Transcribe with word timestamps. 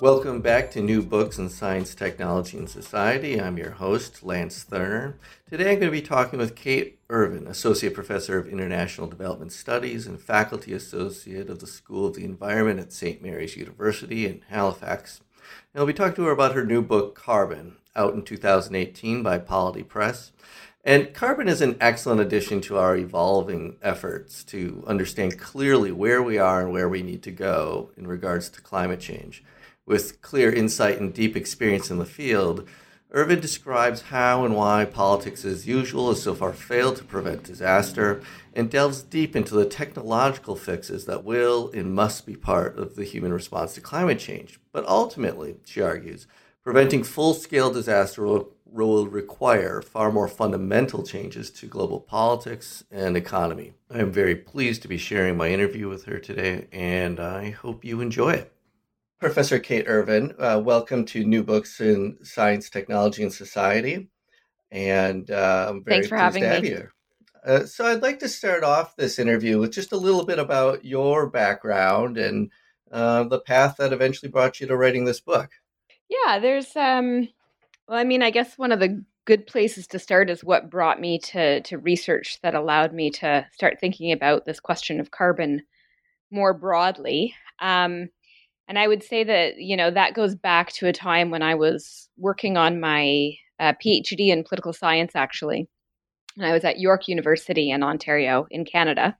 Welcome 0.00 0.40
back 0.40 0.70
to 0.70 0.80
New 0.80 1.02
Books 1.02 1.36
in 1.36 1.50
Science, 1.50 1.94
Technology, 1.94 2.56
and 2.56 2.70
Society. 2.70 3.38
I'm 3.38 3.58
your 3.58 3.72
host, 3.72 4.22
Lance 4.22 4.64
Thurner. 4.64 5.12
Today 5.50 5.72
I'm 5.72 5.78
going 5.78 5.88
to 5.88 5.90
be 5.90 6.00
talking 6.00 6.38
with 6.38 6.56
Kate 6.56 6.98
Ervine, 7.10 7.46
Associate 7.46 7.92
Professor 7.92 8.38
of 8.38 8.48
International 8.48 9.06
Development 9.06 9.52
Studies 9.52 10.06
and 10.06 10.18
Faculty 10.18 10.72
Associate 10.72 11.50
of 11.50 11.58
the 11.58 11.66
School 11.66 12.06
of 12.06 12.14
the 12.14 12.24
Environment 12.24 12.80
at 12.80 12.94
St. 12.94 13.20
Mary's 13.20 13.58
University 13.58 14.24
in 14.24 14.40
Halifax. 14.48 15.20
And 15.74 15.82
I'll 15.82 15.86
be 15.86 15.92
talking 15.92 16.14
to 16.14 16.24
her 16.24 16.32
about 16.32 16.54
her 16.54 16.64
new 16.64 16.80
book, 16.80 17.14
Carbon, 17.14 17.76
out 17.94 18.14
in 18.14 18.22
2018 18.22 19.22
by 19.22 19.36
Polity 19.36 19.82
Press. 19.82 20.32
And 20.82 21.12
carbon 21.12 21.46
is 21.46 21.60
an 21.60 21.76
excellent 21.78 22.22
addition 22.22 22.62
to 22.62 22.78
our 22.78 22.96
evolving 22.96 23.76
efforts 23.82 24.44
to 24.44 24.82
understand 24.86 25.38
clearly 25.38 25.92
where 25.92 26.22
we 26.22 26.38
are 26.38 26.62
and 26.62 26.72
where 26.72 26.88
we 26.88 27.02
need 27.02 27.22
to 27.24 27.30
go 27.30 27.90
in 27.98 28.06
regards 28.06 28.48
to 28.48 28.62
climate 28.62 29.00
change. 29.00 29.44
With 29.90 30.22
clear 30.22 30.52
insight 30.52 31.00
and 31.00 31.12
deep 31.12 31.36
experience 31.36 31.90
in 31.90 31.98
the 31.98 32.04
field, 32.04 32.68
Ervine 33.10 33.40
describes 33.40 34.02
how 34.02 34.44
and 34.44 34.54
why 34.54 34.84
politics 34.84 35.44
as 35.44 35.66
usual 35.66 36.10
has 36.10 36.22
so 36.22 36.32
far 36.32 36.52
failed 36.52 36.94
to 36.98 37.04
prevent 37.04 37.42
disaster 37.42 38.22
and 38.54 38.70
delves 38.70 39.02
deep 39.02 39.34
into 39.34 39.56
the 39.56 39.64
technological 39.64 40.54
fixes 40.54 41.06
that 41.06 41.24
will 41.24 41.72
and 41.74 41.92
must 41.92 42.24
be 42.24 42.36
part 42.36 42.78
of 42.78 42.94
the 42.94 43.02
human 43.02 43.32
response 43.32 43.74
to 43.74 43.80
climate 43.80 44.20
change. 44.20 44.60
But 44.70 44.86
ultimately, 44.86 45.56
she 45.64 45.80
argues, 45.82 46.28
preventing 46.62 47.02
full 47.02 47.34
scale 47.34 47.72
disaster 47.72 48.24
will, 48.24 48.50
will 48.64 49.08
require 49.08 49.82
far 49.82 50.12
more 50.12 50.28
fundamental 50.28 51.02
changes 51.02 51.50
to 51.50 51.66
global 51.66 51.98
politics 51.98 52.84
and 52.92 53.16
economy. 53.16 53.72
I 53.92 53.98
am 53.98 54.12
very 54.12 54.36
pleased 54.36 54.82
to 54.82 54.88
be 54.88 54.98
sharing 54.98 55.36
my 55.36 55.48
interview 55.48 55.88
with 55.88 56.04
her 56.04 56.20
today, 56.20 56.68
and 56.70 57.18
I 57.18 57.50
hope 57.50 57.84
you 57.84 58.00
enjoy 58.00 58.34
it. 58.34 58.52
Professor 59.20 59.58
Kate 59.58 59.84
Ervine, 59.86 60.34
uh, 60.38 60.58
welcome 60.64 61.04
to 61.04 61.24
New 61.24 61.42
Books 61.42 61.78
in 61.80 62.16
Science, 62.22 62.70
Technology, 62.70 63.22
and 63.22 63.32
Society. 63.32 64.08
And 64.70 65.30
uh, 65.30 65.66
I'm 65.68 65.84
very 65.84 65.96
Thanks 65.96 66.08
for 66.08 66.16
pleased 66.16 66.22
having 66.22 66.42
to 66.42 66.48
have 66.48 66.62
me. 66.62 66.68
you. 66.70 66.88
Uh, 67.44 67.66
so 67.66 67.84
I'd 67.84 68.00
like 68.00 68.20
to 68.20 68.28
start 68.28 68.64
off 68.64 68.96
this 68.96 69.18
interview 69.18 69.58
with 69.58 69.72
just 69.72 69.92
a 69.92 69.98
little 69.98 70.24
bit 70.24 70.38
about 70.38 70.86
your 70.86 71.28
background 71.28 72.16
and 72.16 72.50
uh, 72.90 73.24
the 73.24 73.40
path 73.40 73.76
that 73.76 73.92
eventually 73.92 74.30
brought 74.30 74.58
you 74.58 74.66
to 74.66 74.76
writing 74.76 75.04
this 75.04 75.20
book. 75.20 75.50
Yeah, 76.08 76.38
there's 76.38 76.74
um 76.74 77.28
well 77.86 77.98
I 77.98 78.04
mean 78.04 78.22
I 78.22 78.30
guess 78.30 78.58
one 78.58 78.72
of 78.72 78.80
the 78.80 79.04
good 79.26 79.46
places 79.46 79.86
to 79.88 79.98
start 79.98 80.28
is 80.28 80.42
what 80.42 80.70
brought 80.70 81.00
me 81.00 81.18
to 81.18 81.60
to 81.60 81.78
research 81.78 82.40
that 82.42 82.54
allowed 82.54 82.92
me 82.92 83.10
to 83.10 83.46
start 83.52 83.78
thinking 83.80 84.12
about 84.12 84.44
this 84.44 84.60
question 84.60 84.98
of 84.98 85.10
carbon 85.10 85.62
more 86.30 86.52
broadly. 86.52 87.34
Um 87.60 88.08
and 88.70 88.78
I 88.78 88.86
would 88.86 89.02
say 89.02 89.24
that, 89.24 89.58
you 89.58 89.76
know, 89.76 89.90
that 89.90 90.14
goes 90.14 90.36
back 90.36 90.72
to 90.74 90.86
a 90.86 90.92
time 90.92 91.30
when 91.30 91.42
I 91.42 91.56
was 91.56 92.08
working 92.16 92.56
on 92.56 92.78
my 92.78 93.32
uh, 93.58 93.72
PhD 93.84 94.28
in 94.28 94.44
political 94.44 94.72
science, 94.72 95.16
actually. 95.16 95.68
And 96.36 96.46
I 96.46 96.52
was 96.52 96.62
at 96.62 96.78
York 96.78 97.08
University 97.08 97.72
in 97.72 97.82
Ontario, 97.82 98.46
in 98.48 98.64
Canada. 98.64 99.16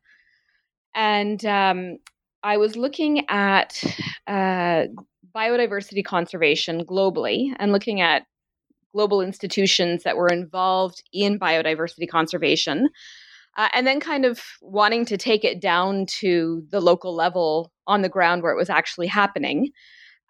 And 0.94 1.44
um, 1.44 1.97
I 2.44 2.59
was 2.59 2.77
looking 2.77 3.28
at 3.28 3.83
uh, 4.28 4.84
biodiversity 5.34 6.05
conservation 6.05 6.84
globally 6.84 7.53
and 7.59 7.72
looking 7.72 8.00
at 8.00 8.22
global 8.94 9.21
institutions 9.21 10.05
that 10.05 10.16
were 10.16 10.28
involved 10.28 11.03
in 11.12 11.41
biodiversity 11.41 12.09
conservation. 12.09 12.89
Uh, 13.56 13.69
and 13.75 13.84
then 13.84 13.99
kind 13.99 14.25
of 14.25 14.41
wanting 14.62 15.05
to 15.06 15.16
take 15.16 15.44
it 15.44 15.60
down 15.60 16.06
to 16.06 16.65
the 16.71 16.81
local 16.81 17.16
level 17.16 17.72
on 17.91 18.03
the 18.03 18.09
ground 18.09 18.43
where 18.43 18.53
it 18.53 18.62
was 18.62 18.71
actually 18.71 19.09
happening. 19.09 19.71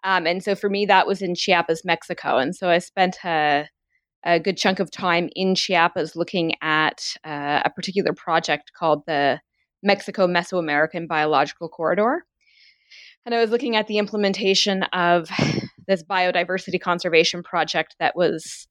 Um, 0.03 0.25
and 0.25 0.43
so 0.43 0.55
for 0.55 0.69
me, 0.69 0.85
that 0.87 1.07
was 1.07 1.21
in 1.21 1.35
Chiapas, 1.35 1.85
Mexico. 1.85 2.37
And 2.37 2.55
so 2.55 2.69
I 2.69 2.79
spent 2.79 3.17
a, 3.23 3.67
a 4.25 4.39
good 4.39 4.57
chunk 4.57 4.79
of 4.79 4.89
time 4.89 5.29
in 5.35 5.53
Chiapas 5.55 6.15
looking 6.15 6.53
at 6.61 7.15
uh, 7.23 7.61
a 7.63 7.69
particular 7.69 8.13
project 8.13 8.71
called 8.77 9.03
the 9.05 9.39
Mexico 9.83 10.27
Mesoamerican 10.27 11.07
Biological 11.07 11.69
Corridor. 11.69 12.25
And 13.25 13.35
I 13.35 13.39
was 13.39 13.51
looking 13.51 13.75
at 13.75 13.87
the 13.87 13.99
implementation 13.99 14.83
of 14.91 15.29
this 15.87 16.03
biodiversity 16.03 16.81
conservation 16.81 17.43
project 17.43 17.95
that 17.99 18.15
was 18.15 18.67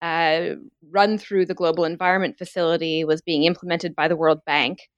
uh, 0.00 0.54
run 0.90 1.18
through 1.18 1.44
the 1.44 1.54
Global 1.54 1.84
Environment 1.84 2.38
Facility, 2.38 3.04
was 3.04 3.20
being 3.20 3.44
implemented 3.44 3.94
by 3.94 4.08
the 4.08 4.16
World 4.16 4.40
Bank. 4.46 4.88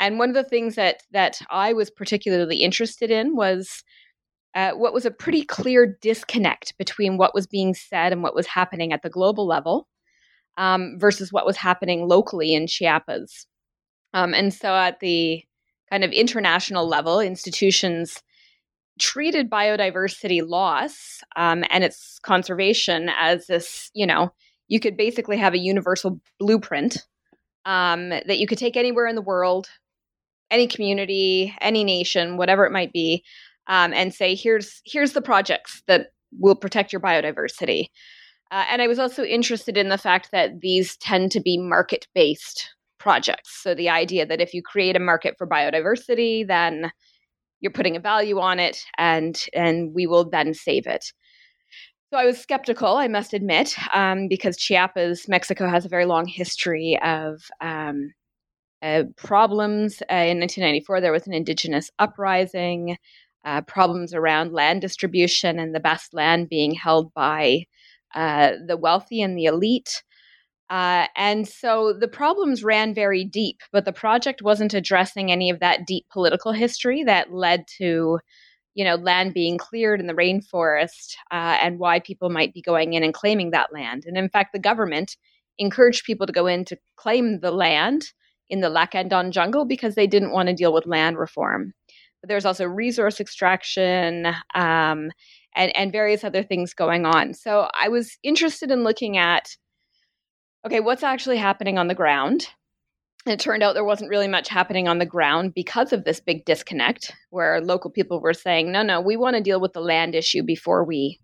And 0.00 0.18
one 0.18 0.30
of 0.30 0.34
the 0.34 0.42
things 0.42 0.74
that 0.76 1.02
that 1.12 1.38
I 1.50 1.74
was 1.74 1.90
particularly 1.90 2.56
interested 2.56 3.10
in 3.10 3.36
was 3.36 3.84
uh, 4.54 4.72
what 4.72 4.94
was 4.94 5.04
a 5.04 5.10
pretty 5.10 5.44
clear 5.44 5.96
disconnect 6.00 6.76
between 6.78 7.18
what 7.18 7.34
was 7.34 7.46
being 7.46 7.74
said 7.74 8.10
and 8.10 8.22
what 8.22 8.34
was 8.34 8.46
happening 8.46 8.92
at 8.92 9.02
the 9.02 9.10
global 9.10 9.46
level 9.46 9.86
um, 10.56 10.96
versus 10.98 11.32
what 11.32 11.46
was 11.46 11.56
happening 11.56 12.08
locally 12.08 12.54
in 12.54 12.66
Chiapas. 12.66 13.46
Um, 14.12 14.34
and 14.34 14.52
so, 14.52 14.74
at 14.74 15.00
the 15.00 15.44
kind 15.90 16.02
of 16.02 16.10
international 16.12 16.88
level, 16.88 17.20
institutions 17.20 18.22
treated 18.98 19.50
biodiversity 19.50 20.46
loss 20.46 21.22
um, 21.36 21.62
and 21.70 21.84
its 21.84 22.18
conservation 22.22 23.10
as 23.18 23.46
this, 23.46 23.90
you 23.94 24.06
know, 24.06 24.32
you 24.68 24.80
could 24.80 24.96
basically 24.96 25.36
have 25.36 25.54
a 25.54 25.58
universal 25.58 26.20
blueprint 26.38 27.06
um, 27.64 28.08
that 28.10 28.38
you 28.38 28.46
could 28.46 28.58
take 28.58 28.76
anywhere 28.76 29.06
in 29.06 29.14
the 29.14 29.22
world, 29.22 29.68
any 30.50 30.66
community, 30.66 31.54
any 31.60 31.84
nation, 31.84 32.36
whatever 32.36 32.64
it 32.64 32.72
might 32.72 32.92
be, 32.92 33.24
um, 33.66 33.92
and 33.92 34.12
say, 34.14 34.34
here's 34.34 34.80
here's 34.84 35.12
the 35.12 35.22
projects 35.22 35.82
that 35.86 36.08
will 36.38 36.56
protect 36.56 36.92
your 36.92 37.00
biodiversity. 37.00 37.86
Uh, 38.50 38.64
and 38.68 38.82
I 38.82 38.88
was 38.88 38.98
also 38.98 39.22
interested 39.22 39.76
in 39.76 39.90
the 39.90 39.98
fact 39.98 40.30
that 40.32 40.60
these 40.60 40.96
tend 40.96 41.30
to 41.32 41.40
be 41.40 41.56
market 41.56 42.08
based 42.14 42.68
projects. 42.98 43.62
So 43.62 43.74
the 43.74 43.88
idea 43.88 44.26
that 44.26 44.40
if 44.40 44.52
you 44.52 44.62
create 44.62 44.96
a 44.96 45.00
market 45.00 45.36
for 45.38 45.46
biodiversity, 45.46 46.46
then 46.46 46.90
you're 47.60 47.72
putting 47.72 47.96
a 47.96 48.00
value 48.00 48.40
on 48.40 48.58
it 48.58 48.84
and 48.98 49.46
and 49.54 49.94
we 49.94 50.06
will 50.06 50.28
then 50.28 50.52
save 50.54 50.86
it 50.86 51.12
so 52.10 52.18
i 52.18 52.24
was 52.24 52.38
skeptical 52.38 52.96
i 52.96 53.06
must 53.06 53.32
admit 53.32 53.76
um, 53.94 54.28
because 54.28 54.56
chiapas 54.56 55.28
mexico 55.28 55.68
has 55.68 55.84
a 55.84 55.88
very 55.88 56.06
long 56.06 56.26
history 56.26 56.98
of 57.02 57.42
um, 57.60 58.12
uh, 58.82 59.04
problems 59.16 60.02
uh, 60.02 60.14
in 60.14 60.38
1994 60.40 61.00
there 61.00 61.12
was 61.12 61.26
an 61.26 61.32
indigenous 61.32 61.90
uprising 61.98 62.96
uh, 63.44 63.60
problems 63.62 64.14
around 64.14 64.52
land 64.52 64.80
distribution 64.80 65.58
and 65.58 65.74
the 65.74 65.80
best 65.80 66.14
land 66.14 66.48
being 66.48 66.74
held 66.74 67.12
by 67.14 67.64
uh, 68.14 68.52
the 68.66 68.76
wealthy 68.76 69.22
and 69.22 69.36
the 69.36 69.44
elite 69.44 70.02
uh, 70.68 71.08
and 71.16 71.48
so 71.48 71.92
the 71.92 72.06
problems 72.06 72.62
ran 72.62 72.94
very 72.94 73.24
deep, 73.24 73.60
but 73.72 73.84
the 73.84 73.92
project 73.92 74.40
wasn't 74.40 74.72
addressing 74.72 75.32
any 75.32 75.50
of 75.50 75.58
that 75.58 75.84
deep 75.84 76.06
political 76.12 76.52
history 76.52 77.02
that 77.02 77.32
led 77.32 77.64
to, 77.66 78.20
you 78.74 78.84
know, 78.84 78.94
land 78.94 79.34
being 79.34 79.58
cleared 79.58 79.98
in 79.98 80.06
the 80.06 80.14
rainforest 80.14 81.16
and 81.32 81.80
why 81.80 81.98
people 81.98 82.30
might 82.30 82.54
be 82.54 82.62
going 82.62 82.92
in 82.92 83.02
and 83.02 83.12
claiming 83.12 83.50
that 83.50 83.72
land. 83.72 84.04
And 84.06 84.16
in 84.16 84.28
fact, 84.28 84.52
the 84.52 84.60
government 84.60 85.16
encouraged 85.58 86.04
people 86.04 86.28
to 86.28 86.32
go 86.32 86.46
in 86.46 86.64
to 86.66 86.78
claim 86.96 87.40
the 87.40 87.50
land 87.50 88.12
in 88.50 88.60
the 88.60 88.68
Lacandon 88.68 89.30
jungle 89.30 89.64
because 89.64 89.94
they 89.94 90.06
didn't 90.06 90.32
want 90.32 90.48
to 90.48 90.54
deal 90.54 90.72
with 90.72 90.86
land 90.86 91.16
reform. 91.16 91.72
But 92.20 92.28
there's 92.28 92.44
also 92.44 92.66
resource 92.66 93.20
extraction 93.20 94.26
um, 94.54 95.10
and, 95.56 95.74
and 95.74 95.92
various 95.92 96.22
other 96.22 96.42
things 96.42 96.74
going 96.74 97.06
on. 97.06 97.32
So 97.32 97.68
I 97.72 97.88
was 97.88 98.18
interested 98.22 98.70
in 98.70 98.84
looking 98.84 99.16
at 99.16 99.56
okay, 100.66 100.80
what's 100.80 101.02
actually 101.02 101.38
happening 101.38 101.78
on 101.78 101.88
the 101.88 101.94
ground? 101.94 102.46
And 103.26 103.34
it 103.34 103.40
turned 103.40 103.62
out 103.62 103.74
there 103.74 103.84
wasn't 103.84 104.10
really 104.10 104.28
much 104.28 104.48
happening 104.48 104.88
on 104.88 104.98
the 104.98 105.06
ground 105.06 105.52
because 105.54 105.92
of 105.92 106.04
this 106.04 106.20
big 106.20 106.44
disconnect 106.44 107.12
where 107.30 107.60
local 107.60 107.90
people 107.90 108.20
were 108.20 108.34
saying, 108.34 108.72
no, 108.72 108.82
no, 108.82 109.00
we 109.00 109.16
want 109.16 109.36
to 109.36 109.42
deal 109.42 109.60
with 109.60 109.72
the 109.72 109.80
land 109.80 110.14
issue 110.14 110.42
before 110.42 110.84
we 110.84 111.18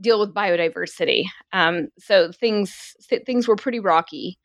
deal 0.00 0.18
with 0.18 0.34
biodiversity. 0.34 1.24
Um, 1.52 1.88
so 1.98 2.32
things 2.32 2.94
things 3.26 3.46
were 3.46 3.56
pretty 3.56 3.80
rocky. 3.80 4.38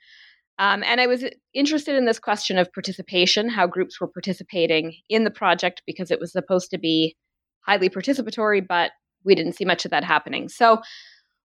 Um, 0.59 0.83
and 0.83 0.99
I 0.99 1.07
was 1.07 1.23
interested 1.53 1.95
in 1.95 2.05
this 2.05 2.19
question 2.19 2.57
of 2.57 2.71
participation, 2.73 3.47
how 3.47 3.65
groups 3.65 3.99
were 3.99 4.07
participating 4.07 4.93
in 5.07 5.23
the 5.23 5.31
project, 5.31 5.81
because 5.87 6.11
it 6.11 6.19
was 6.19 6.33
supposed 6.33 6.69
to 6.71 6.77
be 6.77 7.15
highly 7.61 7.89
participatory, 7.89 8.65
but 8.65 8.91
we 9.23 9.35
didn't 9.35 9.53
see 9.53 9.65
much 9.65 9.85
of 9.85 9.91
that 9.91 10.03
happening. 10.03 10.49
So, 10.49 10.81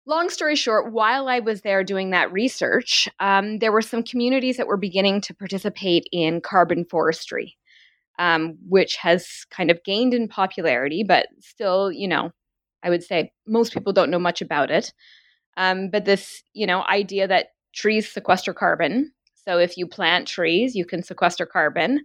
long 0.05 0.29
story 0.31 0.57
short, 0.57 0.93
while 0.93 1.29
I 1.29 1.39
was 1.39 1.63
there 1.63 1.85
doing 1.85 2.11
that 2.11 2.33
research, 2.33 3.09
um, 3.21 3.61
there 3.61 3.73
were 3.73 3.83
some 3.83 4.03
communities 4.03 4.57
that 4.57 4.67
were 4.67 4.77
beginning 4.77 5.21
to 5.23 5.35
participate 5.35 6.09
in 6.11 6.41
carbon 6.41 6.85
forestry, 6.85 7.57
um, 8.19 8.59
which 8.69 8.97
has 8.97 9.45
kind 9.51 9.71
of 9.71 9.83
gained 9.85 10.13
in 10.13 10.27
popularity, 10.27 11.05
but 11.05 11.29
still, 11.41 11.93
you 11.93 12.09
know, 12.09 12.33
I 12.83 12.91
would 12.91 13.05
say 13.05 13.33
most 13.47 13.73
people 13.73 13.93
don't 13.93 14.11
know 14.11 14.19
much 14.19 14.43
about 14.43 14.73
it. 14.73 14.93
Um, 15.57 15.89
but 15.89 16.05
this, 16.05 16.43
you 16.53 16.67
know, 16.67 16.83
idea 16.83 17.29
that 17.29 17.47
trees 17.75 18.11
sequester 18.11 18.55
carbon. 18.55 19.13
So 19.47 19.59
if 19.59 19.77
you 19.77 19.87
plant 19.87 20.27
trees, 20.27 20.75
you 20.75 20.87
can 20.87 21.03
sequester 21.03 21.47
carbon. 21.47 22.01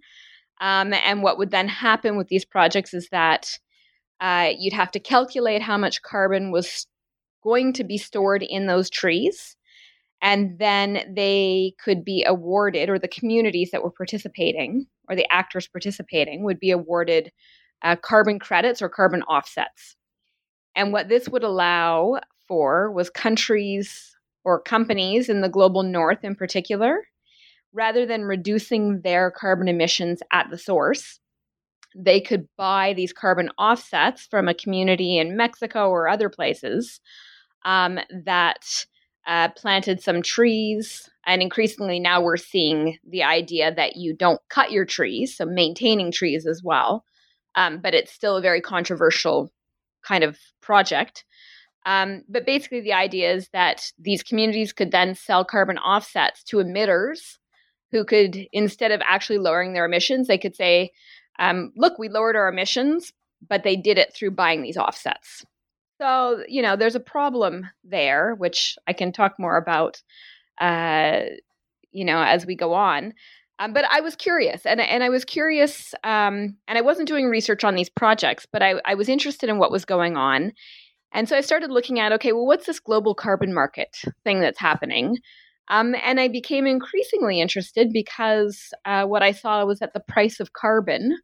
Um, 0.61 0.93
and 0.93 1.23
what 1.23 1.37
would 1.37 1.51
then 1.51 1.67
happen 1.67 2.17
with 2.17 2.27
these 2.27 2.45
projects 2.45 2.93
is 2.93 3.07
that 3.11 3.57
uh, 4.19 4.49
you'd 4.57 4.73
have 4.73 4.91
to 4.91 4.99
calculate 4.99 5.61
how 5.61 5.77
much 5.77 6.01
carbon 6.01 6.51
was 6.51 6.85
going 7.43 7.71
to 7.73 7.85
be 7.85 7.97
stored 7.97 8.43
in 8.43 8.67
those 8.67 8.89
trees. 8.89 9.55
And 10.21 10.59
then 10.59 11.13
they 11.15 11.73
could 11.81 12.03
be 12.03 12.25
awarded, 12.27 12.89
or 12.89 12.99
the 12.99 13.07
communities 13.07 13.71
that 13.71 13.83
were 13.83 13.91
participating, 13.91 14.85
or 15.07 15.15
the 15.15 15.31
actors 15.31 15.69
participating, 15.69 16.43
would 16.43 16.59
be 16.59 16.71
awarded 16.71 17.31
uh, 17.81 17.95
carbon 17.95 18.37
credits 18.37 18.81
or 18.81 18.89
carbon 18.89 19.23
offsets. 19.23 19.95
And 20.75 20.91
what 20.91 21.07
this 21.07 21.29
would 21.29 21.43
allow 21.43 22.19
for 22.49 22.91
was 22.91 23.09
countries 23.09 24.13
or 24.49 24.59
companies 24.59 25.29
in 25.29 25.41
the 25.41 25.47
global 25.47 25.83
north 25.83 26.23
in 26.23 26.33
particular, 26.33 27.07
rather 27.71 28.07
than 28.07 28.23
reducing 28.23 29.01
their 29.01 29.29
carbon 29.29 29.67
emissions 29.67 30.21
at 30.33 30.49
the 30.49 30.57
source, 30.57 31.19
they 31.95 32.19
could 32.19 32.47
buy 32.57 32.93
these 32.93 33.13
carbon 33.13 33.51
offsets 33.59 34.25
from 34.25 34.47
a 34.47 34.55
community 34.55 35.19
in 35.19 35.37
Mexico 35.37 35.89
or 35.89 36.09
other 36.09 36.29
places 36.29 36.99
um, 37.63 37.99
that 38.25 38.85
uh, 39.27 39.49
planted 39.49 40.01
some 40.01 40.23
trees. 40.23 41.07
And 41.27 41.43
increasingly 41.43 41.99
now 41.99 42.19
we're 42.19 42.37
seeing 42.37 42.97
the 43.07 43.21
idea 43.21 43.71
that 43.75 43.97
you 43.97 44.15
don't 44.15 44.41
cut 44.49 44.71
your 44.71 44.85
trees, 44.85 45.37
so 45.37 45.45
maintaining 45.45 46.11
trees 46.11 46.47
as 46.47 46.63
well. 46.63 47.05
Um, 47.53 47.81
but 47.83 47.93
it's 47.93 48.11
still 48.11 48.35
a 48.35 48.41
very 48.41 48.61
controversial 48.61 49.51
kind 50.03 50.23
of 50.23 50.39
project. 50.59 51.23
Um, 51.89 52.21
but 52.29 52.45
basically, 52.45 52.81
the 52.81 52.93
idea 52.93 53.33
is 53.33 53.49
that 53.51 53.91
these 53.97 54.21
communities 54.21 54.71
could 54.73 54.91
then 54.91 55.15
sell 55.15 55.43
carbon 55.43 55.79
offsets 55.79 56.43
to 56.43 56.57
emitters 56.57 57.39
who 57.91 58.05
could, 58.05 58.37
instead 58.53 58.91
of 58.91 59.01
actually 59.09 59.39
lowering 59.39 59.73
their 59.73 59.85
emissions, 59.85 60.27
they 60.27 60.37
could 60.37 60.55
say, 60.55 60.91
um, 61.39 61.71
look, 61.75 61.97
we 61.97 62.07
lowered 62.07 62.35
our 62.35 62.47
emissions, 62.47 63.11
but 63.47 63.63
they 63.63 63.75
did 63.75 63.97
it 63.97 64.13
through 64.13 64.29
buying 64.29 64.61
these 64.61 64.77
offsets. 64.77 65.43
So, 65.99 66.43
you 66.47 66.61
know, 66.61 66.75
there's 66.75 66.93
a 66.93 66.99
problem 66.99 67.67
there, 67.83 68.35
which 68.35 68.77
I 68.85 68.93
can 68.93 69.11
talk 69.11 69.39
more 69.39 69.57
about, 69.57 69.99
uh, 70.61 71.21
you 71.91 72.05
know, 72.05 72.21
as 72.21 72.45
we 72.45 72.55
go 72.55 72.73
on. 72.73 73.15
Um, 73.57 73.73
but 73.73 73.85
I 73.89 74.01
was 74.01 74.15
curious, 74.15 74.63
and 74.63 74.79
and 74.79 75.03
I 75.03 75.09
was 75.09 75.25
curious, 75.25 75.95
um, 76.03 76.55
and 76.67 76.77
I 76.77 76.81
wasn't 76.81 77.07
doing 77.07 77.25
research 77.25 77.63
on 77.63 77.73
these 77.73 77.89
projects, 77.89 78.45
but 78.45 78.61
I, 78.61 78.75
I 78.85 78.93
was 78.93 79.09
interested 79.09 79.49
in 79.49 79.57
what 79.57 79.71
was 79.71 79.85
going 79.85 80.15
on, 80.15 80.53
and 81.11 81.27
so 81.27 81.35
I 81.35 81.41
started 81.41 81.71
looking 81.71 81.99
at 81.99 82.11
okay, 82.13 82.31
well, 82.31 82.45
what's 82.45 82.65
this 82.65 82.79
global 82.79 83.15
carbon 83.15 83.53
market 83.53 83.97
thing 84.23 84.39
that's 84.39 84.59
happening? 84.59 85.17
Um, 85.69 85.95
and 86.03 86.19
I 86.19 86.27
became 86.27 86.65
increasingly 86.65 87.39
interested 87.39 87.91
because 87.93 88.71
uh, 88.85 89.05
what 89.05 89.21
I 89.21 89.31
saw 89.31 89.63
was 89.65 89.79
that 89.79 89.93
the 89.93 89.99
price 89.99 90.39
of 90.39 90.53
carbon 90.53 91.17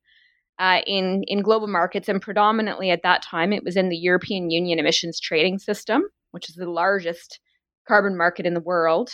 uh, 0.59 0.81
in 0.87 1.23
in 1.27 1.41
global 1.41 1.67
markets, 1.67 2.07
and 2.07 2.21
predominantly 2.21 2.91
at 2.91 3.03
that 3.03 3.21
time, 3.23 3.51
it 3.51 3.63
was 3.63 3.75
in 3.75 3.89
the 3.89 3.97
European 3.97 4.49
Union 4.49 4.79
emissions 4.79 5.19
trading 5.19 5.59
system, 5.59 6.03
which 6.31 6.49
is 6.49 6.55
the 6.55 6.69
largest 6.69 7.39
carbon 7.87 8.15
market 8.17 8.45
in 8.45 8.53
the 8.53 8.61
world, 8.61 9.11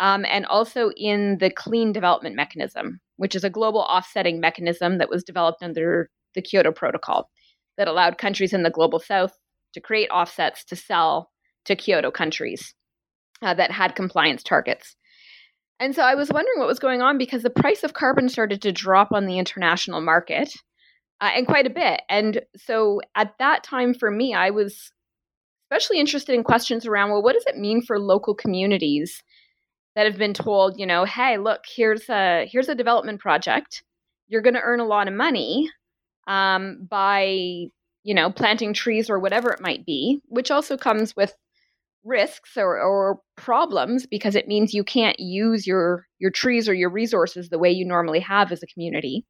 um, 0.00 0.24
and 0.24 0.46
also 0.46 0.90
in 0.96 1.38
the 1.38 1.50
Clean 1.50 1.92
Development 1.92 2.34
Mechanism, 2.34 3.00
which 3.16 3.34
is 3.34 3.44
a 3.44 3.50
global 3.50 3.80
offsetting 3.80 4.40
mechanism 4.40 4.98
that 4.98 5.10
was 5.10 5.24
developed 5.24 5.62
under 5.62 6.10
the 6.34 6.42
Kyoto 6.42 6.72
Protocol 6.72 7.28
that 7.76 7.88
allowed 7.88 8.18
countries 8.18 8.52
in 8.52 8.62
the 8.62 8.70
global 8.70 8.98
south 8.98 9.36
to 9.74 9.80
create 9.80 10.08
offsets 10.10 10.64
to 10.66 10.76
sell 10.76 11.30
to 11.64 11.76
Kyoto 11.76 12.10
countries 12.10 12.74
uh, 13.40 13.54
that 13.54 13.70
had 13.70 13.94
compliance 13.94 14.42
targets. 14.42 14.96
And 15.80 15.94
so 15.94 16.02
I 16.02 16.14
was 16.14 16.30
wondering 16.30 16.58
what 16.58 16.68
was 16.68 16.78
going 16.78 17.02
on 17.02 17.18
because 17.18 17.42
the 17.42 17.50
price 17.50 17.82
of 17.82 17.92
carbon 17.92 18.28
started 18.28 18.62
to 18.62 18.72
drop 18.72 19.12
on 19.12 19.26
the 19.26 19.38
international 19.38 20.00
market 20.00 20.52
uh, 21.20 21.30
and 21.34 21.46
quite 21.46 21.66
a 21.66 21.70
bit. 21.70 22.02
And 22.08 22.42
so 22.56 23.00
at 23.16 23.34
that 23.38 23.64
time 23.64 23.94
for 23.94 24.10
me, 24.10 24.34
I 24.34 24.50
was 24.50 24.92
especially 25.70 25.98
interested 25.98 26.34
in 26.34 26.44
questions 26.44 26.86
around 26.86 27.10
well, 27.10 27.22
what 27.22 27.34
does 27.34 27.46
it 27.46 27.58
mean 27.58 27.82
for 27.82 27.98
local 27.98 28.34
communities 28.34 29.22
that 29.94 30.06
have 30.06 30.18
been 30.18 30.34
told, 30.34 30.78
you 30.78 30.86
know, 30.86 31.04
hey, 31.04 31.38
look, 31.38 31.62
here's 31.66 32.08
a 32.08 32.46
here's 32.50 32.68
a 32.68 32.74
development 32.74 33.20
project. 33.20 33.82
You're 34.28 34.42
going 34.42 34.54
to 34.54 34.60
earn 34.60 34.80
a 34.80 34.86
lot 34.86 35.08
of 35.08 35.14
money 35.14 35.68
um, 36.26 36.86
by 36.88 37.66
you 38.04 38.14
know, 38.14 38.30
planting 38.30 38.72
trees 38.72 39.08
or 39.08 39.18
whatever 39.18 39.50
it 39.50 39.60
might 39.60 39.86
be, 39.86 40.20
which 40.26 40.50
also 40.50 40.76
comes 40.76 41.14
with 41.14 41.34
risks 42.04 42.56
or, 42.56 42.80
or 42.80 43.20
problems 43.36 44.06
because 44.06 44.34
it 44.34 44.48
means 44.48 44.74
you 44.74 44.82
can't 44.82 45.20
use 45.20 45.66
your 45.66 46.06
your 46.18 46.30
trees 46.30 46.68
or 46.68 46.74
your 46.74 46.90
resources 46.90 47.48
the 47.48 47.58
way 47.58 47.70
you 47.70 47.84
normally 47.84 48.20
have 48.20 48.50
as 48.50 48.62
a 48.62 48.66
community. 48.66 49.24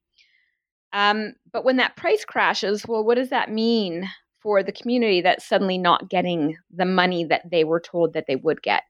Um, 0.93 1.35
but 1.53 1.65
when 1.65 1.77
that 1.77 1.97
price 1.97 2.25
crashes, 2.25 2.87
well, 2.87 3.05
what 3.05 3.17
does 3.17 3.31
that 3.31 3.51
mean 3.51 4.09
for 4.43 4.63
the 4.63 4.73
community 4.73 5.21
that's 5.21 5.47
suddenly 5.47 5.79
not 5.79 6.11
getting 6.11 6.57
the 6.75 6.85
money 6.85 7.25
that 7.25 7.51
they 7.51 7.65
were 7.65 7.81
told 7.81 8.13
that 8.15 8.25
they 8.27 8.37
would 8.37 8.63
get? 8.63 8.83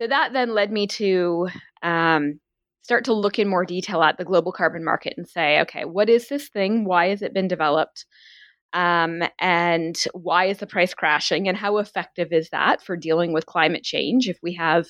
So 0.00 0.06
that 0.06 0.32
then 0.32 0.54
led 0.54 0.72
me 0.72 0.86
to 0.88 1.48
um, 1.82 2.40
start 2.82 3.04
to 3.06 3.12
look 3.12 3.38
in 3.38 3.48
more 3.48 3.64
detail 3.64 4.02
at 4.02 4.18
the 4.18 4.24
global 4.24 4.52
carbon 4.52 4.84
market 4.84 5.14
and 5.16 5.28
say, 5.28 5.60
okay, 5.62 5.84
what 5.84 6.08
is 6.08 6.28
this 6.28 6.48
thing? 6.48 6.84
Why 6.84 7.08
has 7.08 7.22
it 7.22 7.34
been 7.34 7.48
developed? 7.48 8.06
Um, 8.72 9.22
and 9.38 9.96
why 10.12 10.46
is 10.46 10.58
the 10.58 10.66
price 10.66 10.92
crashing? 10.92 11.48
And 11.48 11.56
how 11.56 11.78
effective 11.78 12.32
is 12.32 12.50
that 12.50 12.82
for 12.82 12.96
dealing 12.96 13.32
with 13.32 13.46
climate 13.46 13.82
change 13.82 14.28
if 14.28 14.38
we 14.42 14.54
have 14.54 14.86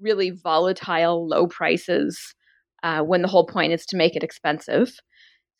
really 0.00 0.30
volatile, 0.30 1.26
low 1.26 1.46
prices 1.46 2.34
uh, 2.82 3.00
when 3.00 3.22
the 3.22 3.28
whole 3.28 3.46
point 3.46 3.72
is 3.72 3.86
to 3.86 3.96
make 3.96 4.16
it 4.16 4.22
expensive? 4.22 4.92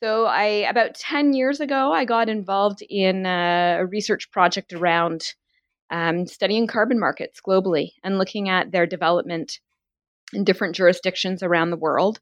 So, 0.03 0.26
I 0.26 0.44
about 0.69 0.94
10 0.94 1.32
years 1.32 1.58
ago, 1.61 1.93
I 1.93 2.05
got 2.05 2.29
involved 2.29 2.82
in 2.88 3.25
a, 3.25 3.87
research 3.91 4.31
project 4.31 4.75
around 4.75 5.22
um, 5.91 6.27
studying 6.27 6.67
carbon 6.67 7.01
markets 7.01 7.41
globally 7.46 7.93
and 8.05 8.19
looking 8.19 8.48
at 8.48 8.72
their 8.72 8.86
development 8.86 9.58
in 10.32 10.44
different 10.44 10.75
jurisdictions 10.75 11.43
around 11.43 11.70
the 11.70 11.77
world 11.77 12.20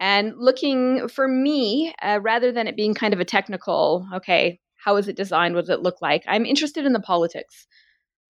and 0.00 0.32
looking 0.36 1.08
for 1.08 1.26
me 1.26 1.94
uh, 2.02 2.20
rather 2.22 2.52
than 2.52 2.66
it 2.66 2.76
being 2.76 2.94
kind 2.94 3.14
of 3.14 3.20
a 3.20 3.24
technical 3.24 4.06
okay 4.14 4.60
how 4.78 4.96
is 4.96 5.08
it 5.08 5.16
designed? 5.16 5.54
What 5.54 5.62
does 5.62 5.76
it 5.76 5.82
look 5.82 6.00
like? 6.00 6.22
I'm 6.26 6.46
interested 6.46 6.86
in 6.86 6.92
the 6.92 7.00
politics 7.00 7.66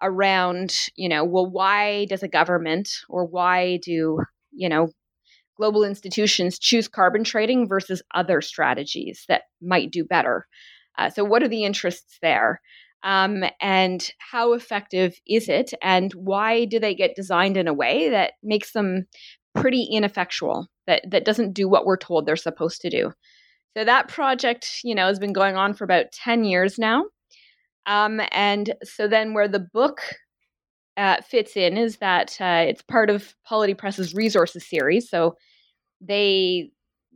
around 0.00 0.74
you 0.94 1.08
know 1.08 1.24
well 1.24 1.48
why 1.48 2.04
does 2.06 2.22
a 2.22 2.28
government 2.28 2.88
or 3.08 3.24
why 3.24 3.78
do 3.82 4.20
you 4.52 4.68
know 4.68 4.88
global 5.56 5.82
institutions 5.82 6.56
choose 6.56 6.86
carbon 6.86 7.24
trading 7.24 7.68
versus 7.68 8.00
other 8.14 8.40
strategies 8.40 9.24
that 9.28 9.42
might 9.60 9.90
do 9.90 10.04
better? 10.04 10.46
Uh, 10.96 11.10
so 11.10 11.24
what 11.24 11.42
are 11.42 11.48
the 11.48 11.64
interests 11.64 12.18
there? 12.22 12.60
Um, 13.02 13.44
and 13.60 14.08
how 14.18 14.52
effective 14.52 15.18
is 15.26 15.48
it? 15.48 15.72
And 15.82 16.12
why 16.14 16.64
do 16.64 16.80
they 16.80 16.94
get 16.94 17.14
designed 17.16 17.56
in 17.56 17.68
a 17.68 17.74
way 17.74 18.08
that 18.10 18.32
makes 18.42 18.72
them 18.72 19.06
pretty 19.54 19.84
ineffectual 19.84 20.68
that 20.88 21.02
that 21.08 21.24
doesn't 21.24 21.52
do 21.52 21.68
what 21.68 21.86
we're 21.86 21.96
told 21.96 22.26
they're 22.26 22.34
supposed 22.34 22.80
to 22.80 22.90
do. 22.90 23.12
So 23.76 23.84
that 23.84 24.08
project, 24.08 24.80
you 24.82 24.96
know, 24.96 25.06
has 25.06 25.20
been 25.20 25.32
going 25.32 25.56
on 25.56 25.74
for 25.74 25.84
about 25.84 26.10
10 26.10 26.44
years 26.44 26.78
now. 26.78 27.04
Um, 27.86 28.20
and 28.32 28.74
so 28.82 29.06
then 29.06 29.34
where 29.34 29.46
the 29.46 29.60
book 29.72 30.00
uh, 30.96 31.20
fits 31.22 31.56
in 31.56 31.78
is 31.78 31.98
that 31.98 32.36
uh, 32.40 32.64
it's 32.66 32.82
part 32.82 33.08
of 33.08 33.34
Polity 33.46 33.74
Press's 33.74 34.14
resources 34.14 34.68
series. 34.68 35.08
So 35.08 35.36
they, 36.00 36.70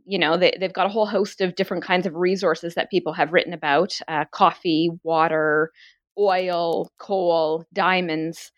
you 0.05 0.17
know, 0.17 0.37
they, 0.37 0.55
they've 0.57 0.71
got 0.71 0.85
a 0.85 0.89
whole 0.89 1.05
host 1.05 1.41
of 1.41 1.55
different 1.55 1.83
kinds 1.83 2.05
of 2.05 2.15
resources 2.15 2.75
that 2.75 2.89
people 2.89 3.11
have 3.13 3.33
written 3.33 3.53
about 3.53 3.99
uh, 4.07 4.25
coffee, 4.31 4.89
water, 5.03 5.71
oil, 6.17 6.89
coal, 6.97 7.65
diamonds. 7.73 8.51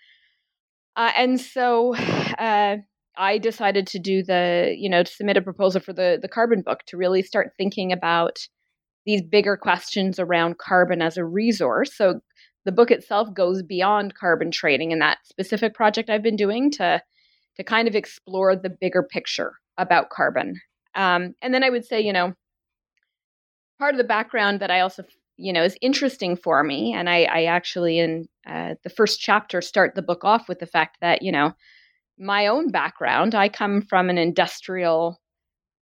Uh, 0.96 1.12
and 1.18 1.42
so 1.42 1.96
uh, 2.38 2.78
I 3.18 3.38
decided 3.38 3.88
to 3.88 4.00
do 4.00 4.24
the, 4.24 4.76
you 4.78 4.90
know, 4.90 5.04
to 5.04 5.12
submit 5.12 5.38
a 5.38 5.42
proposal 5.42 5.82
for 5.82 5.94
the 5.94 6.20
the 6.22 6.28
carbon 6.28 6.62
book 6.62 6.80
to 6.88 6.98
really 6.98 7.22
start 7.22 7.54
thinking 7.58 7.92
about 7.92 8.40
these 9.06 9.22
bigger 9.22 9.56
questions 9.58 10.20
around 10.20 10.58
carbon 10.58 11.02
as 11.02 11.18
a 11.18 11.26
resource. 11.26 11.96
So 11.96 12.22
the 12.66 12.72
book 12.72 12.92
itself 12.92 13.34
goes 13.34 13.62
beyond 13.62 14.16
carbon 14.16 14.52
trading 14.52 14.92
and 14.92 15.02
that 15.02 15.20
specific 15.24 15.76
project 15.76 16.10
I've 16.10 16.24
been 16.24 16.36
doing 16.36 16.72
to 16.72 17.02
to 17.58 17.64
kind 17.64 17.88
of 17.88 17.96
explore 17.96 18.56
the 18.56 18.70
bigger 18.82 19.04
picture 19.04 19.54
about 19.78 20.10
carbon. 20.10 20.60
Um, 20.96 21.36
and 21.42 21.54
then 21.54 21.64
I 21.64 21.70
would 21.70 21.86
say, 21.86 22.02
you 22.02 22.14
know, 22.14 22.34
part 23.80 23.94
of 23.94 23.98
the 23.98 24.04
background 24.04 24.60
that 24.60 24.72
I 24.72 24.80
also, 24.80 25.04
you 25.38 25.54
know, 25.54 25.64
is 25.64 25.78
interesting 25.82 26.36
for 26.36 26.64
me, 26.64 26.94
and 26.94 27.10
I, 27.10 27.24
I 27.24 27.44
actually 27.46 28.00
in 28.00 28.28
uh, 28.48 28.76
the 28.84 28.90
first 28.90 29.20
chapter 29.20 29.62
start 29.62 29.96
the 29.96 30.02
book 30.02 30.24
off 30.24 30.48
with 30.48 30.60
the 30.60 30.66
fact 30.66 30.98
that, 31.02 31.22
you 31.22 31.32
know, 31.32 31.54
my 32.18 32.48
own 32.48 32.72
background, 32.72 33.36
I 33.36 33.50
come 33.50 33.82
from 33.82 34.10
an 34.10 34.18
industrial 34.18 35.20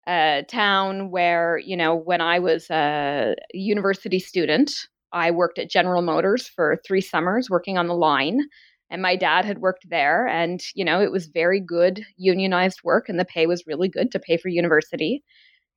uh, 0.08 0.42
town 0.44 1.12
where, 1.12 1.60
you 1.64 1.78
know, 1.78 1.96
when 1.96 2.22
I 2.22 2.40
was 2.40 2.70
a 2.70 3.36
university 3.54 4.20
student, 4.20 4.72
I 5.12 5.32
worked 5.32 5.60
at 5.60 5.70
General 5.70 6.02
Motors 6.02 6.48
for 6.48 6.78
three 6.86 7.02
summers 7.02 7.50
working 7.50 7.78
on 7.78 7.88
the 7.88 7.96
line 7.96 8.42
and 8.90 9.02
my 9.02 9.16
dad 9.16 9.46
had 9.46 9.60
worked 9.60 9.90
there 9.90 10.28
and 10.28 10.62
you 10.74 10.84
know 10.84 11.02
it 11.02 11.12
was 11.12 11.28
very 11.28 11.60
good 11.60 12.06
unionized 12.18 12.80
work 12.84 13.10
and 13.10 13.20
the 13.20 13.26
pay 13.26 13.46
was 13.46 13.68
really 13.68 13.90
good 13.90 14.12
to 14.12 14.20
pay 14.20 14.38
for 14.38 14.50
university. 14.50 15.24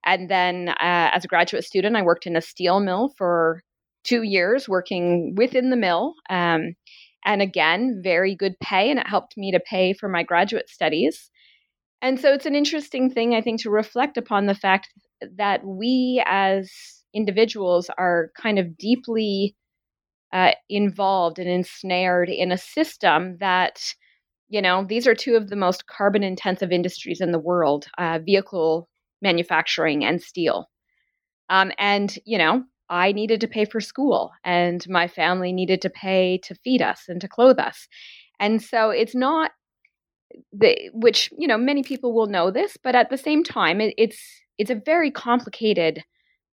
And 0.05 0.29
then 0.29 0.71
uh, 0.71 0.75
as 0.81 1.25
a 1.25 1.29
graduate 1.29 1.65
student 1.65 1.97
i 1.97 2.03
worked 2.03 2.27
in 2.27 2.37
a 2.37 2.41
steel 2.41 2.81
mill 2.81 3.13
for 3.17 3.63
two 4.05 4.23
years 4.23 4.69
working 4.69 5.35
within 5.37 5.71
the 5.71 5.77
mill 5.77 6.15
um, 6.29 6.75
and 7.25 7.43
again 7.43 8.01
very 8.03 8.35
good 8.35 8.59
pay 8.61 8.91
and 8.91 8.99
it 8.99 9.07
helped 9.07 9.37
me 9.37 9.53
to 9.53 9.61
pay 9.61 9.93
for 9.93 10.09
my 10.09 10.23
graduate 10.23 10.69
studies 10.69 11.31
and 12.01 12.19
so 12.19 12.33
it's 12.33 12.47
an 12.47 12.55
interesting 12.55 13.11
thing 13.11 13.35
i 13.35 13.41
think 13.41 13.61
to 13.61 13.71
reflect 13.71 14.17
upon 14.17 14.47
the 14.47 14.55
fact 14.55 14.89
that 15.37 15.65
we 15.65 16.23
as 16.27 16.71
individuals 17.15 17.91
are 17.99 18.31
kind 18.37 18.59
of 18.59 18.77
deeply 18.77 19.55
uh, 20.33 20.53
involved 20.69 21.39
and 21.39 21.49
ensnared 21.49 22.31
in 22.31 22.53
a 22.53 22.59
system 22.59 23.37
that, 23.39 23.83
you 24.49 24.63
know, 24.63 24.85
these 24.89 25.07
are 25.07 25.15
two 25.15 25.37
of 25.37 25.49
the 25.49 25.57
most 25.57 25.87
carbon 25.87 26.23
intensive 26.23 26.73
industries 26.73 27.21
in 27.21 27.33
the 27.33 27.39
world 27.39 27.87
uh, 27.99 28.19
vehicle 28.25 28.89
manufacturing 29.21 30.05
and 30.05 30.23
steel. 30.23 30.69
Um, 31.51 31.71
and, 31.79 32.15
you 32.25 32.39
know, 32.39 32.65
I 32.89 33.13
needed 33.13 33.41
to 33.41 33.49
pay 33.49 33.65
for 33.65 33.81
school 33.81 34.33
and 34.45 34.87
my 34.89 35.09
family 35.09 35.53
needed 35.53 35.81
to 35.83 35.91
pay 35.91 36.39
to 36.45 36.55
feed 36.57 36.83
us 36.83 37.05
and 37.09 37.21
to 37.21 37.29
clothe 37.29 37.59
us. 37.59 37.89
And 38.39 38.63
so 38.63 38.91
it's 38.91 39.15
not 39.15 39.53
the 40.53 40.91
which 40.95 41.31
you 41.39 41.47
know 41.47 41.59
many 41.59 41.83
people 41.83 42.15
will 42.15 42.27
know 42.27 42.51
this 42.51 42.79
but 42.83 42.95
at 42.95 43.11
the 43.11 43.19
same 43.19 43.45
time 43.45 43.83
it, 43.83 43.93
it's 43.99 44.19
it's 44.57 44.71
a 44.71 44.75
very 44.87 45.11
complicated 45.11 46.03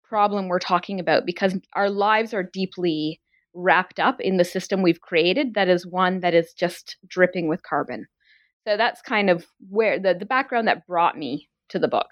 problem 0.03 0.49
we're 0.49 0.59
talking 0.59 0.99
about 0.99 1.25
because 1.25 1.55
our 1.73 1.89
lives 1.89 2.33
are 2.33 2.43
deeply 2.43 3.21
wrapped 3.53 3.99
up 3.99 4.19
in 4.19 4.37
the 4.37 4.43
system 4.43 4.81
we've 4.81 5.01
created 5.01 5.53
that 5.53 5.69
is 5.69 5.85
one 5.85 6.19
that 6.21 6.33
is 6.33 6.53
just 6.53 6.97
dripping 7.07 7.47
with 7.47 7.63
carbon. 7.63 8.05
So 8.67 8.77
that's 8.77 9.01
kind 9.01 9.29
of 9.29 9.45
where 9.69 9.99
the, 9.99 10.13
the 10.13 10.25
background 10.25 10.67
that 10.67 10.85
brought 10.85 11.17
me 11.17 11.49
to 11.69 11.79
the 11.79 11.87
book. 11.87 12.09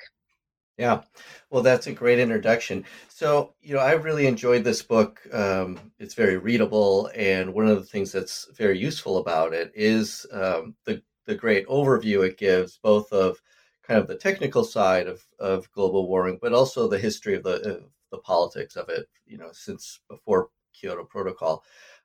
Yeah, 0.77 1.01
well, 1.49 1.63
that's 1.63 1.87
a 1.87 1.91
great 1.91 2.19
introduction. 2.19 2.85
So, 3.07 3.53
you 3.61 3.73
know, 3.73 3.79
I 3.79 3.93
really 3.93 4.27
enjoyed 4.27 4.63
this 4.63 4.83
book. 4.83 5.21
Um, 5.33 5.91
it's 5.97 6.13
very 6.13 6.37
readable, 6.37 7.09
and 7.15 7.53
one 7.53 7.67
of 7.67 7.77
the 7.79 7.85
things 7.85 8.11
that's 8.11 8.47
very 8.55 8.77
useful 8.77 9.17
about 9.17 9.53
it 9.53 9.71
is 9.73 10.25
um, 10.31 10.75
the 10.85 11.01
the 11.25 11.35
great 11.35 11.67
overview 11.67 12.25
it 12.25 12.37
gives, 12.37 12.77
both 12.77 13.11
of 13.11 13.41
kind 13.83 13.99
of 13.99 14.07
the 14.07 14.15
technical 14.15 14.63
side 14.63 15.07
of, 15.07 15.21
of 15.39 15.69
global 15.73 16.07
warming, 16.07 16.37
but 16.41 16.53
also 16.53 16.87
the 16.87 16.99
history 16.99 17.35
of 17.35 17.43
the 17.43 17.83
the 18.11 18.19
politics 18.19 18.75
of 18.75 18.87
it. 18.89 19.07
You 19.25 19.39
know, 19.39 19.49
since 19.53 19.99
before 20.09 20.49
Kyoto 20.73 21.05
Protocol. 21.05 21.63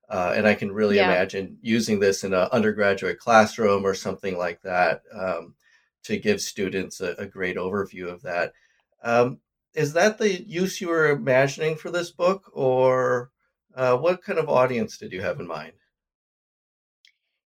Uh, 0.08 0.34
and 0.36 0.46
I 0.46 0.54
can 0.54 0.70
really 0.72 0.96
yeah. 0.96 1.04
imagine 1.04 1.58
using 1.62 1.98
this 2.00 2.24
in 2.24 2.34
an 2.34 2.48
undergraduate 2.52 3.18
classroom 3.18 3.86
or 3.86 3.94
something 3.94 4.36
like 4.36 4.60
that 4.62 5.02
um, 5.14 5.54
to 6.04 6.18
give 6.18 6.40
students 6.40 7.00
a, 7.00 7.14
a, 7.18 7.26
great 7.26 7.56
overview 7.56 8.12
of 8.12 8.22
that. 8.22 8.52
Um, 9.02 9.38
is 9.74 9.92
that 9.94 10.18
the 10.18 10.42
use 10.42 10.80
you 10.80 10.88
were 10.88 11.10
imagining 11.10 11.76
for 11.76 11.90
this 11.90 12.10
book, 12.10 12.50
or 12.52 13.30
uh, 13.74 13.96
what 13.96 14.22
kind 14.22 14.38
of 14.38 14.48
audience 14.48 14.98
did 14.98 15.12
you 15.12 15.22
have 15.22 15.40
in 15.40 15.46
mind? 15.46 15.72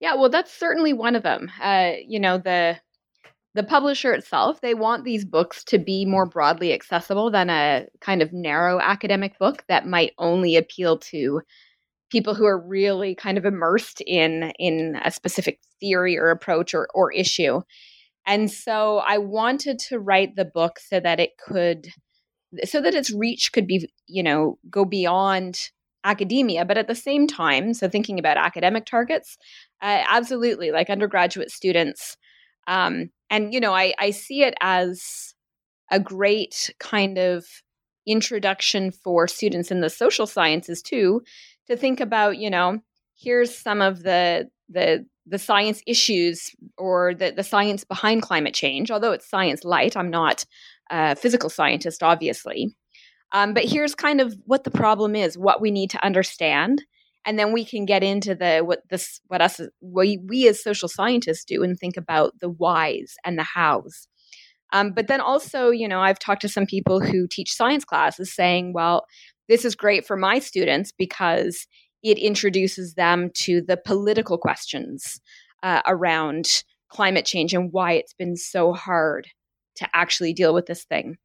Yeah, 0.01 0.15
well, 0.15 0.29
that's 0.29 0.53
certainly 0.53 0.93
one 0.93 1.17
of 1.17 1.23
them. 1.23 1.51
Uh, 1.61 1.93
you 2.07 2.21
know, 2.21 2.39
the 2.39 2.79
the 3.55 3.63
publisher 3.65 4.13
itself, 4.13 4.61
they 4.61 4.75
want 4.75 5.05
these 5.05 5.25
books 5.25 5.65
to 5.65 5.79
be 5.79 6.05
more 6.05 6.27
broadly 6.27 6.73
accessible 6.73 7.31
than 7.31 7.51
a 7.51 7.87
kind 8.01 8.23
of 8.23 8.33
narrow 8.33 8.79
academic 8.79 9.39
book 9.39 9.65
that 9.69 9.87
might 9.87 10.13
only 10.19 10.57
appeal 10.57 10.99
to 10.99 11.41
people 12.11 12.35
who 12.35 12.47
are 12.47 12.61
really 12.61 13.15
kind 13.15 13.37
of 13.37 13.45
immersed 13.45 14.01
in 14.07 14.53
in 14.59 14.99
a 15.05 15.11
specific 15.11 15.61
theory 15.81 16.17
or 16.17 16.31
approach 16.31 16.75
or, 16.75 16.89
or 16.95 17.13
issue. 17.13 17.61
And 18.29 18.49
so 18.51 18.99
I 18.99 19.19
wanted 19.19 19.81
to 19.89 19.99
write 19.99 20.37
the 20.37 20.45
book 20.45 20.79
so 20.79 21.01
that 21.01 21.19
it 21.19 21.31
could 21.45 21.89
so 22.65 22.81
that 22.81 22.95
its 22.95 23.13
reach 23.13 23.53
could 23.53 23.67
be, 23.67 23.91
you 24.07 24.23
know, 24.23 24.59
go 24.71 24.85
beyond 24.85 25.71
academia, 26.05 26.65
but 26.65 26.79
at 26.79 26.87
the 26.87 26.95
same 26.95 27.27
time, 27.27 27.75
so 27.75 27.89
thinking 27.89 28.19
about 28.19 28.39
academic 28.39 28.87
targets, 28.87 29.37
uh, 29.83 30.05
absolutely, 30.09 30.71
like 30.71 30.89
undergraduate 30.89 31.51
students 31.51 32.17
um, 32.69 33.11
and, 33.31 33.53
you 33.53 33.61
know, 33.61 33.73
I, 33.73 33.95
I 33.99 34.11
see 34.11 34.43
it 34.43 34.55
as 34.61 35.35
a 35.91 35.99
great 35.99 36.71
kind 36.79 37.19
of 37.19 37.47
introduction 38.07 38.91
for 38.91 39.27
students 39.27 39.71
in 39.71 39.81
the 39.81 39.91
social 39.91 40.27
sciences 40.27 40.81
too 40.83 41.23
to 41.67 41.77
think 41.77 42.01
about 42.01 42.39
you 42.39 42.49
know 42.49 42.79
here's 43.19 43.55
some 43.55 43.83
of 43.83 44.03
the 44.03 44.49
the 44.71 45.05
the 45.29 45.39
science 45.39 45.83
issues 45.87 46.51
or 46.77 47.15
the, 47.15 47.31
the 47.31 47.43
science 47.43 47.85
behind 47.85 48.23
climate 48.23 48.55
change 48.55 48.91
although 48.91 49.13
it's 49.13 49.29
science 49.29 49.65
light 49.65 49.97
i'm 49.97 50.11
not 50.11 50.45
a 50.91 51.17
physical 51.17 51.51
scientist 51.51 52.03
obviously. 52.03 52.75
Um, 53.33 53.53
but 53.53 53.65
here's 53.65 53.95
kind 53.95 54.21
of 54.23 54.35
what 54.47 54.65
the 54.65 54.71
problem 54.71 55.15
is 55.15 55.37
what 55.37 55.61
we 55.61 55.71
need 55.71 55.91
to 55.91 56.05
understand 56.05 56.85
and 57.27 57.39
then 57.39 57.53
we 57.53 57.65
can 57.65 57.85
get 57.85 58.03
into 58.03 58.35
the 58.35 58.61
what 58.61 58.81
this 58.89 59.21
what 59.27 59.43
us 59.43 59.61
we, 59.83 60.19
we 60.27 60.49
as 60.49 60.63
social 60.63 60.89
scientists 60.89 61.45
do 61.45 61.63
and 61.63 61.79
think 61.79 61.97
about 61.99 62.39
the 62.41 62.49
whys 62.49 63.17
and 63.25 63.39
the 63.39 63.43
hows. 63.43 64.09
Um, 64.73 64.93
but 64.93 65.09
then 65.09 65.21
also 65.21 65.71
you 65.71 65.89
know 65.89 66.01
i've 66.01 66.19
talked 66.19 66.43
to 66.43 66.49
some 66.49 66.67
people 66.67 67.01
who 67.01 67.27
teach 67.27 67.53
science 67.53 67.85
classes 67.85 68.35
saying 68.35 68.73
well 68.73 69.07
this 69.49 69.65
is 69.65 69.75
great 69.75 70.07
for 70.07 70.17
my 70.17 70.39
students 70.39 70.93
because 70.93 71.67
it 72.03 72.19
introduces 72.19 72.95
them 72.95 73.31
to 73.35 73.61
the 73.61 73.77
political 73.77 74.39
questions 74.39 75.21
uh, 75.63 75.83
around 75.87 76.63
climate 76.89 77.27
change 77.27 77.53
and 77.53 77.73
why 77.73 77.93
it's 77.93 78.15
been 78.15 78.37
so 78.37 78.73
hard 78.73 79.29
to 79.77 79.89
actually 79.95 80.33
deal 80.33 80.55
with 80.55 80.67
this 80.67 80.85
thing. 80.85 81.17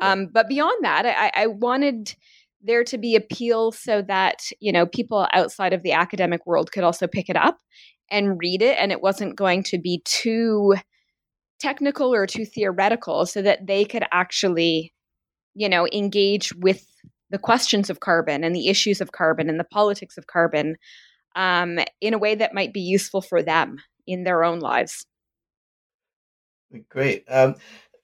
Um, 0.00 0.28
but 0.32 0.48
beyond 0.48 0.84
that 0.84 1.06
I, 1.06 1.42
I 1.42 1.46
wanted 1.46 2.14
there 2.62 2.84
to 2.84 2.98
be 2.98 3.16
appeal 3.16 3.72
so 3.72 4.02
that 4.02 4.50
you 4.60 4.72
know 4.72 4.86
people 4.86 5.26
outside 5.32 5.72
of 5.72 5.82
the 5.82 5.92
academic 5.92 6.46
world 6.46 6.72
could 6.72 6.84
also 6.84 7.06
pick 7.06 7.28
it 7.28 7.36
up 7.36 7.58
and 8.10 8.38
read 8.40 8.62
it 8.62 8.76
and 8.78 8.92
it 8.92 9.02
wasn't 9.02 9.36
going 9.36 9.62
to 9.64 9.78
be 9.78 10.00
too 10.04 10.74
technical 11.60 12.14
or 12.14 12.26
too 12.26 12.44
theoretical 12.44 13.26
so 13.26 13.42
that 13.42 13.66
they 13.66 13.84
could 13.84 14.04
actually 14.12 14.92
you 15.54 15.68
know 15.68 15.86
engage 15.92 16.54
with 16.54 16.86
the 17.32 17.38
questions 17.38 17.90
of 17.90 18.00
carbon 18.00 18.44
and 18.44 18.54
the 18.54 18.68
issues 18.68 19.00
of 19.00 19.10
carbon 19.10 19.48
and 19.48 19.58
the 19.58 19.64
politics 19.64 20.16
of 20.16 20.28
carbon 20.28 20.76
um, 21.34 21.78
in 22.00 22.14
a 22.14 22.18
way 22.18 22.34
that 22.34 22.54
might 22.54 22.72
be 22.72 22.80
useful 22.80 23.22
for 23.22 23.42
them 23.42 23.78
in 24.06 24.22
their 24.22 24.44
own 24.44 24.60
lives. 24.60 25.06
Great. 26.88 27.24
Um, 27.28 27.56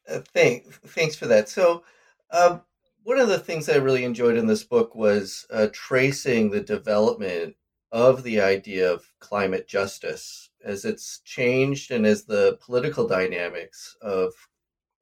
uh, 0.08 0.20
thank, 0.34 0.72
thanks 0.72 1.14
for 1.14 1.26
that. 1.26 1.48
So 1.48 1.84
um, 2.30 2.62
one 3.02 3.18
of 3.18 3.28
the 3.28 3.38
things 3.38 3.68
I 3.68 3.76
really 3.76 4.04
enjoyed 4.04 4.36
in 4.36 4.46
this 4.46 4.64
book 4.64 4.94
was 4.94 5.46
uh, 5.50 5.68
tracing 5.72 6.50
the 6.50 6.60
development 6.60 7.54
of 7.92 8.22
the 8.22 8.40
idea 8.40 8.90
of 8.90 9.10
climate 9.20 9.68
justice 9.68 10.50
as 10.64 10.84
it's 10.84 11.20
changed 11.20 11.90
and 11.90 12.06
as 12.06 12.24
the 12.24 12.58
political 12.60 13.06
dynamics 13.06 13.96
of 14.02 14.32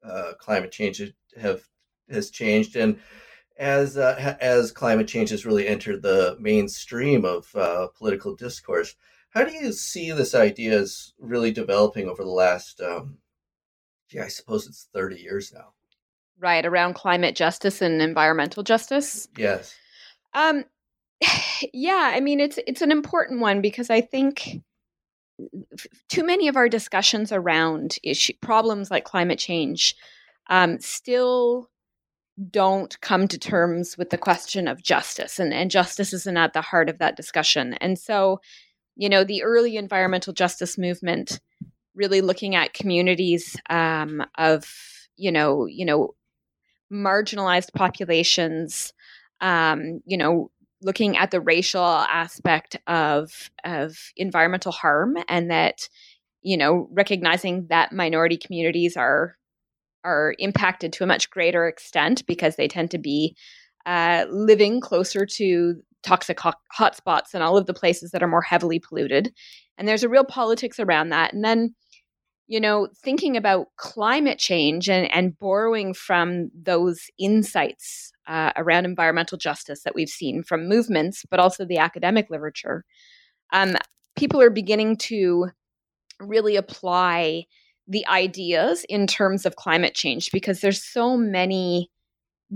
uh, 0.04 0.33
climate 0.38 0.71
change 0.71 1.02
have 1.40 1.62
has 2.09 2.30
changed. 2.30 2.76
And 2.76 2.99
as 3.58 3.96
uh, 3.96 4.36
as 4.40 4.72
climate 4.72 5.08
change 5.08 5.30
has 5.30 5.46
really 5.46 5.66
entered 5.66 6.02
the 6.02 6.36
mainstream 6.40 7.25
of 7.25 7.54
uh, 7.54 7.88
political 7.96 8.34
discourse. 8.34 8.94
How 9.30 9.44
do 9.44 9.52
you 9.52 9.72
see 9.72 10.12
this 10.12 10.34
idea 10.34 10.78
as 10.78 11.12
really 11.18 11.52
developing 11.52 12.08
over 12.08 12.22
the 12.22 12.30
last? 12.30 12.80
Um, 12.80 13.18
yeah, 14.10 14.25
I 14.25 14.28
suppose 14.28 14.66
it's 14.66 14.88
thirty 14.92 15.20
years 15.20 15.52
now. 15.52 15.72
Right, 16.38 16.64
around 16.64 16.94
climate 16.94 17.34
justice 17.34 17.80
and 17.80 18.02
environmental 18.02 18.62
justice. 18.62 19.28
Yes. 19.36 19.75
Um 20.34 20.64
yeah, 21.72 22.12
I 22.14 22.20
mean 22.20 22.40
it's 22.40 22.58
it's 22.66 22.82
an 22.82 22.92
important 22.92 23.40
one 23.40 23.60
because 23.60 23.90
I 23.90 24.00
think 24.00 24.62
too 26.08 26.25
many 26.25 26.48
of 26.48 26.56
our 26.56 26.68
discussions 26.68 27.32
around 27.32 27.96
issue 28.02 28.32
problems 28.40 28.90
like 28.90 29.04
climate 29.04 29.38
change 29.38 29.94
um, 30.48 30.78
still 30.80 31.68
don't 32.50 33.00
come 33.00 33.26
to 33.28 33.38
terms 33.38 33.97
with 33.97 34.11
the 34.11 34.19
question 34.19 34.69
of 34.69 34.83
justice 34.83 35.38
and, 35.38 35.55
and 35.55 35.71
justice 35.71 36.12
isn't 36.12 36.37
at 36.37 36.52
the 36.52 36.61
heart 36.61 36.90
of 36.90 36.99
that 36.99 37.16
discussion. 37.16 37.75
And 37.75 37.99
so 37.99 38.40
you 38.97 39.09
know 39.09 39.23
the 39.23 39.43
early 39.43 39.76
environmental 39.76 40.33
justice 40.33 40.76
movement 40.76 41.38
really 41.95 42.21
looking 42.21 42.57
at 42.57 42.75
communities 42.75 43.57
um, 43.71 44.25
of 44.37 44.66
you 45.16 45.31
know 45.31 45.66
you 45.66 45.85
know 45.85 46.14
marginalized 46.93 47.73
populations 47.75 48.93
um, 49.40 50.00
you 50.05 50.16
know 50.16 50.50
looking 50.83 51.16
at 51.16 51.31
the 51.31 51.40
racial 51.40 51.85
aspect 51.85 52.76
of 52.87 53.50
of 53.64 54.12
environmental 54.16 54.73
harm 54.73 55.16
and 55.28 55.50
that 55.50 55.88
you 56.43 56.57
know 56.57 56.88
recognizing 56.90 57.66
that 57.69 57.93
minority 57.93 58.37
communities 58.37 58.97
are 58.97 59.37
are 60.06 60.34
impacted 60.38 60.92
to 60.94 61.04
a 61.04 61.06
much 61.06 61.28
greater 61.30 61.66
extent 61.66 62.25
because 62.26 62.56
they 62.56 62.68
tend 62.68 62.90
to 62.92 62.98
be 62.98 63.36
uh, 63.84 64.25
living 64.30 64.80
closer 64.80 65.26
to 65.26 65.75
toxic 66.02 66.38
ho- 66.40 66.52
hotspots 66.78 67.34
and 67.34 67.42
all 67.42 67.56
of 67.56 67.66
the 67.66 67.75
places 67.75 68.12
that 68.12 68.22
are 68.22 68.28
more 68.28 68.42
heavily 68.42 68.78
polluted. 68.78 69.32
And 69.76 69.86
there's 69.86 70.04
a 70.04 70.08
real 70.08 70.25
politics 70.25 70.80
around 70.80 71.10
that. 71.10 71.32
And 71.32 71.44
then 71.44 71.75
you 72.48 72.60
know, 72.60 72.88
thinking 73.02 73.36
about 73.36 73.68
climate 73.76 74.38
change 74.38 74.88
and, 74.88 75.10
and 75.12 75.38
borrowing 75.38 75.92
from 75.92 76.50
those 76.54 77.10
insights 77.18 78.12
uh, 78.28 78.52
around 78.56 78.84
environmental 78.84 79.36
justice 79.36 79.82
that 79.82 79.94
we've 79.94 80.08
seen 80.08 80.42
from 80.42 80.68
movements, 80.68 81.25
but 81.28 81.40
also 81.40 81.64
the 81.64 81.78
academic 81.78 82.30
literature, 82.30 82.84
um, 83.52 83.75
people 84.16 84.40
are 84.40 84.50
beginning 84.50 84.96
to 84.96 85.48
really 86.20 86.56
apply 86.56 87.44
the 87.88 88.07
ideas 88.07 88.85
in 88.88 89.07
terms 89.07 89.47
of 89.47 89.57
climate 89.57 89.95
change 89.95 90.31
because 90.33 90.61
there's 90.61 90.83
so 90.83 91.16
many 91.16 91.90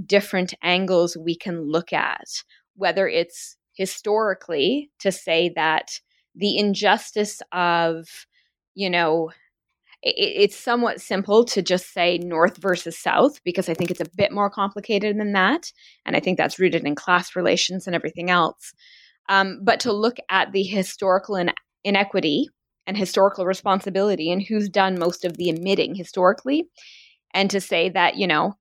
different 0.06 0.54
angles 0.62 1.16
we 1.16 1.36
can 1.36 1.70
look 1.70 1.92
at, 1.92 2.26
whether 2.76 3.08
it's 3.08 3.56
historically 3.74 4.90
to 4.98 5.12
say 5.12 5.52
that 5.54 6.00
the 6.34 6.58
injustice 6.58 7.40
of, 7.52 8.06
you 8.74 8.90
know, 8.90 9.30
it's 10.02 10.56
somewhat 10.56 11.00
simple 11.00 11.44
to 11.44 11.60
just 11.60 11.92
say 11.92 12.16
north 12.16 12.56
versus 12.56 12.98
south 12.98 13.42
because 13.44 13.68
I 13.68 13.74
think 13.74 13.90
it's 13.90 14.00
a 14.00 14.16
bit 14.16 14.32
more 14.32 14.48
complicated 14.48 15.18
than 15.18 15.32
that. 15.32 15.70
And 16.06 16.16
I 16.16 16.20
think 16.20 16.38
that's 16.38 16.58
rooted 16.58 16.86
in 16.86 16.94
class 16.94 17.36
relations 17.36 17.86
and 17.86 17.94
everything 17.94 18.30
else. 18.30 18.72
Um, 19.28 19.60
but 19.62 19.78
to 19.80 19.92
look 19.92 20.16
at 20.30 20.52
the 20.52 20.62
historical 20.62 21.36
in- 21.36 21.52
inequity 21.84 22.48
and 22.86 22.96
historical 22.96 23.46
responsibility 23.46 24.30
and 24.32 24.42
who's 24.42 24.68
done 24.68 24.98
most 24.98 25.24
of 25.24 25.36
the 25.36 25.48
emitting 25.48 25.94
historically, 25.94 26.64
and 27.32 27.50
to 27.50 27.60
say 27.60 27.88
that, 27.88 28.16
you 28.16 28.26
know, 28.26 28.54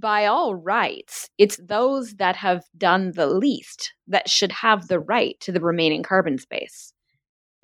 by 0.00 0.26
all 0.26 0.54
rights, 0.54 1.28
it's 1.38 1.56
those 1.56 2.14
that 2.14 2.36
have 2.36 2.62
done 2.78 3.12
the 3.14 3.26
least 3.26 3.92
that 4.06 4.28
should 4.28 4.52
have 4.52 4.86
the 4.86 5.00
right 5.00 5.36
to 5.40 5.50
the 5.50 5.60
remaining 5.60 6.02
carbon 6.02 6.38
space. 6.38 6.92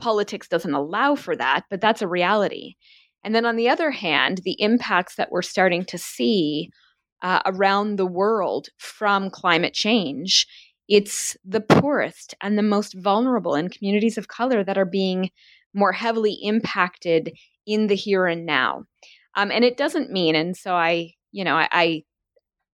Politics 0.01 0.49
doesn't 0.49 0.75
allow 0.75 1.15
for 1.15 1.37
that, 1.37 1.65
but 1.71 1.81
that's 1.81 2.03
a 2.03 2.09
reality. 2.09 2.75
And 3.23 3.35
then 3.35 3.47
on 3.47 3.57
the 3.57 3.69
other 3.69 3.91
hand, 3.91 4.41
the 4.45 4.61
impacts 4.61 5.17
that 5.17 5.31
we're 5.31 5.43
starting 5.43 5.85
to 5.87 5.99
see 5.99 6.71
uh, 7.23 7.41
around 7.47 7.97
the 7.97 8.07
world 8.07 8.69
from 8.79 9.31
climate 9.31 9.75
change, 9.75 10.47
it's 10.89 11.37
the 11.45 11.61
poorest 11.61 12.35
and 12.41 12.57
the 12.57 12.63
most 12.63 12.95
vulnerable 12.95 13.55
and 13.55 13.73
communities 13.73 14.19
of 14.19 14.29
color 14.29 14.65
that 14.65 14.79
are 14.79 14.85
being 14.85 15.31
more 15.79 15.93
heavily 15.93 16.37
impacted 16.43 17.33
in 17.67 17.87
the 17.87 17.95
here 17.95 18.27
and 18.27 18.45
now. 18.45 18.85
Um, 19.37 19.51
and 19.51 19.65
it 19.65 19.77
doesn't 19.77 20.11
mean, 20.11 20.35
and 20.35 20.57
so 20.57 20.75
I, 20.75 21.15
you 21.31 21.45
know, 21.45 21.55
I, 21.55 21.69
I 21.71 22.03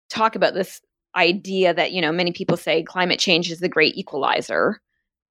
talk 0.10 0.36
about 0.36 0.53
this 0.53 0.79
idea 1.15 1.74
that, 1.74 1.91
you 1.91 2.01
know, 2.01 2.12
many 2.12 2.31
people 2.31 2.57
say 2.57 2.83
climate 2.83 3.19
change 3.19 3.51
is 3.51 3.60
the 3.60 3.69
great 3.69 3.95
equalizer 3.95 4.79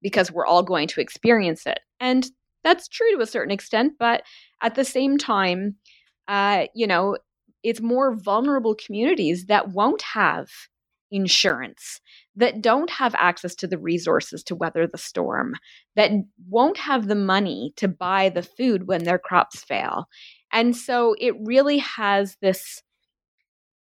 because 0.01 0.31
we're 0.31 0.45
all 0.45 0.63
going 0.63 0.87
to 0.89 1.01
experience 1.01 1.65
it. 1.65 1.79
And 1.99 2.29
that's 2.63 2.87
true 2.87 3.11
to 3.15 3.21
a 3.21 3.27
certain 3.27 3.51
extent, 3.51 3.93
but 3.97 4.23
at 4.61 4.75
the 4.75 4.85
same 4.85 5.17
time, 5.17 5.75
uh, 6.27 6.67
you 6.75 6.87
know, 6.87 7.17
it's 7.63 7.81
more 7.81 8.13
vulnerable 8.13 8.75
communities 8.75 9.45
that 9.47 9.69
won't 9.69 10.01
have 10.01 10.49
insurance, 11.11 12.01
that 12.35 12.61
don't 12.61 12.89
have 12.89 13.15
access 13.17 13.55
to 13.55 13.67
the 13.67 13.77
resources 13.77 14.43
to 14.43 14.55
weather 14.55 14.87
the 14.87 14.97
storm, 14.97 15.53
that 15.95 16.11
won't 16.49 16.77
have 16.77 17.07
the 17.07 17.15
money 17.15 17.73
to 17.77 17.87
buy 17.87 18.29
the 18.29 18.41
food 18.43 18.87
when 18.87 19.03
their 19.03 19.19
crops 19.19 19.63
fail. 19.63 20.05
And 20.51 20.75
so 20.75 21.15
it 21.19 21.35
really 21.39 21.77
has 21.79 22.37
this 22.41 22.81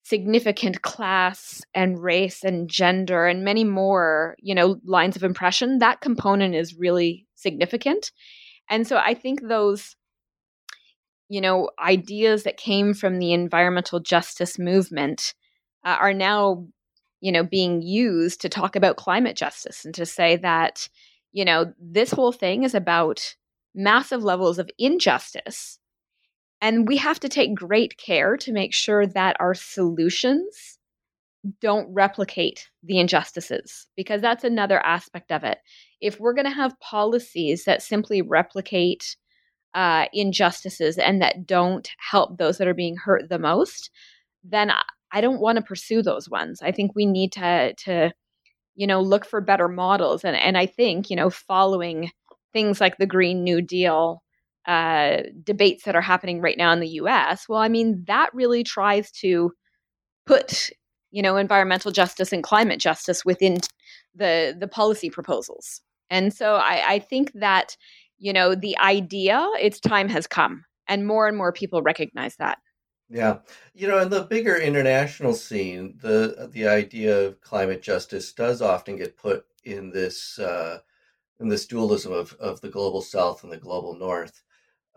significant 0.04 0.84
class 0.84 1.64
and 1.74 2.02
race 2.02 2.44
and 2.44 2.70
gender 2.70 3.26
and 3.26 3.44
many 3.44 3.64
more, 3.64 4.36
you 4.40 4.54
know, 4.54 4.80
lines 4.86 5.16
of 5.16 5.24
impression. 5.24 5.80
That 5.80 6.02
component 6.02 6.54
is 6.54 6.76
really 6.76 7.26
significant. 7.34 8.12
And 8.70 8.88
so 8.88 8.98
I 8.98 9.16
think 9.16 9.42
those 9.42 9.96
you 11.30 11.42
know 11.42 11.70
ideas 11.80 12.44
that 12.44 12.58
came 12.58 12.94
from 12.94 13.18
the 13.18 13.34
environmental 13.34 14.00
justice 14.00 14.60
movement 14.60 15.34
uh, 15.84 15.98
are 16.00 16.14
now 16.14 16.68
you 17.26 17.32
know 17.32 17.44
being 17.44 17.82
used 17.82 18.42
to 18.42 18.50
talk 18.50 18.76
about 18.76 18.98
climate 18.98 19.36
justice 19.36 19.84
and 19.84 19.96
to 19.96 20.06
say 20.06 20.38
that 20.38 20.88
you 21.32 21.44
know 21.44 21.74
this 21.80 22.12
whole 22.12 22.32
thing 22.32 22.62
is 22.62 22.76
about 22.76 23.36
massive 23.74 24.24
levels 24.24 24.60
of 24.60 24.70
injustice. 24.78 25.80
And 26.62 26.88
we 26.88 26.98
have 26.98 27.20
to 27.20 27.30
take 27.30 27.54
great 27.54 27.98
care 27.98 28.38
to 28.38 28.54
make 28.54 28.74
sure 28.74 29.06
that 29.06 29.36
our 29.40 29.54
solutions 29.54 30.80
don't 31.62 31.94
replicate 31.94 32.70
the 32.82 33.00
injustices 33.00 33.88
because 33.96 34.22
that's 34.22 34.44
another 34.44 34.80
aspect 34.84 35.32
of 35.32 35.44
it. 35.44 35.58
If 36.02 36.20
we're 36.20 36.34
going 36.34 36.46
to 36.46 36.52
have 36.52 36.80
policies 36.80 37.66
that 37.66 37.84
simply 37.84 38.22
replicate 38.22 39.18
uh, 39.74 40.06
injustices 40.14 40.98
and 40.98 41.22
that 41.22 41.46
don't 41.46 41.90
help 41.98 42.38
those 42.38 42.58
that 42.58 42.68
are 42.68 42.74
being 42.74 42.96
hurt 42.96 43.30
the 43.30 43.38
most, 43.38 43.92
then 44.44 44.72
I 45.16 45.22
don't 45.22 45.42
want 45.42 45.58
to 45.58 45.64
pursue 45.64 46.04
those 46.04 46.30
ones. 46.30 46.62
I 46.62 46.72
think 46.72 46.94
we 46.96 47.06
need 47.08 47.32
to 47.34 47.74
to 47.86 48.12
you 48.76 48.88
know 48.88 49.02
look 49.02 49.26
for 49.26 49.42
better 49.42 49.68
models, 49.70 50.24
and 50.26 50.36
and 50.38 50.58
I 50.58 50.68
think 50.68 51.10
you 51.10 51.16
know 51.16 51.30
following 51.32 52.12
things 52.54 52.82
like 52.82 52.98
the 52.98 53.08
Green 53.08 53.44
New 53.44 53.62
Deal 53.62 54.22
uh, 54.68 55.18
debates 55.44 55.86
that 55.86 55.96
are 55.96 56.02
happening 56.02 56.42
right 56.42 56.58
now 56.58 56.72
in 56.74 56.80
the 56.80 56.90
U.S. 56.90 57.48
Well, 57.50 57.60
I 57.60 57.70
mean 57.70 58.04
that 58.08 58.30
really 58.34 58.64
tries 58.64 59.12
to 59.24 59.52
put 60.28 60.70
you 61.12 61.22
know 61.22 61.38
environmental 61.38 61.92
justice 61.92 62.34
and 62.34 62.44
climate 62.44 62.80
justice 62.80 63.26
within 63.26 63.58
the 64.16 64.56
the 64.60 64.68
policy 64.68 65.10
proposals 65.10 65.82
and 66.10 66.34
so 66.34 66.56
I, 66.56 66.84
I 66.88 67.00
think 67.00 67.32
that, 67.36 67.76
you 68.18 68.34
know, 68.34 68.56
the 68.56 68.78
idea, 68.78 69.48
its 69.60 69.80
time 69.80 70.10
has 70.10 70.28
come, 70.28 70.64
and 70.88 71.06
more 71.08 71.28
and 71.28 71.38
more 71.38 71.52
people 71.52 71.82
recognize 71.82 72.36
that. 72.38 72.60
Yeah, 73.10 73.40
you 73.74 73.88
know, 73.88 74.00
in 74.00 74.10
the 74.10 74.24
bigger 74.24 74.56
international 74.58 75.34
scene, 75.34 75.98
the 76.02 76.50
the 76.52 76.68
idea 76.68 77.28
of 77.28 77.42
climate 77.42 77.82
justice 77.84 78.34
does 78.34 78.62
often 78.62 78.96
get 78.98 79.18
put 79.18 79.46
in 79.64 79.92
this 79.92 80.40
uh, 80.40 80.80
in 81.40 81.50
this 81.50 81.68
dualism 81.68 82.14
of 82.14 82.34
of 82.36 82.62
the 82.62 82.70
global 82.70 83.02
South 83.02 83.44
and 83.44 83.52
the 83.52 83.58
global 83.58 83.96
North. 83.96 84.44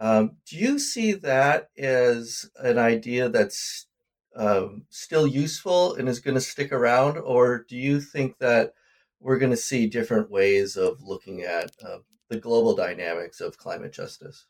Um, 0.00 0.38
do 0.46 0.56
you 0.58 0.78
see 0.78 1.12
that 1.14 1.70
as 1.78 2.50
an 2.56 2.78
idea 2.78 3.28
that's 3.30 3.88
um, 4.36 4.86
still 4.90 5.26
useful 5.26 5.94
and 5.96 6.08
is 6.08 6.20
going 6.20 6.36
to 6.36 6.40
stick 6.42 6.72
around, 6.72 7.18
or 7.18 7.64
do 7.68 7.76
you 7.76 8.00
think 8.00 8.38
that 8.38 8.74
we're 9.20 9.38
going 9.38 9.52
to 9.52 9.56
see 9.56 9.86
different 9.88 10.30
ways 10.30 10.76
of 10.76 11.02
looking 11.02 11.42
at 11.42 11.72
uh, 11.84 11.98
the 12.30 12.38
global 12.40 12.76
dynamics 12.76 13.40
of 13.40 13.58
climate 13.58 13.92
justice. 13.92 14.46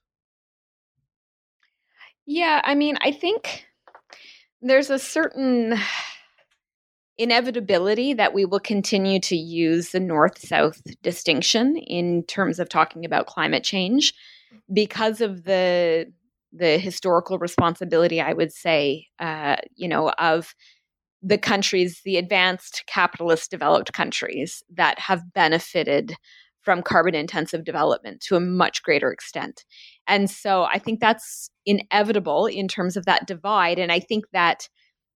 Yeah, 2.30 2.60
I 2.62 2.74
mean, 2.74 2.98
I 3.00 3.10
think 3.10 3.64
there's 4.60 4.90
a 4.90 4.98
certain 4.98 5.78
inevitability 7.16 8.12
that 8.12 8.34
we 8.34 8.44
will 8.44 8.60
continue 8.60 9.18
to 9.20 9.34
use 9.34 9.90
the 9.92 9.98
north 9.98 10.38
south 10.38 10.82
distinction 11.02 11.78
in 11.78 12.22
terms 12.24 12.58
of 12.58 12.68
talking 12.68 13.06
about 13.06 13.26
climate 13.26 13.64
change 13.64 14.12
because 14.72 15.22
of 15.22 15.44
the 15.44 16.12
the 16.52 16.78
historical 16.78 17.38
responsibility 17.38 18.20
i 18.20 18.32
would 18.32 18.52
say 18.52 19.06
uh, 19.18 19.56
you 19.74 19.88
know 19.88 20.10
of 20.10 20.54
the 21.22 21.38
countries, 21.38 22.00
the 22.04 22.16
advanced 22.16 22.84
capitalist 22.86 23.50
developed 23.50 23.92
countries 23.92 24.62
that 24.72 24.98
have 24.98 25.32
benefited 25.32 26.14
from 26.62 26.82
carbon 26.82 27.14
intensive 27.14 27.64
development 27.64 28.20
to 28.20 28.36
a 28.36 28.40
much 28.40 28.82
greater 28.82 29.10
extent. 29.10 29.64
And 30.08 30.30
so 30.30 30.64
I 30.64 30.78
think 30.78 31.00
that's 31.00 31.50
inevitable 31.66 32.46
in 32.46 32.66
terms 32.66 32.96
of 32.96 33.04
that 33.04 33.26
divide. 33.26 33.78
And 33.78 33.92
I 33.92 34.00
think 34.00 34.24
that 34.32 34.68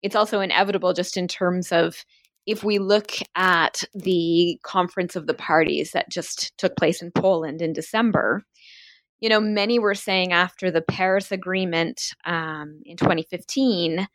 it's 0.03 0.15
also 0.15 0.41
inevitable 0.41 0.93
just 0.93 1.15
in 1.15 1.27
terms 1.27 1.71
of 1.71 2.03
if 2.45 2.63
we 2.63 2.79
look 2.79 3.11
at 3.35 3.83
the 3.93 4.59
conference 4.63 5.15
of 5.15 5.27
the 5.27 5.33
parties 5.33 5.91
that 5.91 6.09
just 6.09 6.57
took 6.57 6.75
place 6.75 7.01
in 7.01 7.11
Poland 7.11 7.61
in 7.61 7.71
December, 7.71 8.43
you 9.21 9.29
know, 9.29 9.39
many 9.39 9.79
were 9.79 9.95
saying 9.95 10.33
after 10.33 10.71
the 10.71 10.81
Paris 10.81 11.31
Agreement 11.31 12.13
um, 12.25 12.81
in 12.83 12.97
2015 12.97 14.07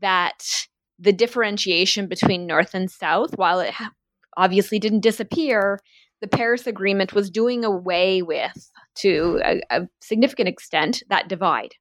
that 0.00 0.66
the 0.98 1.12
differentiation 1.12 2.08
between 2.08 2.46
North 2.46 2.74
and 2.74 2.90
South, 2.90 3.36
while 3.36 3.60
it 3.60 3.74
obviously 4.36 4.78
didn't 4.78 5.00
disappear, 5.00 5.78
the 6.20 6.28
Paris 6.28 6.66
Agreement 6.66 7.14
was 7.14 7.30
doing 7.30 7.64
away 7.64 8.22
with, 8.22 8.70
to 8.96 9.40
a, 9.44 9.60
a 9.70 9.88
significant 10.00 10.48
extent, 10.48 11.02
that 11.08 11.28
divide. 11.28 11.74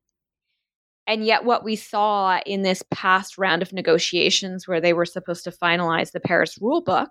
And 1.08 1.26
yet, 1.26 1.45
what 1.45 1.63
we 1.63 1.76
saw 1.76 2.39
in 2.45 2.63
this 2.63 2.84
past 2.91 3.38
round 3.38 3.62
of 3.62 3.71
negotiations, 3.71 4.67
where 4.67 4.82
they 4.82 4.93
were 4.93 5.06
supposed 5.06 5.45
to 5.45 5.52
finalize 5.52 6.12
the 6.12 6.19
Paris 6.19 6.58
rulebook, 6.60 7.08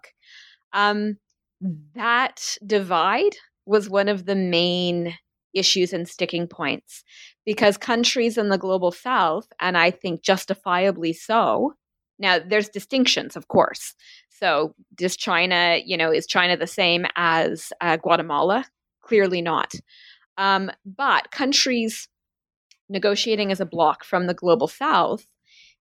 um, 0.72 1.16
that 1.94 2.56
divide 2.66 3.36
was 3.64 3.88
one 3.88 4.08
of 4.08 4.26
the 4.26 4.34
main 4.34 5.14
issues 5.54 5.92
and 5.92 6.06
sticking 6.06 6.46
points 6.46 7.02
because 7.46 7.78
countries 7.78 8.36
in 8.36 8.50
the 8.50 8.58
global 8.58 8.92
south, 8.92 9.48
and 9.58 9.78
I 9.78 9.90
think 9.90 10.22
justifiably 10.22 11.14
so, 11.14 11.72
now 12.18 12.38
there's 12.38 12.68
distinctions, 12.68 13.36
of 13.36 13.48
course. 13.48 13.94
So, 14.38 14.74
does 14.94 15.16
China, 15.16 15.78
you 15.84 15.96
know, 15.96 16.12
is 16.12 16.26
China 16.26 16.56
the 16.56 16.66
same 16.66 17.06
as 17.16 17.72
uh, 17.80 17.96
Guatemala? 17.96 18.66
Clearly 19.02 19.40
not. 19.40 19.72
Um, 20.36 20.70
but 20.84 21.30
countries 21.30 22.08
negotiating 22.88 23.50
as 23.50 23.60
a 23.60 23.66
bloc 23.66 24.04
from 24.04 24.26
the 24.26 24.34
global 24.34 24.68
south 24.68 25.26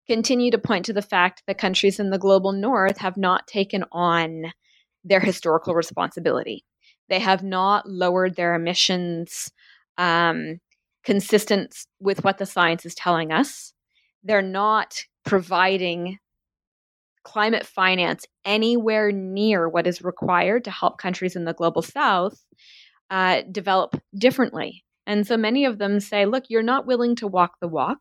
continue 0.08 0.52
to 0.52 0.58
point 0.58 0.86
to 0.86 0.94
the 0.94 1.02
fact 1.02 1.44
that 1.48 1.58
countries 1.58 2.00
in 2.00 2.12
the 2.12 2.18
global 2.18 2.52
north 2.52 2.98
have 3.00 3.18
not 3.18 3.48
taken 3.48 3.84
on 3.91 4.46
their 5.04 5.20
historical 5.20 5.74
responsibility. 5.74 6.63
They 7.10 7.20
have 7.20 7.44
not 7.44 7.88
lowered 7.89 8.36
their 8.36 8.56
emissions 8.56 9.52
um, 9.98 10.60
consistent 11.04 11.76
with 12.00 12.24
what 12.24 12.38
the 12.38 12.46
science 12.46 12.86
is 12.86 12.96
telling 12.96 13.32
us. 13.32 13.74
They're 14.24 14.41
not 14.41 15.04
providing 15.26 16.20
climate 17.26 17.66
finance 17.66 18.26
anywhere 18.46 19.12
near 19.12 19.68
what 19.68 19.88
is 19.88 20.02
required 20.02 20.64
to 20.64 20.72
help 20.72 20.98
countries 20.98 21.36
in 21.36 21.44
the 21.44 21.54
global 21.54 21.82
south 21.82 22.40
uh, 23.10 23.42
develop 23.52 24.00
differently 24.18 24.86
and 25.08 25.26
so 25.26 25.38
many 25.38 25.66
of 25.66 25.78
them 25.78 26.00
say, 26.00 26.26
look, 26.26 26.46
you're 26.50 26.64
not 26.64 26.88
willing 26.88 27.16
to 27.18 27.28
walk 27.28 27.56
the 27.62 27.68
walk. 27.68 28.00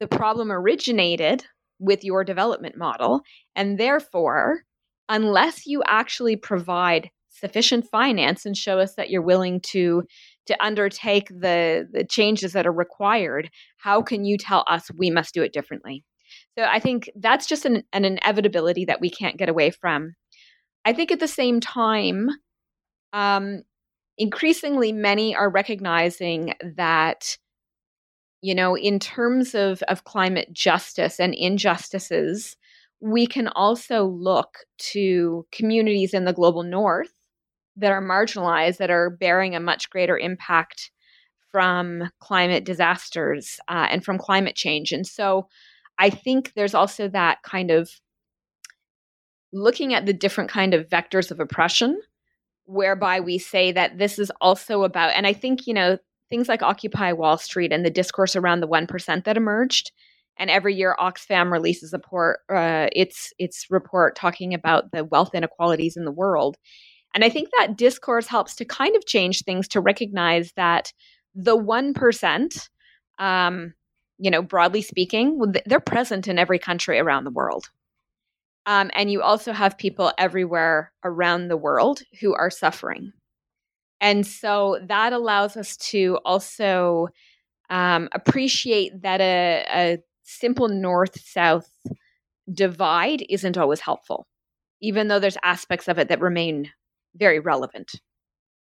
The 0.00 0.08
problem 0.08 0.50
originated 0.50 1.44
with 1.78 2.04
your 2.04 2.24
development 2.24 2.76
model. 2.76 3.22
And 3.54 3.78
therefore, 3.78 4.62
unless 5.08 5.66
you 5.66 5.82
actually 5.86 6.36
provide 6.36 7.10
sufficient 7.28 7.86
finance 7.90 8.44
and 8.44 8.56
show 8.56 8.78
us 8.78 8.94
that 8.96 9.08
you're 9.08 9.22
willing 9.22 9.60
to 9.60 10.02
to 10.46 10.64
undertake 10.64 11.28
the 11.28 11.86
the 11.92 12.04
changes 12.04 12.52
that 12.52 12.66
are 12.66 12.72
required 12.72 13.48
how 13.76 14.02
can 14.02 14.24
you 14.24 14.36
tell 14.36 14.64
us 14.66 14.90
we 14.98 15.10
must 15.10 15.32
do 15.32 15.40
it 15.40 15.52
differently 15.52 16.04
so 16.60 16.66
i 16.70 16.78
think 16.78 17.10
that's 17.16 17.46
just 17.46 17.64
an, 17.64 17.82
an 17.92 18.04
inevitability 18.04 18.84
that 18.84 19.00
we 19.00 19.10
can't 19.10 19.38
get 19.38 19.48
away 19.48 19.70
from. 19.70 20.14
I 20.84 20.92
think 20.92 21.10
at 21.10 21.20
the 21.20 21.28
same 21.28 21.60
time 21.60 22.28
um, 23.12 23.62
increasingly 24.18 24.92
many 24.92 25.34
are 25.34 25.50
recognizing 25.50 26.54
that 26.76 27.38
you 28.42 28.54
know 28.54 28.76
in 28.76 28.98
terms 28.98 29.54
of 29.54 29.82
of 29.84 30.04
climate 30.04 30.52
justice 30.52 31.18
and 31.18 31.34
injustices 31.34 32.56
we 33.00 33.26
can 33.26 33.48
also 33.48 34.04
look 34.04 34.58
to 34.76 35.46
communities 35.52 36.12
in 36.12 36.26
the 36.26 36.34
global 36.34 36.62
north 36.62 37.12
that 37.76 37.92
are 37.92 38.02
marginalized 38.02 38.76
that 38.76 38.90
are 38.90 39.08
bearing 39.08 39.54
a 39.54 39.60
much 39.60 39.88
greater 39.88 40.18
impact 40.18 40.90
from 41.50 42.10
climate 42.20 42.64
disasters 42.64 43.58
uh, 43.68 43.88
and 43.90 44.04
from 44.04 44.18
climate 44.18 44.54
change. 44.54 44.92
And 44.92 45.06
so 45.06 45.48
i 46.00 46.10
think 46.10 46.52
there's 46.56 46.74
also 46.74 47.06
that 47.08 47.38
kind 47.44 47.70
of 47.70 47.88
looking 49.52 49.94
at 49.94 50.06
the 50.06 50.12
different 50.12 50.50
kind 50.50 50.74
of 50.74 50.88
vectors 50.88 51.30
of 51.30 51.40
oppression 51.40 52.00
whereby 52.70 53.18
we 53.18 53.36
say 53.38 53.72
that 53.72 53.98
this 53.98 54.18
is 54.18 54.30
also 54.40 54.84
about, 54.84 55.12
and 55.16 55.26
I 55.26 55.32
think, 55.32 55.66
you 55.66 55.74
know, 55.74 55.98
things 56.28 56.48
like 56.48 56.62
Occupy 56.62 57.12
Wall 57.12 57.36
Street 57.36 57.72
and 57.72 57.84
the 57.84 57.90
discourse 57.90 58.36
around 58.36 58.60
the 58.60 58.68
1% 58.68 59.24
that 59.24 59.36
emerged. 59.36 59.90
And 60.38 60.48
every 60.48 60.74
year, 60.74 60.96
Oxfam 60.98 61.50
releases 61.50 61.92
a 61.92 61.98
report, 61.98 62.40
uh, 62.48 62.86
its 62.92 63.32
its 63.38 63.66
report 63.68 64.14
talking 64.16 64.54
about 64.54 64.92
the 64.92 65.04
wealth 65.04 65.34
inequalities 65.34 65.96
in 65.96 66.04
the 66.04 66.12
world. 66.12 66.56
And 67.12 67.24
I 67.24 67.28
think 67.28 67.48
that 67.58 67.76
discourse 67.76 68.28
helps 68.28 68.54
to 68.56 68.64
kind 68.64 68.94
of 68.94 69.04
change 69.04 69.42
things 69.42 69.66
to 69.68 69.80
recognize 69.80 70.52
that 70.52 70.92
the 71.34 71.56
one 71.56 71.92
percent, 71.92 72.70
um, 73.18 73.74
you 74.20 74.30
know, 74.30 74.42
broadly 74.42 74.82
speaking, 74.82 75.40
they're 75.64 75.80
present 75.80 76.28
in 76.28 76.38
every 76.38 76.58
country 76.58 76.98
around 76.98 77.24
the 77.24 77.30
world. 77.30 77.70
Um, 78.66 78.90
and 78.94 79.10
you 79.10 79.22
also 79.22 79.52
have 79.52 79.78
people 79.78 80.12
everywhere 80.18 80.92
around 81.02 81.48
the 81.48 81.56
world 81.56 82.02
who 82.20 82.34
are 82.34 82.50
suffering. 82.50 83.12
And 84.00 84.26
so 84.26 84.78
that 84.86 85.12
allows 85.12 85.56
us 85.56 85.76
to 85.78 86.18
also 86.24 87.08
um, 87.70 88.08
appreciate 88.12 89.02
that 89.02 89.20
a, 89.20 89.64
a 89.72 89.98
simple 90.22 90.68
north 90.68 91.18
south 91.20 91.68
divide 92.52 93.24
isn't 93.30 93.56
always 93.56 93.80
helpful, 93.80 94.26
even 94.82 95.08
though 95.08 95.18
there's 95.18 95.38
aspects 95.42 95.88
of 95.88 95.98
it 95.98 96.08
that 96.08 96.20
remain 96.20 96.70
very 97.14 97.38
relevant. 97.38 97.92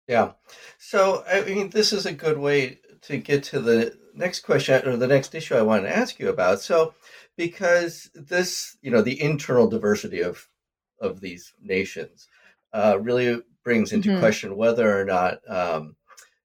Yeah. 0.07 0.31
So, 0.77 1.23
I 1.27 1.41
mean, 1.41 1.69
this 1.69 1.93
is 1.93 2.05
a 2.05 2.13
good 2.13 2.37
way 2.37 2.79
to 3.03 3.17
get 3.17 3.43
to 3.43 3.59
the 3.59 3.97
next 4.13 4.41
question 4.41 4.87
or 4.87 4.97
the 4.97 5.07
next 5.07 5.35
issue 5.35 5.55
I 5.55 5.61
wanted 5.61 5.83
to 5.83 5.97
ask 5.97 6.19
you 6.19 6.29
about. 6.29 6.61
So, 6.61 6.93
because 7.35 8.09
this, 8.13 8.77
you 8.81 8.91
know, 8.91 9.01
the 9.01 9.21
internal 9.21 9.67
diversity 9.67 10.21
of 10.21 10.47
of 10.99 11.19
these 11.19 11.53
nations 11.61 12.27
uh, 12.73 12.97
really 12.99 13.41
brings 13.63 13.91
into 13.91 14.09
mm-hmm. 14.09 14.19
question 14.19 14.55
whether 14.55 14.99
or 14.99 15.05
not, 15.05 15.39
um, 15.47 15.95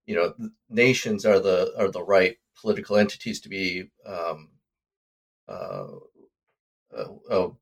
you 0.06 0.14
know, 0.14 0.34
nations 0.68 1.24
are 1.24 1.40
the 1.40 1.72
are 1.78 1.90
the 1.90 2.02
right 2.02 2.36
political 2.60 2.96
entities 2.96 3.40
to 3.40 3.48
be 3.48 3.90
um, 4.06 4.48
uh, 5.48 5.86
uh, 6.96 7.08
oh, 7.30 7.56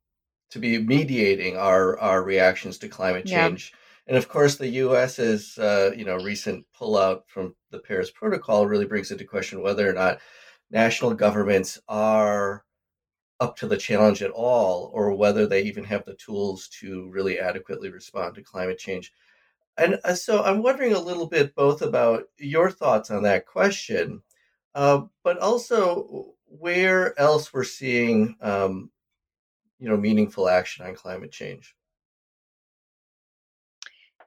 to 0.51 0.59
be 0.59 0.79
mediating 0.79 1.57
our 1.57 1.99
our 1.99 2.23
reactions 2.23 2.79
to 2.79 2.89
climate 2.89 3.27
change. 3.27 3.73
Yeah. 3.73 3.79
And 4.07 4.17
of 4.17 4.29
course, 4.29 4.57
the 4.57 4.69
U.S.'s 4.69 5.59
uh, 5.59 5.93
you 5.97 6.05
know 6.05 6.17
recent 6.17 6.65
pullout 6.79 7.23
from 7.27 7.55
the 7.71 7.81
Paris 7.81 8.11
Protocol 8.11 8.67
really 8.67 8.87
brings 8.87 9.11
into 9.11 9.25
question 9.25 9.63
whether 9.63 9.89
or 9.89 9.93
not 9.93 10.21
national 10.71 11.15
governments 11.15 11.79
are 11.89 12.65
up 13.41 13.57
to 13.57 13.67
the 13.69 13.77
challenge 13.77 14.23
at 14.23 14.31
all, 14.31 14.91
or 14.95 15.15
whether 15.15 15.47
they 15.47 15.63
even 15.63 15.85
have 15.85 16.05
the 16.05 16.15
tools 16.15 16.69
to 16.69 17.09
really 17.11 17.39
adequately 17.39 17.91
respond 17.91 18.35
to 18.35 18.43
climate 18.43 18.79
change. 18.79 19.13
And 19.79 19.99
uh, 20.05 20.15
so 20.15 20.43
I'm 20.43 20.63
wondering 20.63 20.95
a 20.95 21.01
little 21.01 21.27
bit 21.27 21.55
both 21.55 21.83
about 21.83 22.25
your 22.39 22.71
thoughts 22.71 23.11
on 23.11 23.23
that 23.25 23.47
question, 23.47 24.23
uh, 24.75 25.03
but 25.23 25.39
also 25.39 26.35
where 26.47 27.19
else 27.21 27.53
we're 27.53 27.65
seeing, 27.65 28.37
um, 28.41 28.91
you 29.79 29.89
know, 29.89 29.97
meaningful 29.99 30.49
action 30.49 30.87
on 30.87 30.95
climate 30.95 31.33
change. 31.33 31.76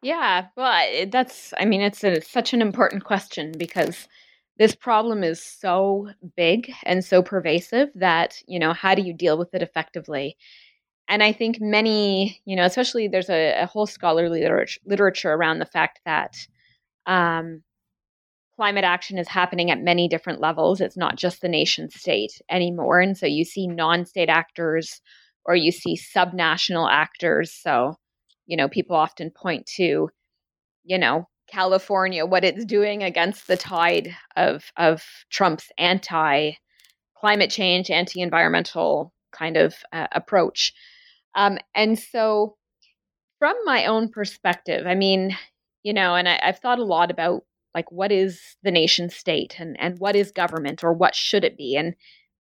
Yeah, 0.02 0.48
well, 0.56 1.08
that's, 1.12 1.54
I 1.58 1.66
mean, 1.66 1.82
it's 1.82 2.04
a, 2.04 2.22
such 2.22 2.54
an 2.54 2.62
important 2.62 3.04
question 3.04 3.52
because 3.58 4.08
this 4.58 4.76
problem 4.76 5.24
is 5.24 5.42
so 5.44 6.10
big 6.38 6.72
and 6.84 7.04
so 7.04 7.22
pervasive 7.22 7.90
that, 7.96 8.42
you 8.48 8.60
know, 8.60 8.74
how 8.74 8.96
do 8.96 9.02
you 9.02 9.14
deal 9.14 9.38
with 9.38 9.54
it 9.54 9.62
effectively? 9.62 10.38
And 11.10 11.24
I 11.24 11.34
think 11.34 11.60
many, 11.60 12.42
you 12.46 12.56
know, 12.56 12.66
especially 12.66 13.08
there's 13.08 13.30
a, 13.30 13.62
a 13.62 13.66
whole 13.66 13.88
scholarly 13.88 14.42
literature, 14.42 14.80
literature 14.86 15.34
around 15.34 15.60
the 15.60 15.66
fact 15.66 16.00
that 16.06 16.36
um, 17.06 17.64
climate 18.56 18.84
action 18.84 19.18
is 19.18 19.28
happening 19.28 19.72
at 19.72 19.82
many 19.82 20.08
different 20.08 20.40
levels. 20.42 20.82
It's 20.82 20.98
not 20.98 21.16
just 21.16 21.42
the 21.42 21.50
nation 21.50 21.90
state 21.90 22.42
anymore. 22.50 23.00
And 23.00 23.18
so 23.18 23.26
you 23.26 23.46
see 23.46 23.68
non 23.68 24.06
state 24.06 24.30
actors 24.30 25.02
or 25.46 25.56
you 25.56 25.72
see 25.72 25.98
subnational 25.98 26.90
actors. 26.92 27.54
So, 27.54 27.96
you 28.50 28.58
know, 28.58 28.68
people 28.68 28.96
often 28.96 29.30
point 29.30 29.68
to, 29.68 30.10
you 30.84 30.98
know, 30.98 31.30
California, 31.48 32.26
what 32.26 32.44
it's 32.44 32.66
doing 32.66 33.04
against 33.04 33.48
the 33.48 33.56
tide 33.56 34.16
of 34.36 34.72
of 34.76 35.04
Trump's 35.30 35.72
anti 35.78 36.54
climate 37.16 37.52
change, 37.52 37.92
anti 37.92 38.22
environmental 38.22 39.14
kind 39.32 39.56
of 39.56 39.76
uh, 39.94 40.08
approach. 40.12 40.74
Um, 41.36 41.60
and 41.76 41.98
so, 41.98 42.58
from 43.38 43.56
my 43.66 43.86
own 43.86 44.10
perspective, 44.10 44.88
I 44.88 44.96
mean, 44.96 45.38
you 45.84 45.94
know, 45.94 46.16
and 46.16 46.28
I, 46.28 46.40
I've 46.44 46.58
thought 46.58 46.80
a 46.80 46.84
lot 46.84 47.12
about 47.12 47.44
like 47.76 47.92
what 47.92 48.12
is 48.12 48.42
the 48.64 48.72
nation 48.72 49.12
state 49.12 49.58
and 49.60 49.80
and 49.80 50.00
what 50.00 50.16
is 50.16 50.32
government 50.32 50.84
or 50.84 50.92
what 50.92 51.14
should 51.14 51.44
it 51.44 51.56
be, 51.56 51.76
and 51.76 51.94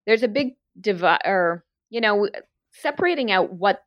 there's 0.06 0.22
a 0.22 0.28
big 0.28 0.54
divide, 0.80 1.20
or 1.26 1.66
you 1.90 2.00
know, 2.00 2.30
separating 2.72 3.30
out 3.30 3.52
what 3.52 3.82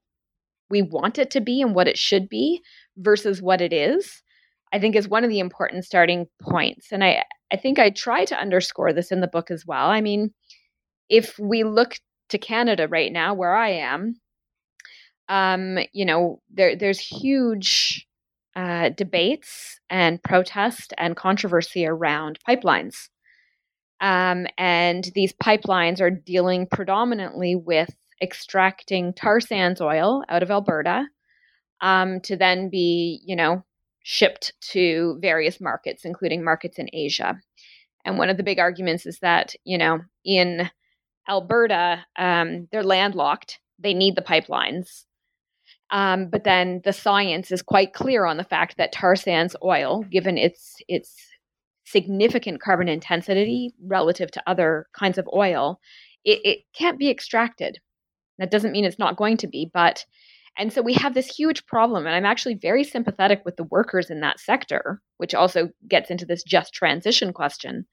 we 0.72 0.82
want 0.82 1.20
it 1.20 1.30
to 1.32 1.42
be 1.42 1.62
and 1.62 1.76
what 1.76 1.88
it 1.88 1.98
should 1.98 2.28
be 2.30 2.62
versus 2.98 3.42
what 3.42 3.62
it 3.62 3.72
is 3.72 4.24
I 4.72 4.80
think 4.80 4.96
is 4.96 5.08
one 5.08 5.24
of 5.24 5.30
the 5.30 5.40
important 5.40 5.86
starting 5.86 6.28
points. 6.42 6.92
And 6.92 7.04
I, 7.04 7.24
I 7.52 7.58
think 7.58 7.78
I 7.78 7.90
try 7.90 8.26
to 8.26 8.40
underscore 8.40 8.94
this 8.94 9.12
in 9.12 9.22
the 9.22 9.28
book 9.28 9.52
as 9.52 9.66
well. 9.66 9.88
I 9.88 10.02
mean, 10.02 10.34
if 11.10 11.38
we 11.38 11.64
look 11.64 11.98
to 12.30 12.38
Canada 12.38 12.88
right 12.88 13.12
now, 13.12 13.34
where 13.34 13.56
I 13.56 13.72
am, 13.72 14.16
um, 15.28 15.78
you 15.94 16.06
know, 16.06 16.42
there 16.50 16.76
there's 16.76 17.00
huge 17.00 18.08
uh, 18.56 18.90
debates 18.90 19.80
and 19.90 20.24
protest 20.24 20.94
and 20.98 21.16
controversy 21.16 21.86
around 21.86 22.40
pipelines. 22.48 23.10
Um, 24.00 24.48
and 24.58 25.10
these 25.14 25.34
pipelines 25.34 26.02
are 26.02 26.10
dealing 26.10 26.66
predominantly 26.66 27.56
with 27.56 27.94
extracting 28.22 29.14
tar 29.14 29.40
sands 29.40 29.82
oil 29.82 30.24
out 30.30 30.44
of 30.44 30.52
Alberta 30.52 31.08
um, 31.82 32.20
to 32.22 32.36
then 32.36 32.70
be, 32.70 33.22
you 33.26 33.36
know, 33.36 33.64
shipped 34.04 34.54
to 34.72 35.18
various 35.22 35.60
markets, 35.60 36.06
including 36.06 36.44
markets 36.44 36.78
in 36.80 36.90
Asia. 36.94 37.40
And 38.06 38.18
one 38.18 38.30
of 38.30 38.38
the 38.38 38.44
big 38.44 38.60
arguments 38.60 39.06
is 39.06 39.20
that, 39.20 39.56
you 39.64 39.78
know, 39.78 40.00
in 40.26 40.70
Alberta, 41.30 42.06
um, 42.18 42.68
they're 42.72 42.84
landlocked. 42.84 43.60
They 43.80 43.94
need 43.94 44.16
the 44.16 44.22
pipelines. 44.22 45.06
Um, 45.92 46.30
but 46.30 46.44
then 46.44 46.82
the 46.84 46.94
science 46.94 47.52
is 47.52 47.62
quite 47.62 47.94
clear 47.94 48.26
on 48.26 48.38
the 48.38 48.44
fact 48.44 48.78
that 48.78 48.94
tar 48.94 49.16
sands 49.16 49.56
oil, 49.64 50.04
given 50.10 50.38
its 50.38 50.78
its 50.88 51.16
significant 51.86 52.62
carbon 52.62 52.88
intensity 52.88 53.74
relative 53.84 54.32
to 54.32 54.44
other 54.48 54.88
kinds 54.98 55.18
of 55.18 55.28
oil, 55.34 55.80
it, 56.24 56.40
it 56.46 56.60
can't 56.74 56.98
be 56.98 57.10
extracted. 57.10 57.80
That 58.42 58.50
doesn't 58.52 58.72
mean 58.72 58.86
it's 58.86 59.00
not 59.00 59.18
going 59.18 59.38
to 59.38 59.48
be, 59.48 59.70
but 59.72 60.04
and 60.58 60.74
so 60.74 60.82
we 60.82 60.96
have 60.96 61.14
this 61.14 61.34
huge 61.34 61.66
problem. 61.68 62.06
And 62.06 62.16
I'm 62.16 62.26
actually 62.26 62.56
very 62.56 62.84
sympathetic 62.84 63.44
with 63.46 63.56
the 63.56 63.64
workers 63.66 64.10
in 64.10 64.20
that 64.22 64.40
sector, 64.40 65.00
which 65.18 65.34
also 65.34 65.70
gets 65.88 66.10
into 66.10 66.26
this 66.26 66.44
just 66.44 66.74
transition 66.74 67.34
question. 67.34 67.86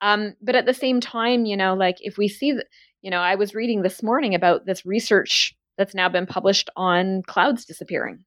Um, 0.00 0.34
but 0.40 0.54
at 0.54 0.64
the 0.64 0.72
same 0.72 1.00
time, 1.00 1.44
you 1.44 1.56
know, 1.56 1.74
like 1.74 1.96
if 2.00 2.16
we 2.16 2.28
see 2.28 2.58
you 3.02 3.10
know, 3.10 3.20
I 3.20 3.34
was 3.34 3.54
reading 3.54 3.82
this 3.82 4.02
morning 4.02 4.34
about 4.34 4.64
this 4.64 4.86
research 4.86 5.56
that's 5.76 5.94
now 5.94 6.08
been 6.08 6.26
published 6.26 6.70
on 6.76 7.22
clouds 7.26 7.64
disappearing. 7.64 8.24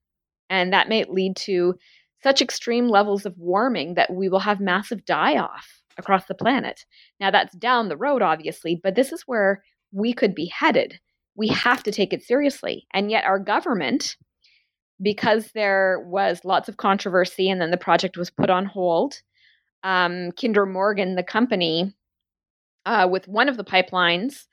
And 0.50 0.74
that 0.74 0.90
may 0.90 1.06
lead 1.06 1.38
to 1.38 1.76
such 2.24 2.42
extreme 2.42 2.90
levels 2.90 3.26
of 3.26 3.38
warming 3.38 3.94
that 3.94 4.12
we 4.14 4.28
will 4.28 4.40
have 4.40 4.60
massive 4.60 5.06
die 5.06 5.38
off 5.38 5.82
across 5.98 6.26
the 6.26 6.36
planet. 6.36 6.86
Now, 7.20 7.32
that's 7.32 7.56
down 7.56 7.88
the 7.88 7.98
road, 7.98 8.22
obviously, 8.22 8.80
but 8.82 8.96
this 8.96 9.12
is 9.12 9.24
where 9.26 9.64
we 9.92 10.14
could 10.14 10.34
be 10.34 10.46
headed. 10.46 11.00
We 11.36 11.48
have 11.50 11.84
to 11.84 11.92
take 11.92 12.14
it 12.14 12.24
seriously. 12.24 12.88
And 12.94 13.10
yet, 13.10 13.26
our 13.26 13.40
government, 13.40 14.18
because 15.02 15.52
there 15.54 16.04
was 16.06 16.46
lots 16.46 16.70
of 16.70 16.78
controversy 16.78 17.50
and 17.50 17.60
then 17.60 17.72
the 17.72 17.78
project 17.78 18.18
was 18.18 18.30
put 18.30 18.50
on 18.50 18.66
hold, 18.66 19.16
um, 19.84 20.32
Kinder 20.32 20.66
Morgan, 20.66 21.16
the 21.16 21.24
company, 21.24 21.94
uh, 22.86 23.08
with 23.10 23.28
one 23.28 23.50
of 23.50 23.58
the 23.58 23.64
pipelines, 23.64 24.46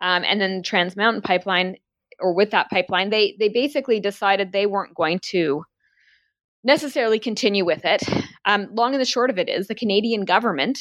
um, 0.00 0.24
and 0.24 0.40
then 0.40 0.58
the 0.58 0.62
Trans 0.62 0.96
Mountain 0.96 1.22
pipeline 1.22 1.76
or 2.20 2.32
with 2.32 2.50
that 2.50 2.70
pipeline, 2.70 3.10
they 3.10 3.36
they 3.38 3.48
basically 3.48 4.00
decided 4.00 4.52
they 4.52 4.66
weren't 4.66 4.94
going 4.94 5.18
to 5.30 5.64
necessarily 6.64 7.18
continue 7.18 7.64
with 7.64 7.84
it. 7.84 8.02
Um, 8.44 8.68
long 8.72 8.94
and 8.94 9.00
the 9.00 9.06
short 9.06 9.30
of 9.30 9.38
it 9.38 9.48
is 9.48 9.68
the 9.68 9.74
Canadian 9.74 10.24
government 10.24 10.78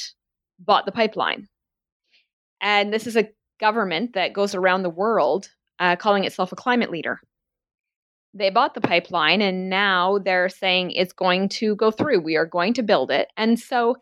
bought 0.59 0.85
the 0.85 0.91
pipeline, 0.91 1.47
and 2.61 2.93
this 2.93 3.07
is 3.07 3.17
a 3.17 3.29
government 3.59 4.13
that 4.13 4.33
goes 4.33 4.55
around 4.55 4.83
the 4.83 4.89
world 4.89 5.49
uh, 5.79 5.95
calling 5.95 6.23
itself 6.23 6.51
a 6.51 6.55
climate 6.55 6.91
leader. 6.91 7.19
They 8.33 8.49
bought 8.49 8.73
the 8.73 8.81
pipeline, 8.81 9.41
and 9.41 9.69
now 9.69 10.19
they're 10.19 10.49
saying 10.49 10.91
it's 10.91 11.13
going 11.13 11.49
to 11.49 11.75
go 11.75 11.89
through. 11.91 12.19
We 12.19 12.35
are 12.35 12.45
going 12.45 12.73
to 12.73 12.83
build 12.83 13.11
it, 13.11 13.29
and 13.37 13.59
so 13.59 13.95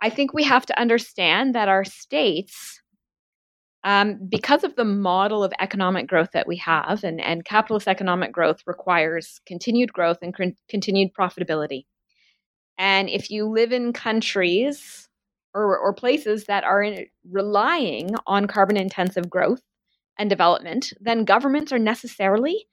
I 0.00 0.10
think 0.10 0.32
we 0.32 0.44
have 0.44 0.66
to 0.66 0.80
understand 0.80 1.54
that 1.54 1.68
our 1.68 1.84
states 1.84 2.80
um, 3.84 4.18
because 4.28 4.64
of 4.64 4.76
the 4.76 4.84
model 4.84 5.44
of 5.44 5.52
economic 5.60 6.06
growth 6.06 6.30
that 6.32 6.48
we 6.48 6.56
have, 6.56 7.04
and, 7.04 7.20
and 7.20 7.44
capitalist 7.44 7.86
economic 7.86 8.32
growth 8.32 8.62
requires 8.66 9.40
continued 9.46 9.92
growth 9.92 10.18
and 10.22 10.34
con- 10.34 10.56
continued 10.70 11.12
profitability. 11.12 11.84
And 12.78 13.10
if 13.10 13.30
you 13.30 13.46
live 13.46 13.72
in 13.72 13.92
countries 13.92 15.08
or, 15.54 15.78
or 15.78 15.92
places 15.92 16.44
that 16.44 16.64
are 16.64 16.82
in, 16.82 17.06
relying 17.30 18.10
on 18.26 18.46
carbon 18.46 18.76
intensive 18.76 19.30
growth 19.30 19.62
and 20.18 20.28
development, 20.28 20.92
then 21.00 21.24
governments 21.24 21.72
are 21.72 21.78
necessarily 21.78 22.66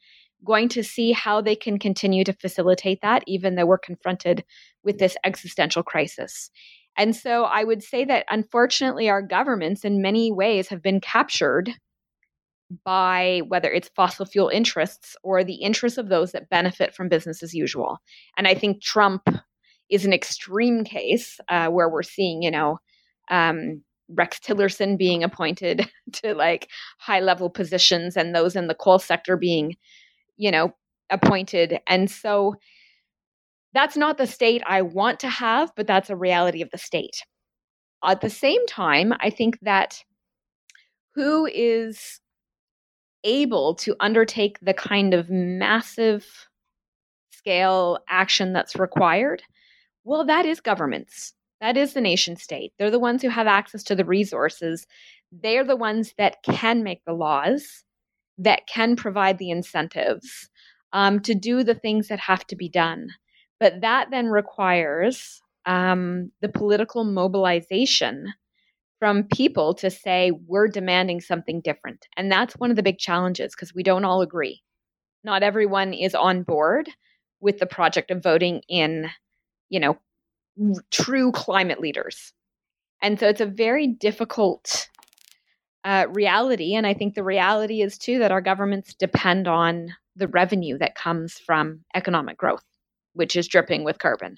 going 0.44 0.70
to 0.70 0.84
see 0.84 1.12
how 1.12 1.42
they 1.42 1.56
can 1.56 1.78
continue 1.78 2.24
to 2.24 2.34
facilitate 2.34 3.02
that, 3.02 3.24
even 3.28 3.56
though 3.56 3.66
we're 3.66 3.78
confronted 3.78 4.44
with 4.84 4.98
this 4.98 5.16
existential 5.24 5.84
crisis. 5.84 6.50
And 6.98 7.16
so 7.16 7.44
I 7.44 7.64
would 7.64 7.84
say 7.84 8.06
that 8.06 8.26
unfortunately, 8.30 9.10
our 9.10 9.22
governments 9.22 9.86
in 9.86 10.02
many 10.02 10.32
ways 10.32 10.68
have 10.70 10.82
been 10.82 11.00
captured 11.00 11.72
by 12.84 13.42
whether 13.48 13.72
it's 13.72 13.92
fossil 13.96 14.26
fuel 14.26 14.50
interests 14.50 15.16
or 15.24 15.44
the 15.44 15.56
interests 15.56 15.98
of 15.98 16.10
those 16.10 16.32
that 16.32 16.50
benefit 16.50 16.96
from 16.96 17.10
business 17.10 17.44
as 17.44 17.54
usual. 17.54 18.00
And 18.38 18.48
I 18.48 18.54
think 18.56 18.82
Trump 18.82 19.28
is 19.92 20.06
an 20.06 20.14
extreme 20.14 20.84
case 20.84 21.40
uh, 21.50 21.68
where 21.68 21.90
we're 21.90 22.02
seeing, 22.02 22.42
you 22.42 22.50
know, 22.50 22.80
um, 23.30 23.84
Rex 24.10 24.40
Tillerson 24.40 24.98
being 24.98 25.24
appointed 25.24 25.88
to 26.14 26.34
like 26.34 26.70
high 26.98 27.20
level 27.20 27.50
positions 27.50 28.18
and 28.18 28.34
those 28.34 28.56
in 28.56 28.68
the 28.68 28.76
coal 28.76 29.00
sector 29.00 29.38
being, 29.38 29.76
you 30.38 30.50
know, 30.50 30.74
appointed. 31.10 31.80
And 31.88 32.10
so 32.10 32.56
that's 33.74 33.98
not 33.98 34.18
the 34.18 34.28
state 34.28 34.64
I 34.66 34.82
want 34.82 35.20
to 35.22 35.30
have, 35.30 35.72
but 35.76 35.88
that's 35.88 36.10
a 36.10 36.16
reality 36.16 36.62
of 36.62 36.72
the 36.72 36.78
state. 36.78 37.24
At 38.04 38.22
the 38.22 38.30
same 38.30 38.66
time, 38.66 39.14
I 39.20 39.30
think 39.30 39.60
that 39.62 40.04
who 41.14 41.46
is 41.46 42.20
able 43.24 43.76
to 43.76 43.96
undertake 44.00 44.58
the 44.62 44.74
kind 44.74 45.14
of 45.14 45.30
massive 45.30 46.26
scale 47.42 48.00
action 48.08 48.54
that's 48.54 48.76
required? 48.76 49.42
Well, 50.04 50.26
that 50.26 50.46
is 50.46 50.60
governments. 50.60 51.34
That 51.60 51.78
is 51.78 51.94
the 51.94 52.02
nation 52.02 52.36
state. 52.36 52.74
They're 52.78 52.90
the 52.92 53.00
ones 53.00 53.22
who 53.22 53.30
have 53.30 53.48
access 53.48 53.84
to 53.84 53.96
the 53.96 54.06
resources. 54.06 54.88
They're 55.32 55.64
the 55.64 55.76
ones 55.76 56.14
that 56.18 56.38
can 56.44 56.84
make 56.84 57.04
the 57.06 57.14
laws, 57.14 57.84
that 58.40 58.68
can 58.68 58.96
provide 58.96 59.38
the 59.38 59.52
incentives 59.52 60.50
um, 60.92 61.20
to 61.22 61.36
do 61.36 61.64
the 61.64 61.76
things 61.76 62.08
that 62.08 62.20
have 62.20 62.46
to 62.48 62.56
be 62.56 62.68
done. 62.68 63.10
But 63.60 63.82
that 63.82 64.10
then 64.10 64.28
requires 64.28 65.40
um, 65.68 66.32
the 66.42 66.50
political 66.50 67.04
mobilization 67.04 68.34
from 69.00 69.24
people 69.24 69.74
to 69.76 69.90
say, 69.90 70.32
we're 70.48 70.68
demanding 70.68 71.22
something 71.22 71.62
different. 71.62 72.08
And 72.18 72.32
that's 72.32 72.56
one 72.56 72.72
of 72.72 72.76
the 72.76 72.84
big 72.84 72.98
challenges 72.98 73.54
because 73.56 73.74
we 73.74 73.84
don't 73.84 74.06
all 74.06 74.22
agree. 74.22 74.62
Not 75.24 75.44
everyone 75.44 75.94
is 75.94 76.16
on 76.16 76.44
board 76.44 76.90
with 77.40 77.60
the 77.60 77.66
project 77.68 78.12
of 78.12 78.24
voting 78.24 78.62
in, 78.68 79.10
you 79.72 79.80
know, 79.80 79.98
true 80.92 81.32
climate 81.32 81.82
leaders. 81.82 82.32
And 83.02 83.20
so 83.20 83.28
it's 83.28 83.42
a 83.42 83.48
very 83.48 83.88
difficult 83.88 84.88
uh, 85.84 86.06
reality. 86.12 86.76
And 86.76 86.86
I 86.86 86.94
think 86.94 87.16
the 87.16 87.24
reality 87.24 87.82
is 87.82 87.98
too 87.98 88.20
that 88.20 88.32
our 88.32 88.42
governments 88.42 88.94
depend 88.94 89.48
on 89.48 89.96
the 90.16 90.28
revenue 90.28 90.78
that 90.78 90.94
comes 90.94 91.40
from 91.40 91.80
economic 91.96 92.38
growth 92.38 92.64
which 93.14 93.36
is 93.36 93.48
dripping 93.48 93.84
with 93.84 94.00
carbon. 94.00 94.38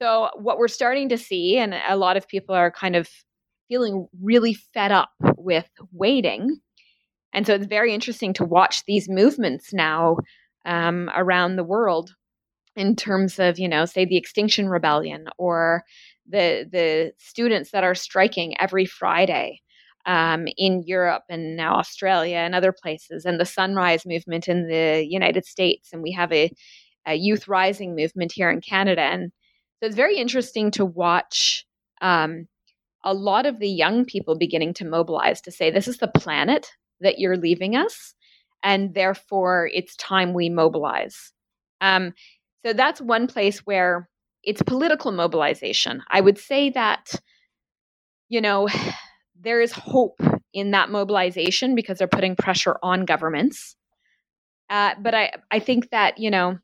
So, 0.00 0.28
what 0.36 0.58
we're 0.58 0.68
starting 0.68 1.08
to 1.08 1.18
see, 1.18 1.56
and 1.56 1.74
a 1.88 1.96
lot 1.96 2.16
of 2.16 2.28
people 2.28 2.54
are 2.54 2.70
kind 2.70 2.94
of 2.94 3.08
feeling 3.68 4.06
really 4.22 4.54
fed 4.54 4.92
up 4.92 5.10
with 5.36 5.68
waiting. 5.92 6.60
And 7.32 7.46
so, 7.46 7.54
it's 7.54 7.66
very 7.66 7.92
interesting 7.92 8.32
to 8.34 8.44
watch 8.44 8.84
these 8.84 9.08
movements 9.08 9.72
now 9.72 10.18
um, 10.64 11.10
around 11.16 11.56
the 11.56 11.64
world 11.64 12.14
in 12.78 12.96
terms 12.96 13.38
of, 13.38 13.58
you 13.58 13.68
know, 13.68 13.84
say 13.84 14.04
the 14.04 14.16
Extinction 14.16 14.68
Rebellion 14.68 15.26
or 15.36 15.84
the 16.26 16.66
the 16.70 17.12
students 17.18 17.70
that 17.72 17.84
are 17.84 17.94
striking 17.94 18.54
every 18.60 18.86
Friday 18.86 19.60
um, 20.06 20.46
in 20.56 20.82
Europe 20.86 21.24
and 21.28 21.56
now 21.56 21.76
Australia 21.76 22.38
and 22.38 22.54
other 22.54 22.72
places, 22.72 23.24
and 23.24 23.38
the 23.38 23.44
Sunrise 23.44 24.06
Movement 24.06 24.48
in 24.48 24.68
the 24.68 25.04
United 25.08 25.44
States. 25.44 25.92
And 25.92 26.02
we 26.02 26.12
have 26.12 26.32
a 26.32 26.50
a 27.06 27.14
youth 27.14 27.48
rising 27.48 27.96
movement 27.96 28.32
here 28.32 28.50
in 28.50 28.60
Canada. 28.60 29.00
And 29.02 29.32
so 29.80 29.86
it's 29.86 29.96
very 29.96 30.16
interesting 30.18 30.70
to 30.72 30.84
watch 30.84 31.64
um, 32.02 32.46
a 33.02 33.14
lot 33.14 33.46
of 33.46 33.58
the 33.58 33.68
young 33.68 34.04
people 34.04 34.36
beginning 34.36 34.74
to 34.74 34.84
mobilize 34.84 35.40
to 35.42 35.50
say, 35.50 35.70
this 35.70 35.88
is 35.88 35.98
the 35.98 36.08
planet 36.08 36.66
that 37.00 37.18
you're 37.18 37.36
leaving 37.36 37.76
us. 37.76 38.14
And 38.62 38.92
therefore, 38.94 39.70
it's 39.72 39.96
time 39.96 40.34
we 40.34 40.50
mobilize. 40.50 41.32
Um, 41.80 42.12
so 42.64 42.72
that's 42.72 43.00
one 43.00 43.26
place 43.26 43.60
where 43.60 44.08
it's 44.42 44.62
political 44.62 45.12
mobilization. 45.12 46.02
I 46.08 46.20
would 46.20 46.38
say 46.38 46.70
that, 46.70 47.10
you 48.28 48.40
know, 48.40 48.68
there 49.40 49.60
is 49.60 49.72
hope 49.72 50.20
in 50.52 50.72
that 50.72 50.90
mobilization 50.90 51.74
because 51.74 51.98
they're 51.98 52.08
putting 52.08 52.34
pressure 52.34 52.76
on 52.82 53.04
governments. 53.04 53.76
Uh, 54.68 54.94
but 55.00 55.14
I, 55.14 55.32
I 55.50 55.60
think 55.60 55.90
that, 55.90 56.18
you 56.18 56.30
know, 56.30 56.58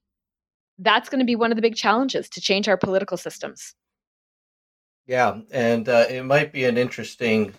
that's 0.79 1.09
going 1.09 1.21
to 1.21 1.25
be 1.25 1.37
one 1.37 1.53
of 1.53 1.57
the 1.57 1.63
big 1.63 1.77
challenges 1.77 2.29
to 2.31 2.41
change 2.41 2.69
our 2.69 2.77
political 2.77 3.17
systems. 3.17 3.75
Yeah, 5.07 5.41
and 5.53 5.89
uh, 5.89 6.07
it 6.09 6.25
might 6.25 6.53
be 6.53 6.65
an 6.65 6.79
interesting 6.79 7.53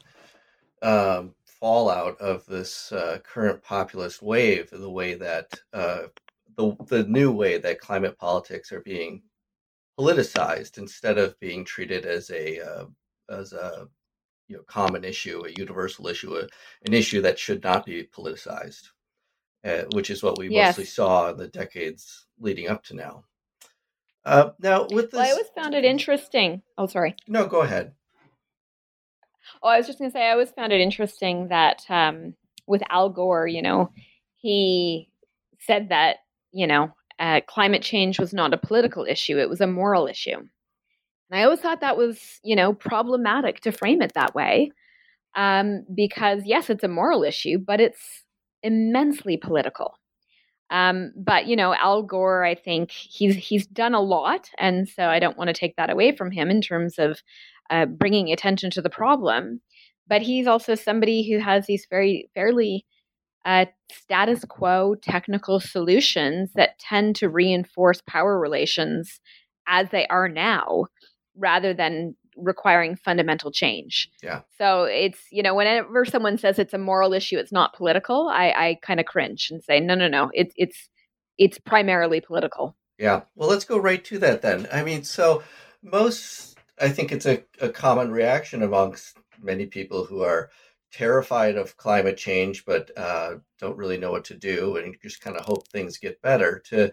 um, 0.82 1.36
fallout 1.46 2.20
of 2.20 2.46
this 2.46 2.92
uh, 2.92 3.20
current 3.24 3.64
populist 3.64 4.22
wave, 4.22 4.70
the 4.72 4.90
way 4.90 5.14
that 5.14 5.60
uh, 5.72 6.04
the 6.58 6.76
the 6.88 7.04
new 7.04 7.32
way 7.32 7.58
that 7.58 7.80
climate 7.80 8.18
politics 8.18 8.72
are 8.72 8.82
being 8.82 9.22
politicized 10.00 10.78
instead 10.78 11.18
of 11.18 11.40
being 11.40 11.64
treated 11.64 12.06
as 12.06 12.30
a 12.32 12.60
uh, 12.60 12.86
as 13.30 13.54
a 13.54 13.88
you 14.48 14.58
know 14.58 14.64
common 14.64 15.04
issue, 15.04 15.44
a 15.46 15.60
universal 15.60 16.08
issue, 16.08 16.36
a, 16.36 16.48
an 16.86 16.94
issue 16.94 17.22
that 17.22 17.40
should 17.40 17.64
not 17.64 17.86
be 17.86 18.08
politicized, 18.16 18.90
uh, 19.64 19.84
which 19.94 20.10
is 20.10 20.24
what 20.24 20.38
we 20.38 20.50
yes. 20.50 20.70
mostly 20.70 20.86
saw 20.86 21.30
in 21.30 21.38
the 21.38 21.48
decades 21.48 22.28
leading 22.40 22.68
up 22.68 22.84
to 22.84 22.96
now. 22.96 23.24
Uh, 24.24 24.52
now, 24.60 24.88
with 24.92 25.12
this, 25.12 25.14
well, 25.14 25.28
I 25.28 25.32
always 25.32 25.50
found 25.56 25.76
it 25.76 25.86
interesting. 25.86 26.62
Oh, 26.78 26.88
sorry. 26.88 27.16
No, 27.28 27.46
go 27.46 27.62
ahead. 27.62 27.94
Oh, 29.62 29.70
I 29.70 29.78
was 29.78 29.86
just 29.86 30.00
going 30.00 30.10
to 30.10 30.14
say, 30.14 30.28
I 30.28 30.32
always 30.32 30.50
found 30.50 30.74
it 30.74 30.82
interesting 30.82 31.50
that 31.50 31.86
um, 31.90 32.34
with 32.66 32.82
Al 32.90 33.10
Gore, 33.10 33.48
you 33.48 33.62
know, 33.62 33.92
he 34.38 35.10
said 35.60 35.90
that 35.90 36.18
you 36.56 36.68
know 36.68 36.94
uh, 37.20 37.42
climate 37.48 37.84
change 37.84 38.20
was 38.20 38.34
not 38.34 38.54
a 38.54 38.58
political 38.58 39.06
issue; 39.06 39.38
it 39.38 39.50
was 39.50 39.62
a 39.62 39.68
moral 39.68 40.08
issue. 40.08 40.38
And 41.30 41.40
I 41.40 41.44
always 41.44 41.60
thought 41.60 41.82
that 41.82 41.98
was, 41.98 42.40
you 42.44 42.56
know, 42.56 42.74
problematic 42.74 43.62
to 43.62 43.72
frame 43.72 44.02
it 44.02 44.14
that 44.14 44.36
way. 44.36 44.72
Um, 45.36 45.86
because 45.94 46.44
yes, 46.46 46.70
it's 46.70 46.84
a 46.84 46.88
moral 46.88 47.24
issue, 47.24 47.58
but 47.58 47.82
it's 47.82 48.24
immensely 48.64 49.38
political. 49.38 49.96
Um, 50.70 51.12
but 51.16 51.46
you 51.48 51.56
know, 51.56 51.76
Al 51.76 52.04
Gore, 52.04 52.44
I 52.44 52.56
think 52.56 52.92
he's 52.92 53.36
he's 53.36 53.68
done 53.68 53.94
a 53.94 54.02
lot, 54.02 54.50
and 54.58 54.88
so 54.88 55.06
I 55.06 55.20
don't 55.20 55.38
want 55.38 55.50
to 55.50 55.54
take 55.54 55.76
that 55.76 55.92
away 55.92 56.16
from 56.16 56.32
him 56.32 56.50
in 56.50 56.62
terms 56.62 56.98
of 56.98 57.22
uh, 57.70 57.86
bringing 57.86 58.32
attention 58.32 58.72
to 58.72 58.82
the 58.82 58.90
problem. 58.90 59.62
But 60.08 60.22
he's 60.22 60.48
also 60.48 60.76
somebody 60.76 61.30
who 61.30 61.40
has 61.40 61.66
these 61.66 61.88
very 61.90 62.30
fairly 62.34 62.86
uh, 63.46 63.66
status 63.92 64.44
quo 64.46 64.96
technical 64.96 65.60
solutions 65.60 66.52
that 66.56 66.80
tend 66.80 67.16
to 67.16 67.30
reinforce 67.30 68.02
power 68.08 68.40
relations 68.40 69.20
as 69.68 69.90
they 69.92 70.08
are 70.08 70.28
now 70.28 70.86
rather 71.38 71.74
than 71.74 72.16
requiring 72.38 72.96
fundamental 72.96 73.52
change. 73.52 74.10
Yeah. 74.22 74.42
So 74.58 74.84
it's, 74.84 75.20
you 75.32 75.42
know, 75.44 75.56
whenever 75.56 76.04
someone 76.06 76.38
says 76.38 76.60
it's 76.60 76.74
a 76.74 76.78
moral 76.78 77.14
issue, 77.14 77.38
it's 77.38 77.52
not 77.52 77.76
political, 77.76 78.28
I, 78.30 78.50
I 78.50 78.80
kind 78.82 79.00
of 79.00 79.06
cringe 79.06 79.50
and 79.52 79.64
say, 79.64 79.80
no, 79.80 79.96
no, 79.96 80.08
no, 80.08 80.32
it's 80.34 80.54
it's 80.58 80.90
it's 81.38 81.60
primarily 81.60 82.22
political. 82.22 82.76
Yeah. 82.98 83.22
Well, 83.36 83.50
let's 83.50 83.66
go 83.66 83.78
right 83.78 84.04
to 84.06 84.20
that 84.20 84.42
then. 84.42 84.68
I 84.72 84.84
mean, 84.84 85.04
so 85.04 85.44
most 85.84 86.58
I 86.80 86.90
think 86.90 87.12
it's 87.12 87.26
a, 87.26 87.44
a 87.62 87.70
common 87.70 88.12
reaction 88.12 88.64
amongst 88.64 89.18
many 89.42 89.66
people 89.66 90.06
who 90.06 90.24
are 90.24 90.50
terrified 90.96 91.58
of 91.58 91.76
climate 91.76 92.16
change 92.16 92.64
but 92.64 92.90
uh, 92.98 93.36
don't 93.60 93.78
really 93.78 93.98
know 93.98 94.12
what 94.12 94.24
to 94.24 94.34
do 94.34 94.78
and 94.78 94.96
just 95.02 95.20
kind 95.20 95.36
of 95.36 95.46
hope 95.46 95.68
things 95.68 95.98
get 95.98 96.22
better 96.22 96.60
to 96.60 96.90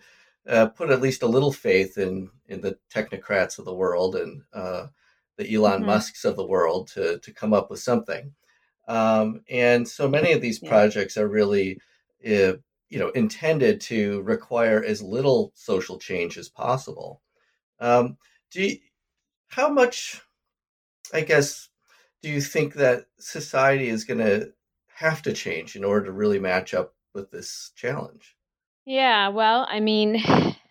uh, 0.48 0.66
put 0.66 0.90
at 0.90 1.00
least 1.00 1.22
a 1.22 1.26
little 1.26 1.52
faith 1.52 1.98
in 1.98 2.28
in 2.48 2.60
the 2.60 2.76
technocrats 2.92 3.58
of 3.58 3.64
the 3.64 3.74
world 3.74 4.16
and 4.16 4.42
uh, 4.52 4.86
the 5.36 5.54
Elon 5.54 5.78
mm-hmm. 5.78 5.86
Musk's 5.86 6.24
of 6.24 6.36
the 6.36 6.46
world 6.46 6.88
to 6.88 7.18
to 7.20 7.32
come 7.32 7.52
up 7.52 7.70
with 7.70 7.80
something. 7.80 8.32
Um, 8.88 9.42
and 9.48 9.86
so 9.86 10.08
many 10.08 10.32
of 10.32 10.40
these 10.40 10.60
yeah. 10.60 10.68
projects 10.68 11.16
are 11.16 11.28
really, 11.28 11.78
uh, 12.26 12.58
you 12.88 12.98
know, 12.98 13.10
intended 13.10 13.80
to 13.82 14.22
require 14.22 14.82
as 14.82 15.00
little 15.00 15.52
social 15.54 15.98
change 15.98 16.36
as 16.36 16.48
possible. 16.48 17.22
Um, 17.78 18.16
do 18.50 18.62
you, 18.64 18.78
how 19.48 19.70
much, 19.70 20.20
I 21.14 21.20
guess, 21.20 21.68
do 22.22 22.30
you 22.30 22.40
think 22.40 22.74
that 22.74 23.06
society 23.18 23.88
is 23.88 24.04
going 24.04 24.20
to 24.20 24.52
have 24.94 25.22
to 25.22 25.32
change 25.32 25.76
in 25.76 25.84
order 25.84 26.06
to 26.06 26.12
really 26.12 26.38
match 26.38 26.72
up 26.74 26.94
with 27.14 27.30
this 27.30 27.72
challenge? 27.74 28.36
Yeah, 28.86 29.28
well, 29.28 29.66
I 29.68 29.80
mean, 29.80 30.22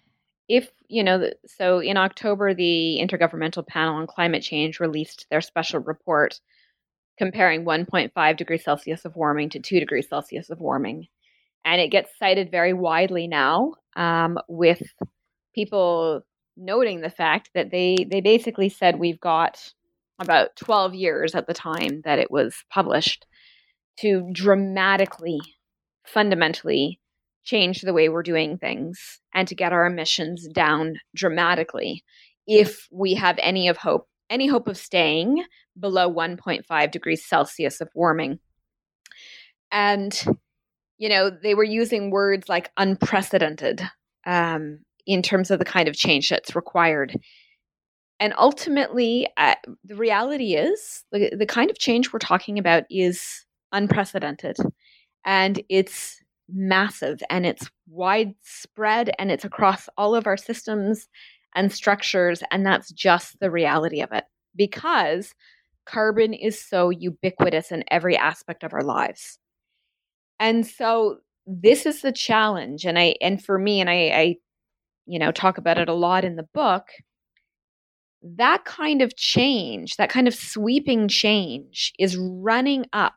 if, 0.48 0.70
you 0.88 1.04
know, 1.04 1.30
so 1.46 1.80
in 1.80 1.98
October, 1.98 2.54
the 2.54 3.00
Intergovernmental 3.02 3.66
Panel 3.68 3.96
on 3.96 4.08
Climate 4.08 4.44
Change 4.44 4.80
released 4.80 5.28
their 5.30 5.42
special 5.42 5.80
report 5.80 6.40
comparing 7.18 7.66
1.5 7.66 8.38
degrees 8.38 8.64
Celsius 8.64 9.06
of 9.06 9.16
warming 9.16 9.50
to 9.50 9.60
2 9.60 9.80
degrees 9.80 10.08
Celsius 10.10 10.50
of 10.50 10.60
warming. 10.60 11.08
And 11.64 11.80
it 11.80 11.90
gets 11.90 12.10
cited 12.18 12.50
very 12.50 12.74
widely 12.74 13.28
now 13.28 13.74
um, 13.96 14.40
with 14.48 14.82
people 15.54 16.22
noting 16.58 17.02
the 17.02 17.10
fact 17.10 17.52
that 17.54 17.70
they, 17.70 18.08
they 18.10 18.22
basically 18.22 18.70
said 18.70 18.98
we've 18.98 19.20
got 19.20 19.74
about 20.22 20.56
12 20.56 20.94
years 20.94 21.36
at 21.36 21.48
the 21.48 21.54
time 21.54 22.02
that 22.06 22.20
it 22.20 22.32
was 22.32 22.56
published 22.70 23.26
to 24.00 24.30
dramatically, 24.32 25.40
fundamentally 26.06 27.00
change 27.44 27.82
the 27.82 27.94
way 27.94 28.08
we're 28.08 28.24
doing 28.24 28.58
things 28.58 29.20
and 29.34 29.48
to 29.48 29.56
get 29.56 29.74
our 29.74 29.86
emissions 29.86 30.48
down 30.48 30.96
dramatically. 31.16 32.04
If 32.48 32.88
we 32.92 33.16
have 33.16 33.38
any 33.42 33.68
of 33.68 33.78
hope 33.78 34.08
any 34.30 34.48
hope 34.48 34.70
of 34.70 34.78
staying 34.78 35.44
below 35.78 36.10
1.5 36.12 36.92
degrees 36.92 37.26
celsius 37.26 37.82
of 37.82 37.90
warming. 37.94 38.40
And 39.72 40.14
you 40.98 41.10
know 41.10 41.32
they 41.32 41.56
were 41.56 41.64
using 41.64 42.12
words 42.12 42.48
like 42.48 42.72
unprecedented 42.78 43.82
um, 44.26 44.80
in 45.06 45.22
terms 45.22 45.52
of 45.52 45.60
the 45.60 45.66
kind 45.66 45.88
of 45.88 45.96
change 45.96 46.30
that's 46.30 46.56
required 46.56 47.20
and 48.22 48.36
ultimately 48.38 49.28
uh, 49.38 49.56
the 49.84 49.96
reality 49.96 50.54
is 50.54 51.04
the, 51.12 51.36
the 51.36 51.48
kind 51.48 51.72
of 51.72 51.80
change 51.80 52.14
we're 52.14 52.20
talking 52.20 52.60
about 52.60 52.84
is 52.92 53.46
unprecedented 53.72 54.58
and 55.26 55.62
it's 55.70 56.22
massive 56.48 57.24
and 57.32 57.48
it's 57.48 57.68
widespread 57.90 59.10
and 59.18 59.32
it's 59.32 59.44
across 59.44 59.90
all 59.98 60.14
of 60.14 60.28
our 60.28 60.38
systems 60.38 61.10
and 61.56 61.72
structures. 61.72 62.44
And 62.52 62.64
that's 62.64 62.92
just 62.92 63.40
the 63.40 63.50
reality 63.50 64.02
of 64.02 64.12
it 64.12 64.26
because 64.56 65.34
carbon 65.86 66.36
is 66.36 66.64
so 66.64 66.92
ubiquitous 66.92 67.72
in 67.72 67.84
every 67.90 68.16
aspect 68.16 68.64
of 68.64 68.74
our 68.74 68.84
lives. 68.84 69.40
And 70.40 70.66
so 70.66 71.18
this 71.48 71.88
is 71.88 72.02
the 72.02 72.12
challenge. 72.12 72.86
And 72.86 73.00
I, 73.00 73.16
and 73.20 73.44
for 73.44 73.58
me, 73.58 73.82
and 73.82 73.90
I, 73.90 73.94
I, 73.94 74.36
you 75.08 75.18
know, 75.18 75.32
talk 75.32 75.58
about 75.58 75.80
it 75.80 75.90
a 75.90 75.94
lot 75.94 76.24
in 76.24 76.36
the 76.36 76.48
book. 76.54 76.84
That 78.24 78.66
kind 78.66 79.02
of 79.02 79.16
change, 79.16 79.98
that 79.98 80.10
kind 80.10 80.28
of 80.28 80.36
sweeping 80.36 81.08
change 81.08 81.94
is 81.98 82.18
running 82.18 82.86
up 82.94 83.16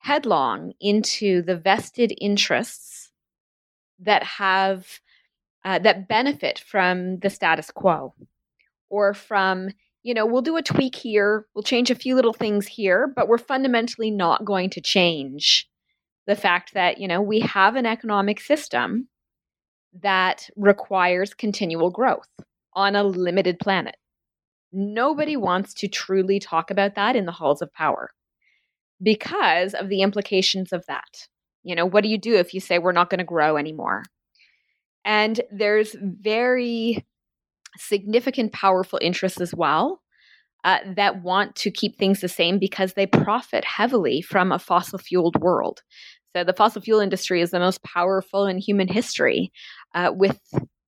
headlong 0.00 0.72
into 0.80 1.42
the 1.42 1.56
vested 1.56 2.12
interests 2.20 3.12
that 4.00 4.22
have 4.22 5.00
uh, 5.64 5.78
that 5.78 6.08
benefit 6.08 6.58
from 6.58 7.18
the 7.18 7.30
status 7.30 7.70
quo 7.70 8.14
or 8.88 9.12
from 9.12 9.68
you 10.02 10.14
know 10.14 10.24
we'll 10.24 10.40
do 10.40 10.56
a 10.56 10.62
tweak 10.62 10.94
here 10.94 11.46
we'll 11.54 11.62
change 11.62 11.90
a 11.90 11.94
few 11.94 12.14
little 12.14 12.32
things 12.32 12.66
here 12.66 13.06
but 13.14 13.28
we're 13.28 13.36
fundamentally 13.38 14.10
not 14.10 14.44
going 14.44 14.70
to 14.70 14.80
change 14.80 15.68
the 16.26 16.34
fact 16.34 16.72
that 16.72 16.98
you 16.98 17.06
know 17.06 17.20
we 17.20 17.40
have 17.40 17.76
an 17.76 17.84
economic 17.84 18.40
system 18.40 19.06
that 19.92 20.48
requires 20.56 21.34
continual 21.34 21.90
growth 21.90 22.28
on 22.72 22.96
a 22.96 23.04
limited 23.04 23.58
planet 23.58 23.96
nobody 24.72 25.36
wants 25.36 25.74
to 25.74 25.88
truly 25.88 26.38
talk 26.38 26.70
about 26.70 26.94
that 26.94 27.16
in 27.16 27.26
the 27.26 27.32
halls 27.32 27.62
of 27.62 27.72
power 27.72 28.10
because 29.02 29.74
of 29.74 29.88
the 29.88 30.02
implications 30.02 30.72
of 30.72 30.84
that. 30.86 31.26
You 31.62 31.74
know, 31.74 31.86
what 31.86 32.02
do 32.02 32.08
you 32.08 32.18
do 32.18 32.36
if 32.36 32.54
you 32.54 32.60
say 32.60 32.78
we're 32.78 32.92
not 32.92 33.10
going 33.10 33.18
to 33.18 33.24
grow 33.24 33.56
anymore? 33.56 34.04
And 35.04 35.40
there's 35.50 35.96
very 36.00 37.04
significant, 37.76 38.52
powerful 38.52 38.98
interests 39.02 39.40
as 39.40 39.54
well 39.54 40.00
uh, 40.64 40.78
that 40.96 41.22
want 41.22 41.56
to 41.56 41.70
keep 41.70 41.98
things 41.98 42.20
the 42.20 42.28
same 42.28 42.58
because 42.58 42.94
they 42.94 43.06
profit 43.06 43.64
heavily 43.64 44.20
from 44.22 44.52
a 44.52 44.58
fossil 44.58 44.98
fueled 44.98 45.40
world. 45.40 45.80
So 46.34 46.44
the 46.44 46.52
fossil 46.52 46.82
fuel 46.82 47.00
industry 47.00 47.40
is 47.40 47.50
the 47.50 47.58
most 47.58 47.82
powerful 47.82 48.46
in 48.46 48.58
human 48.58 48.88
history 48.88 49.52
uh, 49.94 50.12
with 50.14 50.38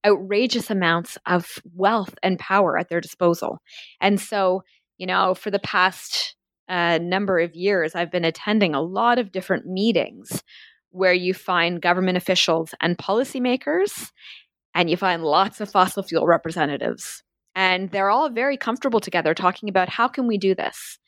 outrageous 0.05 0.71
amounts 0.71 1.19
of 1.27 1.59
wealth 1.75 2.15
and 2.23 2.39
power 2.39 2.79
at 2.79 2.89
their 2.89 3.01
disposal. 3.01 3.59
And 4.01 4.21
so, 4.21 4.63
you 4.99 5.07
know, 5.07 5.35
for 5.35 5.51
the 5.51 5.59
past 5.59 6.37
a 6.69 6.99
number 6.99 7.39
of 7.39 7.55
years, 7.55 7.95
I've 7.95 8.11
been 8.11 8.25
attending 8.25 8.75
a 8.75 8.81
lot 8.81 9.19
of 9.19 9.33
different 9.33 9.67
meetings 9.67 10.43
where 10.91 11.13
you 11.13 11.35
find 11.35 11.83
government 11.83 12.17
officials 12.17 12.75
and 12.81 12.99
policymakers, 12.99 14.11
and 14.75 14.89
you 14.89 14.97
find 14.97 15.23
lots 15.23 15.61
of 15.61 15.71
fossil 15.71 16.03
fuel 16.03 16.27
representatives. 16.27 17.23
And 17.55 17.91
they're 17.91 18.11
all 18.11 18.31
very 18.31 18.57
comfortable 18.57 19.01
together 19.01 19.35
talking 19.35 19.69
about 19.69 19.89
how 19.89 20.09
can 20.09 20.27
we 20.27 20.39
do 20.39 20.55
this. 20.55 20.99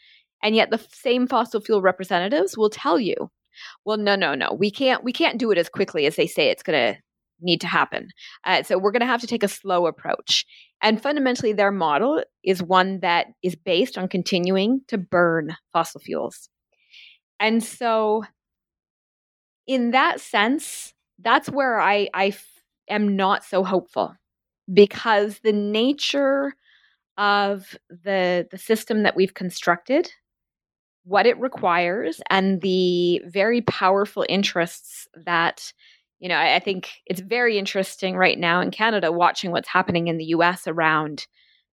And 0.43 0.55
yet 0.55 0.71
the 0.71 0.85
same 0.93 1.27
fossil 1.27 1.61
fuel 1.61 1.81
representatives 1.81 2.57
will 2.59 2.69
tell 2.69 3.01
you, 3.01 3.31
well, 3.85 3.97
no, 3.97 4.15
no, 4.17 4.35
no, 4.35 4.53
we 4.53 4.71
can't 4.71 5.03
we 5.05 5.13
can't 5.13 5.39
do 5.39 5.51
it 5.51 5.59
as 5.59 5.69
quickly 5.69 6.07
as 6.07 6.17
they 6.17 6.27
say 6.27 6.51
it's 6.51 6.63
gonna 6.63 6.97
need 7.41 7.61
to 7.61 7.67
happen. 7.67 8.09
Uh, 8.45 8.63
so 8.63 8.79
we're 8.79 8.93
going 8.93 9.01
to 9.01 9.07
have 9.07 9.21
to 9.21 9.27
take 9.27 9.43
a 9.43 9.49
slow 9.49 9.87
approach. 9.87 10.47
And 10.83 11.01
fundamentally, 11.01 11.53
their 11.53 11.73
model 11.73 12.23
is 12.43 12.63
one 12.63 13.01
that 13.01 13.29
is 13.43 13.55
based 13.55 13.97
on 13.97 14.09
continuing 14.09 14.83
to 14.89 14.99
burn 14.99 15.57
fossil 15.73 16.01
fuels. 16.01 16.49
And 17.41 17.63
so, 17.63 18.25
in 19.67 19.93
that 19.93 20.21
sense, 20.21 20.93
that's 21.19 21.49
where 21.49 21.81
I, 21.81 22.09
I 22.13 22.35
am 22.89 23.17
not 23.17 23.45
so 23.45 23.65
hopeful 23.65 24.15
because 24.73 25.41
the 25.41 25.53
nature 25.53 26.55
of 27.17 27.77
the 27.89 28.47
the 28.51 28.59
system 28.59 29.05
that 29.05 29.15
we've 29.15 29.35
constructed 29.35 30.11
what 31.05 31.27
it 31.27 31.39
requires 31.39 32.21
and 32.31 32.61
the 32.63 33.23
very 33.27 33.61
powerful 33.61 34.25
interests 34.29 35.07
that 35.25 35.73
you 36.21 36.29
know 36.29 36.37
I, 36.37 36.57
I, 36.57 36.59
think 36.59 36.91
it's 37.07 37.21
very 37.21 37.59
interesting 37.59 38.17
right 38.17 38.39
now 38.39 38.61
in 38.61 38.71
canada 38.71 39.13
watching 39.13 39.51
what's 39.51 39.69
happening 39.69 40.09
in 40.09 40.19
the 40.19 40.27
us 40.27 40.67
around 40.67 41.27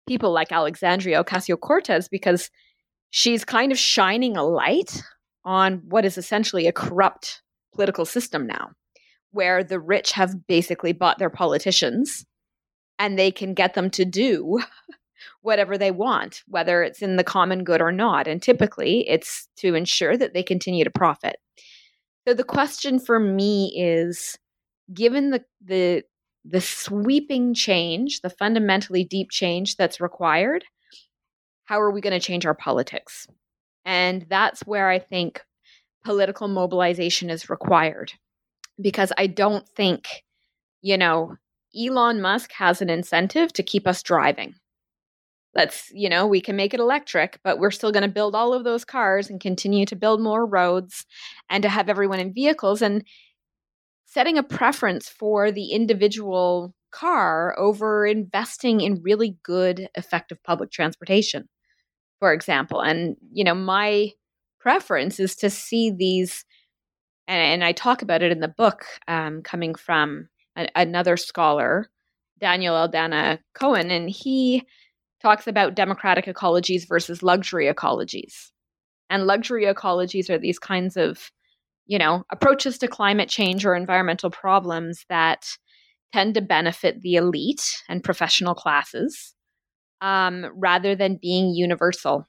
people 0.07 0.32
like 0.32 0.53
alexandria 0.53 1.22
ocasio-cortez 1.22 2.09
because 2.09 2.51
she's 3.11 3.45
kind 3.45 3.72
of 3.72 3.78
shining 3.78 4.36
a 4.36 4.45
light 4.45 5.03
on 5.45 5.82
what 5.88 6.05
is 6.05 6.18
essentially 6.18 6.66
a 6.66 6.72
corrupt 6.72 7.43
political 7.72 8.05
system 8.05 8.47
now 8.47 8.70
where 9.32 9.62
the 9.62 9.78
rich 9.78 10.12
have 10.12 10.47
basically 10.47 10.93
bought 10.93 11.18
their 11.18 11.30
politicians 11.30 12.24
and 12.99 13.18
they 13.18 13.30
can 13.30 13.55
get 13.55 13.74
them 13.74 13.91
to 13.91 14.05
do 14.05 14.61
whatever 15.43 15.78
they 15.78 15.91
want, 15.91 16.43
whether 16.47 16.82
it's 16.82 17.03
in 17.03 17.16
the 17.16 17.24
common 17.24 17.64
good 17.64 17.80
or 17.80 17.93
not. 17.93 18.26
And 18.26 18.43
typically 18.43 19.09
it's 19.09 19.49
to 19.59 19.74
ensure 19.74 20.16
that 20.16 20.34
they 20.34 20.43
continue 20.43 20.84
to 20.84 20.91
profit. 20.91 21.36
So 22.27 22.35
the 22.35 22.45
question 22.45 22.99
for 22.99 23.18
me 23.18 23.73
is 23.77 24.39
given 24.93 25.31
the 25.31 25.45
the 25.64 26.05
the 26.45 26.61
sweeping 26.61 27.55
change, 27.55 28.21
the 28.21 28.31
fundamentally 28.31 29.05
deep 29.05 29.31
change 29.31 29.77
that's 29.77 30.01
required, 30.01 30.64
how 31.64 31.81
are 31.81 31.91
we 31.91 32.01
going 32.01 32.18
to 32.18 32.27
change 32.27 32.47
our 32.47 32.55
politics? 32.55 33.27
And 33.85 34.27
that's 34.29 34.61
where 34.62 34.89
I 34.89 34.99
think 34.99 35.43
political 36.05 36.49
mobilization 36.49 37.31
is 37.31 37.51
required. 37.51 38.12
Because 38.81 39.12
I 39.18 39.27
don't 39.27 39.68
think, 39.68 40.25
you 40.81 40.97
know, 40.97 41.37
Elon 41.79 42.23
Musk 42.23 42.53
has 42.53 42.81
an 42.81 42.89
incentive 42.89 43.53
to 43.53 43.62
keep 43.62 43.87
us 43.87 44.03
driving 44.03 44.55
let's 45.55 45.90
you 45.92 46.09
know 46.09 46.26
we 46.26 46.40
can 46.40 46.57
make 46.57 46.74
it 46.74 46.80
electric 46.80 47.40
but 47.42 47.59
we're 47.59 47.70
still 47.70 47.92
going 47.92 48.03
to 48.03 48.09
build 48.09 48.34
all 48.34 48.53
of 48.53 48.64
those 48.64 48.84
cars 48.84 49.28
and 49.28 49.40
continue 49.40 49.84
to 49.84 49.96
build 49.96 50.20
more 50.20 50.46
roads 50.46 51.07
and 51.48 51.62
to 51.62 51.68
have 51.68 51.88
everyone 51.88 52.20
in 52.20 52.32
vehicles 52.32 52.82
and 52.82 53.05
setting 54.07 54.38
a 54.38 54.42
preference 54.42 55.09
for 55.09 55.53
the 55.53 55.72
individual 55.72 56.74
car 56.90 57.57
over 57.59 58.05
investing 58.07 58.80
in 58.80 59.03
really 59.03 59.36
good 59.42 59.88
effective 59.94 60.42
public 60.44 60.70
transportation 60.70 61.48
for 62.18 62.32
example 62.32 62.80
and 62.80 63.16
you 63.32 63.44
know 63.44 63.55
my 63.55 64.11
preference 64.61 65.18
is 65.18 65.34
to 65.36 65.48
see 65.48 65.90
these 65.90 66.44
and, 67.28 67.40
and 67.40 67.64
i 67.64 67.72
talk 67.72 68.03
about 68.03 68.22
it 68.22 68.32
in 68.32 68.40
the 68.40 68.48
book 68.48 68.84
um, 69.09 69.42
coming 69.42 69.74
from 69.74 70.28
a, 70.57 70.68
another 70.74 71.16
scholar 71.16 71.88
daniel 72.40 72.74
aldana 72.74 73.38
cohen 73.55 73.90
and 73.90 74.11
he 74.11 74.64
talks 75.23 75.47
about 75.47 75.75
democratic 75.75 76.27
ecologies 76.27 76.89
versus 76.89 77.23
luxury 77.23 77.73
ecologies. 77.73 78.51
And 79.09 79.27
luxury 79.27 79.64
ecologies 79.64 80.31
are 80.31 80.39
these 80.39 80.59
kinds 80.59 80.97
of, 80.97 81.31
you 81.87 81.99
know, 81.99 82.25
approaches 82.31 82.79
to 82.79 82.89
climate 82.89 83.29
change 83.29 83.66
or 83.66 83.75
environmental 83.75 84.31
problems 84.31 85.05
that 85.09 85.47
tend 86.12 86.35
to 86.35 86.41
benefit 86.41 87.03
the 87.03 87.16
elite 87.16 87.83
and 87.89 88.03
professional 88.03 88.55
classes 88.55 89.35
um, 90.01 90.47
rather 90.55 90.95
than 90.95 91.18
being 91.21 91.55
universal 91.55 92.27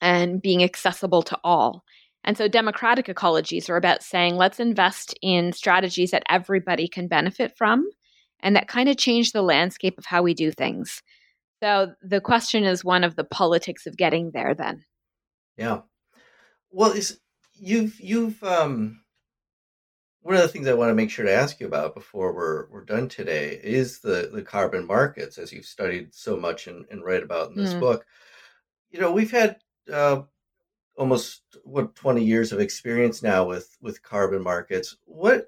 and 0.00 0.42
being 0.42 0.62
accessible 0.62 1.22
to 1.22 1.38
all. 1.44 1.84
And 2.24 2.36
so 2.36 2.48
democratic 2.48 3.06
ecologies 3.06 3.70
are 3.70 3.76
about 3.76 4.02
saying, 4.02 4.36
let's 4.36 4.60
invest 4.60 5.14
in 5.22 5.52
strategies 5.52 6.10
that 6.10 6.24
everybody 6.28 6.88
can 6.88 7.08
benefit 7.08 7.56
from 7.56 7.88
and 8.40 8.54
that 8.56 8.68
kind 8.68 8.88
of 8.88 8.96
change 8.96 9.32
the 9.32 9.42
landscape 9.42 9.98
of 9.98 10.04
how 10.04 10.22
we 10.22 10.34
do 10.34 10.50
things. 10.50 11.02
So 11.62 11.94
the 12.02 12.20
question 12.20 12.64
is 12.64 12.84
one 12.84 13.04
of 13.04 13.16
the 13.16 13.24
politics 13.24 13.86
of 13.86 13.96
getting 13.96 14.30
there 14.32 14.54
then. 14.54 14.84
Yeah. 15.56 15.80
Well, 16.70 16.92
is 16.92 17.20
you've 17.54 17.98
you've 18.00 18.42
um 18.44 19.00
one 20.20 20.36
of 20.36 20.42
the 20.42 20.48
things 20.48 20.68
I 20.68 20.74
want 20.74 20.90
to 20.90 20.94
make 20.94 21.10
sure 21.10 21.24
to 21.24 21.32
ask 21.32 21.58
you 21.58 21.66
about 21.66 21.94
before 21.94 22.32
we're 22.32 22.68
we're 22.70 22.84
done 22.84 23.08
today 23.08 23.58
is 23.62 24.00
the 24.00 24.30
the 24.32 24.42
carbon 24.42 24.86
markets 24.86 25.38
as 25.38 25.52
you've 25.52 25.64
studied 25.64 26.14
so 26.14 26.36
much 26.36 26.66
and, 26.66 26.84
and 26.90 27.04
write 27.04 27.22
about 27.22 27.50
in 27.50 27.56
this 27.56 27.74
mm. 27.74 27.80
book. 27.80 28.04
You 28.90 29.00
know, 29.00 29.12
we've 29.12 29.30
had 29.30 29.56
uh, 29.92 30.22
almost 30.96 31.42
what 31.64 31.94
20 31.94 32.24
years 32.24 32.52
of 32.52 32.60
experience 32.60 33.22
now 33.22 33.44
with 33.44 33.76
with 33.80 34.02
carbon 34.02 34.42
markets. 34.42 34.96
What 35.04 35.46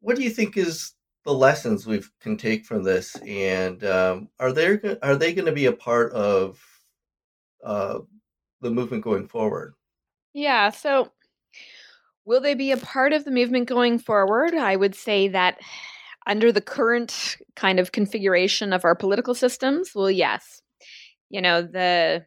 what 0.00 0.16
do 0.16 0.22
you 0.22 0.30
think 0.30 0.56
is 0.56 0.92
the 1.24 1.34
lessons 1.34 1.86
we 1.86 2.02
can 2.20 2.36
take 2.36 2.64
from 2.64 2.82
this, 2.82 3.16
and 3.26 3.82
um, 3.84 4.28
are 4.38 4.52
there 4.52 4.98
are 5.02 5.16
they 5.16 5.32
going 5.32 5.46
to 5.46 5.52
be 5.52 5.66
a 5.66 5.72
part 5.72 6.12
of 6.12 6.60
uh, 7.64 8.00
the 8.60 8.70
movement 8.70 9.02
going 9.02 9.26
forward? 9.26 9.74
Yeah. 10.34 10.70
So, 10.70 11.10
will 12.24 12.40
they 12.40 12.54
be 12.54 12.72
a 12.72 12.76
part 12.76 13.12
of 13.12 13.24
the 13.24 13.30
movement 13.30 13.68
going 13.68 13.98
forward? 13.98 14.54
I 14.54 14.76
would 14.76 14.94
say 14.94 15.28
that 15.28 15.60
under 16.26 16.52
the 16.52 16.60
current 16.60 17.36
kind 17.56 17.78
of 17.78 17.92
configuration 17.92 18.72
of 18.72 18.84
our 18.84 18.94
political 18.94 19.34
systems, 19.34 19.92
well, 19.94 20.10
yes. 20.10 20.60
You 21.30 21.40
know 21.40 21.62
the 21.62 22.26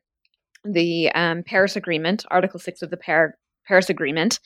the 0.64 1.12
um, 1.12 1.43
Paris 1.43 1.76
Agreement, 1.76 2.26
Article 2.32 2.60
Six 2.60 2.82
of 2.82 2.89
the 2.89 2.98
Par- 2.98 3.36
Paris 3.68 3.89
Agreement, 3.89 4.39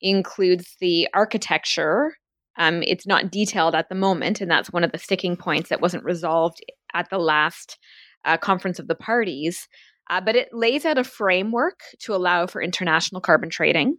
includes 0.00 0.76
the 0.80 1.08
architecture 1.12 2.14
um, 2.58 2.82
it's 2.82 3.06
not 3.06 3.30
detailed 3.30 3.74
at 3.74 3.88
the 3.88 3.94
moment, 3.94 4.40
and 4.40 4.50
that's 4.50 4.72
one 4.72 4.84
of 4.84 4.92
the 4.92 4.98
sticking 4.98 5.36
points 5.36 5.70
that 5.70 5.80
wasn't 5.80 6.04
resolved 6.04 6.60
at 6.92 7.08
the 7.08 7.18
last 7.18 7.78
uh, 8.24 8.36
conference 8.36 8.78
of 8.78 8.88
the 8.88 8.94
parties. 8.94 9.68
Uh, 10.10 10.20
but 10.20 10.36
it 10.36 10.48
lays 10.52 10.84
out 10.84 10.98
a 10.98 11.04
framework 11.04 11.80
to 12.00 12.14
allow 12.14 12.46
for 12.46 12.62
international 12.62 13.20
carbon 13.20 13.50
trading. 13.50 13.98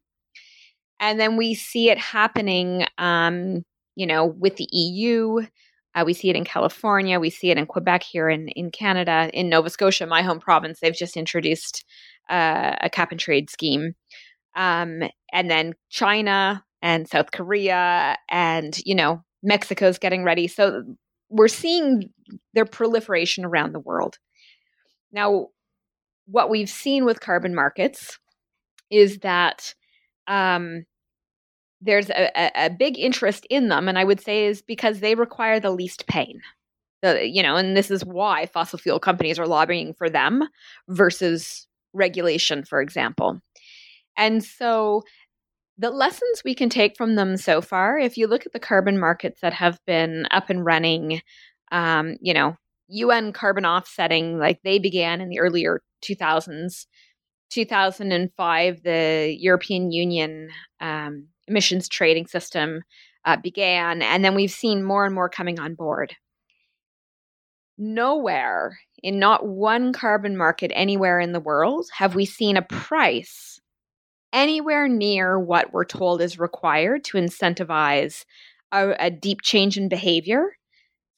And 1.00 1.20
then 1.20 1.38
we 1.38 1.54
see 1.54 1.90
it 1.90 1.98
happening, 1.98 2.86
um, 2.98 3.64
you 3.96 4.06
know, 4.06 4.26
with 4.26 4.58
the 4.58 4.68
EU. 4.72 5.46
Uh, 5.96 6.04
we 6.06 6.14
see 6.14 6.30
it 6.30 6.36
in 6.36 6.44
California. 6.44 7.20
We 7.20 7.30
see 7.30 7.52
it 7.52 7.58
in 7.58 7.66
Quebec 7.66 8.04
here 8.04 8.30
in, 8.30 8.50
in 8.50 8.72
Canada. 8.72 9.30
In 9.34 9.50
Nova 9.50 9.70
Scotia, 9.70 10.06
my 10.08 10.22
home 10.22 10.40
province, 10.40 10.80
they've 10.80 10.94
just 10.94 11.16
introduced 11.16 11.86
uh, 12.30 12.76
a 12.82 12.90
cap 12.90 13.12
and 13.12 13.20
trade 13.20 13.50
scheme. 13.50 13.94
Um, 14.56 15.04
and 15.32 15.50
then 15.50 15.74
China, 15.90 16.64
and 16.82 17.08
South 17.08 17.32
Korea 17.32 18.18
and, 18.30 18.80
you 18.86 18.96
know, 18.96 19.24
Mexico's 19.44 19.98
getting 19.98 20.24
ready. 20.24 20.48
So 20.48 20.84
we're 21.30 21.48
seeing 21.48 22.12
their 22.54 22.66
proliferation 22.66 23.46
around 23.46 23.74
the 23.74 23.80
world. 23.80 24.18
Now, 25.12 25.48
what 26.26 26.50
we've 26.50 26.70
seen 26.70 27.06
with 27.06 27.22
carbon 27.22 27.56
markets 27.56 28.20
is 28.90 29.20
that 29.20 29.74
um, 30.28 30.86
there's 31.82 32.10
a, 32.10 32.52
a, 32.56 32.70
big 32.70 33.00
interest 33.00 33.48
in 33.50 33.70
them, 33.70 33.88
and 33.88 33.98
I 33.98 34.04
would 34.04 34.22
say 34.22 34.46
is 34.46 34.62
because 34.62 35.00
they 35.00 35.16
require 35.16 35.60
the 35.60 35.72
least 35.72 36.06
pain. 36.08 36.42
The, 37.02 37.28
you 37.28 37.42
know, 37.42 37.56
and 37.56 37.78
this 37.78 37.90
is 37.90 38.06
why 38.06 38.46
fossil 38.46 38.78
fuel 38.78 39.00
companies 39.00 39.40
are 39.40 39.48
lobbying 39.48 39.94
for 39.94 40.10
them 40.10 40.44
versus 40.90 41.66
regulation, 41.94 42.64
for 42.64 42.82
example. 42.82 43.40
And 44.18 44.44
so 44.44 45.04
the 45.80 45.90
lessons 45.90 46.44
we 46.44 46.54
can 46.54 46.70
take 46.70 46.98
from 46.98 47.16
them 47.16 47.38
so 47.38 47.62
far, 47.62 47.98
if 47.98 48.18
you 48.18 48.28
look 48.28 48.46
at 48.46 48.52
the 48.52 48.60
carbon 48.60 49.00
markets 49.00 49.40
that 49.42 49.54
have 49.54 49.80
been 49.88 50.28
up 50.30 50.50
and 50.50 50.66
running, 50.66 51.22
um, 51.72 52.18
you 52.20 52.34
know, 52.34 52.58
UN 52.90 53.32
carbon 53.32 53.66
offsetting, 53.66 54.38
like 54.38 54.60
they 54.64 54.78
began 54.78 55.22
in 55.22 55.30
the 55.30 55.40
earlier 55.40 55.82
2000s. 56.04 56.86
2005, 57.50 58.84
the 58.84 59.36
European 59.40 59.92
Union 59.92 60.50
um, 60.82 61.28
emissions 61.48 61.88
trading 61.88 62.28
system 62.28 62.84
uh, 63.26 63.38
began, 63.38 64.02
and 64.02 64.24
then 64.24 64.36
we've 64.36 64.52
seen 64.52 64.84
more 64.84 65.06
and 65.06 65.16
more 65.16 65.30
coming 65.30 65.60
on 65.60 65.74
board. 65.74 66.16
Nowhere, 67.78 68.78
in 69.02 69.18
not 69.18 69.48
one 69.48 69.94
carbon 69.94 70.38
market 70.38 70.72
anywhere 70.76 71.20
in 71.20 71.32
the 71.32 71.40
world, 71.40 71.88
have 71.98 72.14
we 72.14 72.26
seen 72.26 72.58
a 72.58 72.62
price 72.62 73.60
anywhere 74.34 74.88
near 74.88 75.40
what 75.40 75.74
we're 75.74 75.86
told 75.86 76.22
is 76.22 76.40
required 76.40 77.04
to 77.06 77.18
incentivize 77.18 78.26
a, 78.72 78.96
a 79.00 79.12
deep 79.12 79.42
change 79.42 79.78
in 79.78 79.90
behavior 79.90 80.58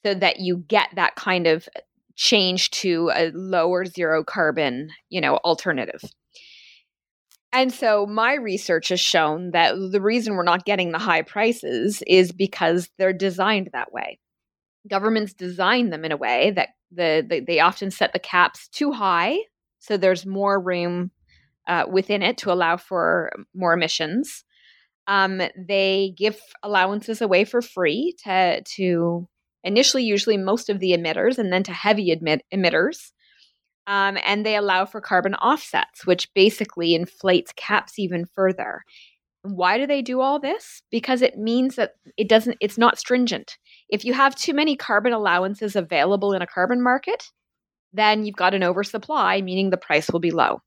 so 0.04 0.14
that 0.14 0.40
you 0.40 0.58
get 0.68 0.88
that 0.94 1.14
kind 1.14 1.46
of 1.46 1.68
change 2.16 2.70
to 2.70 3.10
a 3.14 3.30
lower 3.32 3.84
zero 3.84 4.24
carbon, 4.24 4.90
you 5.08 5.20
know, 5.20 5.36
alternative. 5.38 6.02
And 7.52 7.72
so 7.72 8.06
my 8.06 8.34
research 8.34 8.88
has 8.88 9.00
shown 9.00 9.50
that 9.50 9.74
the 9.90 10.00
reason 10.00 10.34
we're 10.34 10.42
not 10.42 10.64
getting 10.64 10.90
the 10.90 10.98
high 10.98 11.22
prices 11.22 12.02
is 12.06 12.32
because 12.32 12.88
they're 12.96 13.12
designed 13.12 13.70
that 13.72 13.92
way. 13.92 14.18
Governments 14.88 15.34
design 15.34 15.90
them 15.90 16.04
in 16.04 16.12
a 16.12 16.16
way 16.16 16.52
that 16.56 16.70
the, 16.90 17.24
the 17.28 17.40
they 17.40 17.60
often 17.60 17.90
set 17.90 18.12
the 18.12 18.18
caps 18.18 18.68
too 18.68 18.92
high 18.92 19.38
so 19.78 19.96
there's 19.96 20.26
more 20.26 20.60
room 20.60 21.10
uh, 21.68 21.84
within 21.90 22.22
it 22.22 22.38
to 22.38 22.52
allow 22.52 22.76
for 22.76 23.30
more 23.54 23.72
emissions. 23.72 24.44
Um, 25.06 25.42
they 25.56 26.14
give 26.16 26.38
allowances 26.62 27.20
away 27.20 27.44
for 27.44 27.60
free 27.60 28.14
to 28.24 28.62
to 28.76 29.28
initially 29.64 30.04
usually 30.04 30.36
most 30.36 30.68
of 30.68 30.80
the 30.80 30.92
emitters 30.92 31.38
and 31.38 31.52
then 31.52 31.62
to 31.64 31.72
heavy 31.72 32.10
emit- 32.10 32.44
emitters. 32.52 33.10
Um, 33.86 34.16
and 34.24 34.46
they 34.46 34.56
allow 34.56 34.84
for 34.84 35.00
carbon 35.00 35.34
offsets, 35.34 36.06
which 36.06 36.32
basically 36.34 36.94
inflates 36.94 37.52
caps 37.56 37.98
even 37.98 38.26
further. 38.26 38.82
Why 39.42 39.76
do 39.76 39.88
they 39.88 40.02
do 40.02 40.20
all 40.20 40.38
this? 40.38 40.82
Because 40.92 41.20
it 41.20 41.36
means 41.36 41.74
that 41.74 41.94
it 42.16 42.28
doesn't, 42.28 42.58
it's 42.60 42.78
not 42.78 42.98
stringent. 42.98 43.58
If 43.88 44.04
you 44.04 44.14
have 44.14 44.36
too 44.36 44.54
many 44.54 44.76
carbon 44.76 45.12
allowances 45.12 45.74
available 45.74 46.32
in 46.32 46.42
a 46.42 46.46
carbon 46.46 46.80
market, 46.80 47.24
then 47.92 48.24
you've 48.24 48.36
got 48.36 48.54
an 48.54 48.62
oversupply, 48.62 49.42
meaning 49.42 49.70
the 49.70 49.76
price 49.76 50.10
will 50.10 50.20
be 50.20 50.30
low. 50.30 50.60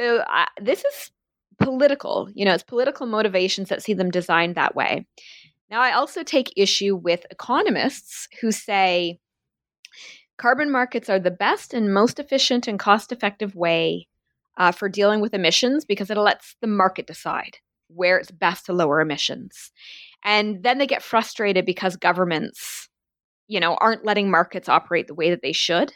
So 0.00 0.18
uh, 0.18 0.46
this 0.58 0.82
is 0.82 1.10
political, 1.58 2.30
you 2.32 2.46
know, 2.46 2.54
it's 2.54 2.62
political 2.62 3.06
motivations 3.06 3.68
that 3.68 3.82
see 3.82 3.92
them 3.92 4.10
designed 4.10 4.54
that 4.54 4.74
way. 4.74 5.06
Now, 5.70 5.82
I 5.82 5.92
also 5.92 6.22
take 6.22 6.54
issue 6.56 6.96
with 6.96 7.26
economists 7.30 8.26
who 8.40 8.50
say 8.50 9.18
carbon 10.38 10.72
markets 10.72 11.10
are 11.10 11.18
the 11.18 11.30
best 11.30 11.74
and 11.74 11.92
most 11.92 12.18
efficient 12.18 12.66
and 12.66 12.78
cost 12.78 13.12
effective 13.12 13.54
way 13.54 14.08
uh, 14.56 14.72
for 14.72 14.88
dealing 14.88 15.20
with 15.20 15.34
emissions 15.34 15.84
because 15.84 16.08
it 16.08 16.16
lets 16.16 16.56
the 16.62 16.66
market 16.66 17.06
decide 17.06 17.58
where 17.88 18.16
it's 18.16 18.30
best 18.30 18.66
to 18.66 18.72
lower 18.72 19.02
emissions. 19.02 19.70
And 20.24 20.62
then 20.62 20.78
they 20.78 20.86
get 20.86 21.02
frustrated 21.02 21.66
because 21.66 21.96
governments, 21.96 22.88
you 23.48 23.60
know, 23.60 23.76
aren't 23.78 24.06
letting 24.06 24.30
markets 24.30 24.68
operate 24.68 25.08
the 25.08 25.14
way 25.14 25.28
that 25.28 25.42
they 25.42 25.52
should. 25.52 25.92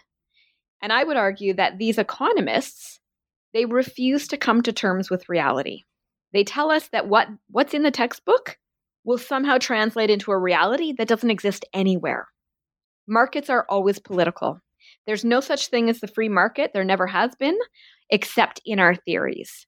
And 0.83 0.93
I 0.93 1.05
would 1.05 1.17
argue 1.17 1.55
that 1.55 1.79
these 1.79 1.97
economists, 1.97 3.01
they 3.55 3.65
refuse 3.65 4.29
to 4.29 4.37
come 4.37 4.61
to 4.63 4.73
terms 4.73 5.09
with 5.09 5.29
reality. 5.29 5.85
They 6.35 6.45
tell 6.45 6.71
us 6.71 6.89
that 6.89 7.09
what 7.09 7.29
what's 7.49 7.73
in 7.73 7.85
the 7.85 7.91
textbook 7.91 8.59
will 9.05 9.19
somehow 9.19 9.59
translate 9.59 10.11
into 10.11 10.33
a 10.33 10.39
reality 10.39 10.93
that 10.99 11.09
doesn't 11.09 11.31
exist 11.31 11.65
anywhere. 11.73 12.27
Markets 13.07 13.49
are 13.49 13.65
always 13.69 13.99
political. 13.99 14.61
There's 15.07 15.25
no 15.25 15.41
such 15.41 15.69
thing 15.69 15.89
as 15.89 16.01
the 16.01 16.09
free 16.09 16.29
market, 16.29 16.73
there 16.73 16.85
never 16.85 17.07
has 17.07 17.35
been, 17.37 17.57
except 18.11 18.61
in 18.67 18.81
our 18.81 18.95
theories. 18.95 19.67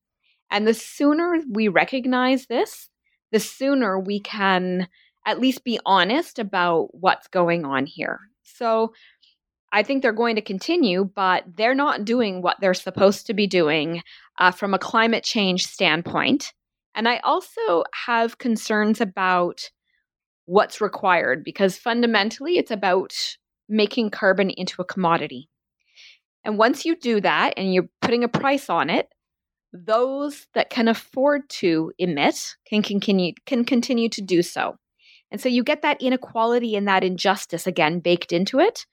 And 0.50 0.66
the 0.66 0.74
sooner 0.74 1.38
we 1.50 1.68
recognize 1.68 2.46
this, 2.46 2.88
the 3.30 3.40
sooner 3.40 3.98
we 3.98 4.20
can 4.20 4.88
at 5.26 5.40
least 5.40 5.64
be 5.64 5.78
honest 5.84 6.38
about 6.38 6.88
what's 6.92 7.28
going 7.28 7.64
on 7.64 7.86
here. 7.86 8.20
So 8.42 8.94
I 9.76 9.82
think 9.82 10.00
they're 10.00 10.14
going 10.14 10.36
to 10.36 10.40
continue, 10.42 11.04
but 11.04 11.44
they're 11.54 11.74
not 11.74 12.06
doing 12.06 12.40
what 12.40 12.56
they're 12.62 12.72
supposed 12.72 13.26
to 13.26 13.34
be 13.34 13.46
doing 13.46 14.02
uh, 14.38 14.50
from 14.50 14.72
a 14.72 14.78
climate 14.78 15.22
change 15.22 15.66
standpoint. 15.66 16.54
And 16.94 17.06
I 17.06 17.18
also 17.18 17.84
have 18.06 18.38
concerns 18.38 19.02
about 19.02 19.70
what's 20.46 20.80
required 20.80 21.44
because 21.44 21.76
fundamentally 21.76 22.56
it's 22.56 22.70
about 22.70 23.12
making 23.68 24.08
carbon 24.08 24.48
into 24.48 24.80
a 24.80 24.86
commodity. 24.86 25.50
And 26.42 26.56
once 26.56 26.86
you 26.86 26.96
do 26.96 27.20
that 27.20 27.52
and 27.58 27.74
you're 27.74 27.90
putting 28.00 28.24
a 28.24 28.28
price 28.28 28.70
on 28.70 28.88
it, 28.88 29.10
those 29.74 30.46
that 30.54 30.70
can 30.70 30.88
afford 30.88 31.50
to 31.50 31.92
emit 31.98 32.56
can 32.66 32.82
continue 32.82 33.34
can 33.44 33.62
continue 33.62 34.08
to 34.08 34.22
do 34.22 34.40
so. 34.40 34.78
And 35.30 35.38
so 35.38 35.50
you 35.50 35.62
get 35.62 35.82
that 35.82 36.00
inequality 36.00 36.76
and 36.76 36.88
that 36.88 37.04
injustice 37.04 37.66
again 37.66 38.00
baked 38.00 38.32
into 38.32 38.58
it 38.58 38.86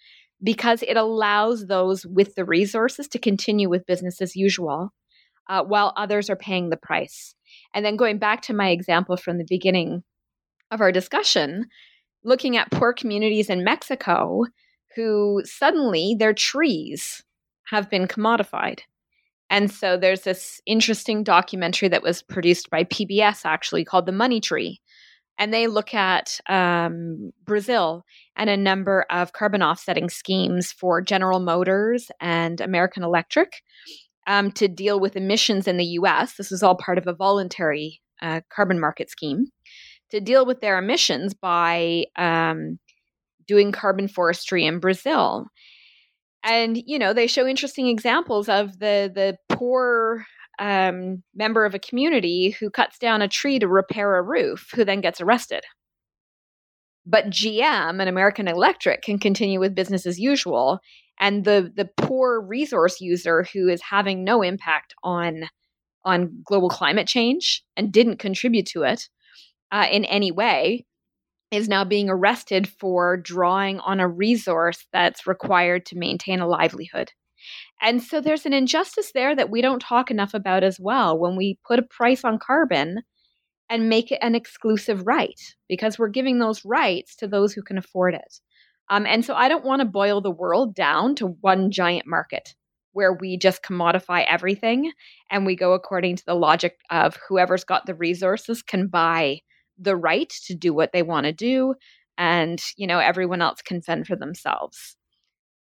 because 0.43 0.83
it 0.83 0.97
allows 0.97 1.67
those 1.67 2.05
with 2.05 2.35
the 2.35 2.45
resources 2.45 3.07
to 3.07 3.19
continue 3.19 3.69
with 3.69 3.85
business 3.85 4.21
as 4.21 4.35
usual 4.35 4.93
uh, 5.49 5.63
while 5.63 5.93
others 5.95 6.29
are 6.29 6.35
paying 6.35 6.69
the 6.69 6.77
price. 6.77 7.35
And 7.73 7.85
then 7.85 7.95
going 7.95 8.17
back 8.17 8.41
to 8.43 8.53
my 8.53 8.69
example 8.69 9.17
from 9.17 9.37
the 9.37 9.45
beginning 9.47 10.03
of 10.71 10.81
our 10.81 10.91
discussion, 10.91 11.67
looking 12.23 12.57
at 12.57 12.71
poor 12.71 12.93
communities 12.93 13.49
in 13.49 13.63
Mexico 13.63 14.45
who 14.95 15.41
suddenly 15.45 16.15
their 16.17 16.33
trees 16.33 17.23
have 17.67 17.89
been 17.89 18.07
commodified. 18.07 18.79
And 19.49 19.71
so 19.71 19.97
there's 19.97 20.21
this 20.21 20.61
interesting 20.65 21.23
documentary 21.23 21.89
that 21.89 22.03
was 22.03 22.21
produced 22.21 22.69
by 22.69 22.83
PBS 22.85 23.41
actually 23.45 23.85
called 23.85 24.05
The 24.05 24.11
Money 24.11 24.39
Tree. 24.39 24.81
And 25.39 25.53
they 25.53 25.67
look 25.67 25.93
at 25.93 26.39
um, 26.47 27.31
Brazil 27.43 28.03
and 28.36 28.49
a 28.49 28.57
number 28.57 29.05
of 29.09 29.34
carbon 29.34 29.63
offsetting 29.63 30.09
schemes 30.09 30.71
for 30.71 31.01
General 31.01 31.39
Motors 31.39 32.11
and 32.21 32.61
American 32.61 33.03
Electric 33.03 33.61
um, 34.27 34.51
to 34.51 34.67
deal 34.67 34.99
with 34.99 35.15
emissions 35.15 35.67
in 35.67 35.77
the 35.77 35.86
US. 35.86 36.36
This 36.36 36.51
is 36.51 36.63
all 36.63 36.75
part 36.75 36.97
of 36.97 37.07
a 37.07 37.13
voluntary 37.13 38.01
uh, 38.21 38.41
carbon 38.53 38.79
market 38.79 39.09
scheme 39.09 39.47
to 40.11 40.21
deal 40.21 40.45
with 40.45 40.61
their 40.61 40.77
emissions 40.77 41.34
by 41.34 42.05
um, 42.15 42.79
doing 43.47 43.71
carbon 43.71 44.07
forestry 44.07 44.65
in 44.65 44.79
Brazil. 44.79 45.47
And 46.43 46.77
you 46.86 46.99
know 46.99 47.13
they 47.13 47.27
show 47.27 47.47
interesting 47.47 47.88
examples 47.88 48.49
of 48.49 48.79
the 48.79 49.11
the 49.13 49.38
poor 49.55 50.25
um, 50.59 51.23
member 51.35 51.65
of 51.65 51.73
a 51.73 51.79
community 51.79 52.51
who 52.51 52.69
cuts 52.69 52.97
down 52.99 53.21
a 53.21 53.27
tree 53.27 53.59
to 53.59 53.67
repair 53.67 54.17
a 54.17 54.21
roof, 54.21 54.69
who 54.75 54.85
then 54.85 55.01
gets 55.01 55.21
arrested. 55.21 55.63
But 57.05 57.29
GM 57.29 57.99
and 57.99 58.07
American 58.07 58.47
Electric 58.47 59.01
can 59.01 59.19
continue 59.19 59.59
with 59.59 59.75
business 59.75 60.05
as 60.05 60.19
usual 60.19 60.79
and 61.19 61.45
the 61.45 61.71
the 61.75 61.89
poor 61.97 62.41
resource 62.41 62.99
user 63.01 63.45
who 63.53 63.69
is 63.69 63.81
having 63.81 64.23
no 64.23 64.41
impact 64.41 64.93
on 65.03 65.43
on 66.05 66.41
global 66.45 66.69
climate 66.69 67.07
change 67.07 67.63
and 67.77 67.91
didn't 67.91 68.17
contribute 68.19 68.65
to 68.67 68.83
it 68.83 69.07
uh, 69.71 69.87
in 69.91 70.05
any 70.05 70.31
way 70.31 70.85
is 71.51 71.69
now 71.69 71.83
being 71.83 72.09
arrested 72.09 72.67
for 72.67 73.15
drawing 73.15 73.79
on 73.79 73.99
a 73.99 74.07
resource 74.07 74.85
that's 74.91 75.27
required 75.27 75.85
to 75.85 75.97
maintain 75.97 76.39
a 76.39 76.47
livelihood. 76.47 77.11
And 77.81 78.01
so 78.01 78.21
there's 78.21 78.45
an 78.45 78.53
injustice 78.53 79.11
there 79.13 79.35
that 79.35 79.49
we 79.49 79.61
don't 79.61 79.81
talk 79.81 80.11
enough 80.11 80.33
about 80.33 80.63
as 80.63 80.79
well 80.79 81.17
when 81.17 81.35
we 81.35 81.59
put 81.67 81.79
a 81.79 81.83
price 81.83 82.23
on 82.23 82.39
carbon 82.39 83.01
and 83.69 83.89
make 83.89 84.11
it 84.11 84.19
an 84.21 84.35
exclusive 84.35 85.05
right 85.07 85.39
because 85.67 85.97
we're 85.97 86.09
giving 86.09 86.39
those 86.39 86.65
rights 86.65 87.15
to 87.17 87.27
those 87.27 87.53
who 87.53 87.63
can 87.63 87.77
afford 87.77 88.13
it. 88.13 88.39
Um, 88.89 89.05
and 89.05 89.23
so 89.25 89.33
I 89.33 89.47
don't 89.47 89.65
want 89.65 89.79
to 89.79 89.85
boil 89.85 90.21
the 90.21 90.31
world 90.31 90.75
down 90.75 91.15
to 91.15 91.27
one 91.41 91.71
giant 91.71 92.05
market 92.05 92.53
where 92.91 93.13
we 93.13 93.37
just 93.37 93.63
commodify 93.63 94.25
everything 94.27 94.91
and 95.31 95.45
we 95.45 95.55
go 95.55 95.73
according 95.73 96.15
to 96.17 96.25
the 96.25 96.35
logic 96.35 96.77
of 96.91 97.17
whoever's 97.27 97.63
got 97.63 97.85
the 97.85 97.95
resources 97.95 98.61
can 98.61 98.87
buy 98.87 99.39
the 99.77 99.95
right 99.95 100.31
to 100.45 100.53
do 100.53 100.73
what 100.73 100.91
they 100.93 101.01
want 101.01 101.25
to 101.25 101.33
do 101.33 101.73
and 102.17 102.63
you 102.77 102.85
know 102.85 102.99
everyone 102.99 103.41
else 103.41 103.61
can 103.61 103.81
fend 103.81 104.05
for 104.05 104.15
themselves 104.15 104.95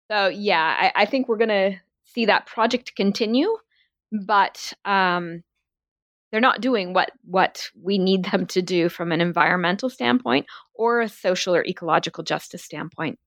so 0.09 0.27
yeah 0.27 0.75
i, 0.79 1.03
I 1.03 1.05
think 1.05 1.27
we're 1.27 1.37
going 1.37 1.49
to 1.49 1.75
see 2.03 2.25
that 2.25 2.45
project 2.45 2.95
continue 2.95 3.57
but 4.13 4.73
um, 4.85 5.43
they're 6.31 6.41
not 6.41 6.61
doing 6.61 6.93
what 6.93 7.11
what 7.25 7.69
we 7.81 7.97
need 7.97 8.25
them 8.25 8.45
to 8.47 8.61
do 8.61 8.89
from 8.89 9.11
an 9.11 9.21
environmental 9.21 9.89
standpoint 9.89 10.45
or 10.73 11.01
a 11.01 11.09
social 11.09 11.55
or 11.55 11.65
ecological 11.65 12.23
justice 12.23 12.63
standpoint. 12.63 13.19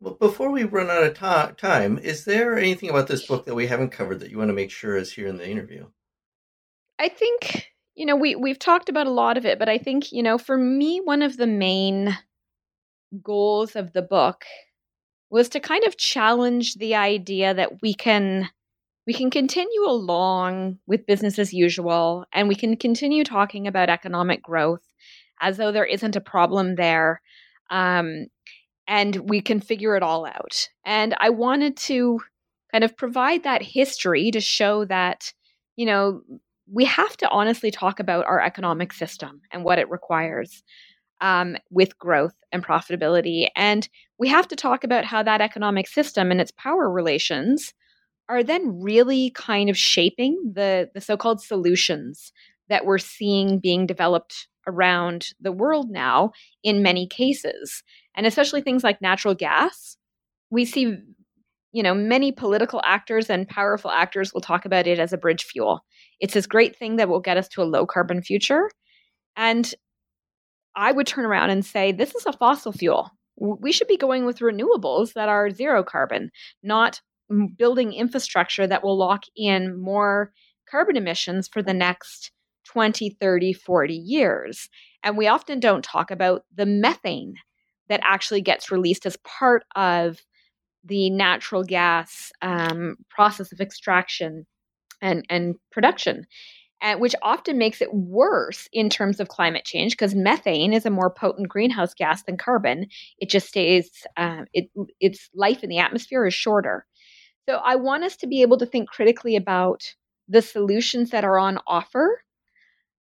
Well, 0.00 0.14
before 0.14 0.50
we 0.50 0.64
run 0.64 0.90
out 0.90 1.04
of 1.04 1.14
ta- 1.14 1.52
time, 1.56 1.96
is 1.98 2.24
there 2.24 2.58
anything 2.58 2.90
about 2.90 3.06
this 3.06 3.24
book 3.26 3.46
that 3.46 3.54
we 3.54 3.68
haven't 3.68 3.90
covered 3.90 4.18
that 4.20 4.30
you 4.30 4.38
want 4.38 4.48
to 4.48 4.54
make 4.54 4.72
sure 4.72 4.96
is 4.96 5.12
here 5.12 5.28
in 5.28 5.36
the 5.36 5.48
interview? 5.48 5.86
I 6.98 7.08
think 7.08 7.68
you 7.94 8.04
know 8.04 8.16
we 8.16 8.34
we've 8.34 8.58
talked 8.58 8.88
about 8.88 9.06
a 9.06 9.10
lot 9.10 9.36
of 9.36 9.46
it, 9.46 9.58
but 9.58 9.68
I 9.68 9.78
think 9.78 10.12
you 10.12 10.22
know 10.22 10.38
for 10.38 10.58
me 10.58 11.00
one 11.00 11.22
of 11.22 11.36
the 11.36 11.46
main 11.46 12.16
goals 13.22 13.76
of 13.76 13.92
the 13.92 14.02
book 14.02 14.44
was 15.32 15.48
to 15.48 15.60
kind 15.60 15.82
of 15.84 15.96
challenge 15.96 16.74
the 16.74 16.94
idea 16.94 17.54
that 17.54 17.80
we 17.80 17.94
can 17.94 18.48
we 19.06 19.14
can 19.14 19.30
continue 19.30 19.84
along 19.84 20.78
with 20.86 21.06
business 21.06 21.38
as 21.38 21.52
usual 21.52 22.24
and 22.32 22.46
we 22.46 22.54
can 22.54 22.76
continue 22.76 23.24
talking 23.24 23.66
about 23.66 23.90
economic 23.90 24.42
growth 24.42 24.82
as 25.40 25.56
though 25.56 25.72
there 25.72 25.86
isn't 25.86 26.14
a 26.14 26.20
problem 26.20 26.76
there. 26.76 27.20
Um, 27.68 28.26
and 28.86 29.28
we 29.28 29.40
can 29.40 29.60
figure 29.60 29.96
it 29.96 30.04
all 30.04 30.24
out. 30.24 30.68
And 30.84 31.16
I 31.18 31.30
wanted 31.30 31.76
to 31.78 32.20
kind 32.70 32.84
of 32.84 32.96
provide 32.96 33.42
that 33.42 33.62
history 33.62 34.30
to 34.30 34.40
show 34.40 34.84
that, 34.84 35.32
you 35.74 35.86
know, 35.86 36.20
we 36.70 36.84
have 36.84 37.16
to 37.16 37.28
honestly 37.30 37.72
talk 37.72 37.98
about 37.98 38.26
our 38.26 38.40
economic 38.40 38.92
system 38.92 39.40
and 39.50 39.64
what 39.64 39.80
it 39.80 39.90
requires 39.90 40.62
um, 41.22 41.56
with 41.70 41.98
growth 41.98 42.34
and 42.52 42.62
profitability. 42.62 43.46
And 43.56 43.88
we 44.18 44.28
have 44.28 44.48
to 44.48 44.56
talk 44.56 44.84
about 44.84 45.06
how 45.06 45.22
that 45.22 45.40
economic 45.40 45.86
system 45.86 46.30
and 46.30 46.40
its 46.40 46.50
power 46.50 46.90
relations 46.90 47.72
are 48.28 48.42
then 48.42 48.80
really 48.82 49.30
kind 49.30 49.70
of 49.70 49.78
shaping 49.78 50.52
the, 50.54 50.90
the 50.94 51.00
so 51.00 51.16
called 51.16 51.40
solutions 51.40 52.32
that 52.68 52.84
we're 52.84 52.98
seeing 52.98 53.58
being 53.58 53.86
developed 53.86 54.48
around 54.66 55.28
the 55.40 55.52
world 55.52 55.90
now 55.90 56.32
in 56.62 56.82
many 56.82 57.06
cases. 57.06 57.82
And 58.16 58.26
especially 58.26 58.60
things 58.60 58.84
like 58.84 59.00
natural 59.00 59.34
gas. 59.34 59.96
We 60.50 60.64
see, 60.64 60.96
you 61.72 61.82
know, 61.82 61.94
many 61.94 62.32
political 62.32 62.80
actors 62.84 63.30
and 63.30 63.48
powerful 63.48 63.90
actors 63.90 64.34
will 64.34 64.40
talk 64.40 64.64
about 64.64 64.86
it 64.86 64.98
as 64.98 65.12
a 65.12 65.18
bridge 65.18 65.44
fuel. 65.44 65.80
It's 66.20 66.34
this 66.34 66.46
great 66.46 66.76
thing 66.76 66.96
that 66.96 67.08
will 67.08 67.20
get 67.20 67.36
us 67.36 67.48
to 67.48 67.62
a 67.62 67.64
low 67.64 67.86
carbon 67.86 68.22
future. 68.22 68.70
And 69.36 69.72
I 70.76 70.92
would 70.92 71.06
turn 71.06 71.24
around 71.24 71.50
and 71.50 71.64
say, 71.64 71.92
this 71.92 72.14
is 72.14 72.26
a 72.26 72.32
fossil 72.32 72.72
fuel. 72.72 73.10
We 73.36 73.72
should 73.72 73.88
be 73.88 73.96
going 73.96 74.24
with 74.24 74.38
renewables 74.38 75.14
that 75.14 75.28
are 75.28 75.50
zero 75.50 75.82
carbon, 75.82 76.30
not 76.62 77.00
building 77.56 77.92
infrastructure 77.92 78.66
that 78.66 78.84
will 78.84 78.98
lock 78.98 79.24
in 79.36 79.80
more 79.80 80.32
carbon 80.70 80.96
emissions 80.96 81.48
for 81.48 81.62
the 81.62 81.74
next 81.74 82.30
20, 82.66 83.16
30, 83.20 83.52
40 83.52 83.94
years. 83.94 84.68
And 85.02 85.16
we 85.16 85.26
often 85.26 85.60
don't 85.60 85.84
talk 85.84 86.10
about 86.10 86.44
the 86.54 86.66
methane 86.66 87.34
that 87.88 88.00
actually 88.04 88.40
gets 88.40 88.70
released 88.70 89.06
as 89.06 89.16
part 89.18 89.64
of 89.74 90.20
the 90.84 91.10
natural 91.10 91.64
gas 91.64 92.32
um, 92.42 92.96
process 93.08 93.52
of 93.52 93.60
extraction 93.60 94.46
and, 95.00 95.24
and 95.28 95.56
production, 95.70 96.24
and, 96.82 97.00
which 97.00 97.14
often 97.22 97.56
makes 97.56 97.80
it 97.80 97.94
worse 97.94 98.68
in 98.72 98.90
terms 98.90 99.20
of 99.20 99.28
climate 99.28 99.64
change 99.64 99.92
because 99.92 100.14
methane 100.14 100.72
is 100.74 100.84
a 100.84 100.90
more 100.90 101.10
potent 101.10 101.48
greenhouse 101.48 101.94
gas 101.94 102.24
than 102.24 102.36
carbon. 102.36 102.86
It 103.18 103.30
just 103.30 103.48
stays, 103.48 103.88
uh, 104.16 104.42
it, 104.52 104.68
its 105.00 105.30
life 105.34 105.62
in 105.62 105.70
the 105.70 105.78
atmosphere 105.78 106.26
is 106.26 106.34
shorter. 106.34 106.84
So 107.48 107.56
I 107.64 107.76
want 107.76 108.04
us 108.04 108.16
to 108.16 108.26
be 108.26 108.42
able 108.42 108.58
to 108.58 108.66
think 108.66 108.88
critically 108.88 109.36
about 109.36 109.82
the 110.28 110.42
solutions 110.42 111.10
that 111.10 111.24
are 111.24 111.38
on 111.38 111.58
offer 111.66 112.22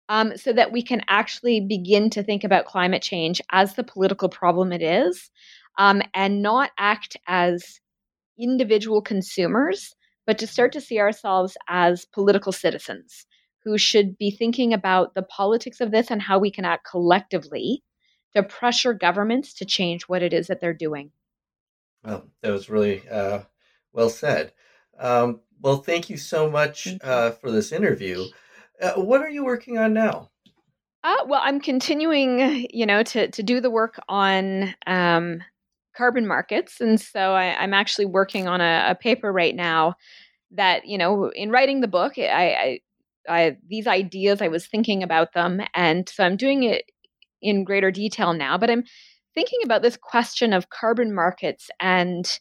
um, 0.09 0.35
so 0.35 0.51
that 0.53 0.71
we 0.71 0.81
can 0.81 1.01
actually 1.07 1.61
begin 1.61 2.09
to 2.09 2.23
think 2.23 2.43
about 2.43 2.65
climate 2.65 3.01
change 3.01 3.41
as 3.51 3.75
the 3.75 3.83
political 3.83 4.27
problem 4.27 4.73
it 4.73 4.81
is 4.81 5.29
um, 5.77 6.01
and 6.13 6.41
not 6.41 6.71
act 6.77 7.15
as 7.27 7.79
individual 8.37 9.01
consumers, 9.01 9.95
but 10.25 10.37
to 10.39 10.47
start 10.47 10.73
to 10.73 10.81
see 10.81 10.99
ourselves 10.99 11.55
as 11.67 12.05
political 12.05 12.51
citizens 12.51 13.25
who 13.69 13.77
should 13.77 14.17
be 14.17 14.31
thinking 14.31 14.73
about 14.73 15.13
the 15.13 15.21
politics 15.21 15.79
of 15.79 15.91
this 15.91 16.09
and 16.09 16.23
how 16.23 16.39
we 16.39 16.49
can 16.49 16.65
act 16.65 16.87
collectively 16.89 17.83
to 18.35 18.41
pressure 18.41 18.95
governments 18.95 19.53
to 19.53 19.65
change 19.65 20.03
what 20.03 20.23
it 20.23 20.33
is 20.33 20.47
that 20.47 20.59
they're 20.59 20.73
doing. 20.73 21.11
Well, 22.03 22.25
that 22.41 22.51
was 22.51 22.67
really 22.67 23.07
uh, 23.07 23.41
well 23.93 24.09
said. 24.09 24.53
Um, 24.97 25.41
well, 25.61 25.77
thank 25.77 26.09
you 26.09 26.17
so 26.17 26.49
much 26.49 26.87
uh, 27.03 27.31
for 27.31 27.51
this 27.51 27.71
interview. 27.71 28.25
Uh, 28.81 28.93
what 28.93 29.21
are 29.21 29.29
you 29.29 29.45
working 29.45 29.77
on 29.77 29.93
now? 29.93 30.31
Uh, 31.03 31.17
well, 31.27 31.41
I'm 31.43 31.61
continuing, 31.61 32.67
you 32.73 32.87
know, 32.87 33.03
to 33.03 33.29
to 33.29 33.43
do 33.43 33.61
the 33.61 33.69
work 33.69 33.99
on 34.09 34.73
um, 34.87 35.41
carbon 35.95 36.25
markets, 36.25 36.81
and 36.81 36.99
so 36.99 37.33
I, 37.33 37.63
am 37.63 37.73
actually 37.73 38.05
working 38.05 38.47
on 38.47 38.61
a, 38.61 38.87
a, 38.89 38.95
paper 38.95 39.31
right 39.31 39.55
now 39.55 39.95
that, 40.51 40.85
you 40.85 40.97
know, 40.97 41.29
in 41.29 41.51
writing 41.51 41.79
the 41.79 41.87
book, 41.87 42.13
I, 42.17 42.23
I, 42.23 42.79
I 43.29 43.57
these 43.67 43.87
ideas 43.87 44.41
I 44.41 44.47
was 44.47 44.67
thinking 44.67 45.03
about 45.03 45.33
them, 45.33 45.61
and 45.73 46.07
so 46.09 46.23
I'm 46.23 46.37
doing 46.37 46.63
it 46.63 46.83
in 47.41 47.63
greater 47.63 47.91
detail 47.91 48.33
now. 48.33 48.57
But 48.57 48.69
I'm 48.69 48.83
thinking 49.35 49.59
about 49.63 49.81
this 49.81 49.97
question 49.97 50.53
of 50.53 50.69
carbon 50.69 51.13
markets 51.13 51.69
and 51.79 52.39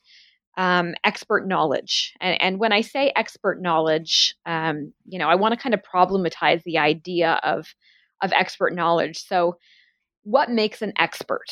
um, 0.56 0.94
expert 1.04 1.46
knowledge. 1.46 2.14
And, 2.20 2.40
and, 2.42 2.58
when 2.58 2.72
I 2.72 2.80
say 2.80 3.12
expert 3.14 3.62
knowledge, 3.62 4.34
um, 4.44 4.92
you 5.06 5.18
know, 5.18 5.28
I 5.28 5.36
want 5.36 5.54
to 5.54 5.60
kind 5.60 5.74
of 5.74 5.82
problematize 5.82 6.64
the 6.64 6.78
idea 6.78 7.38
of 7.44 7.74
of 8.20 8.32
expert 8.32 8.74
knowledge. 8.74 9.24
So, 9.24 9.56
what 10.24 10.50
makes 10.50 10.82
an 10.82 10.92
expert 10.98 11.46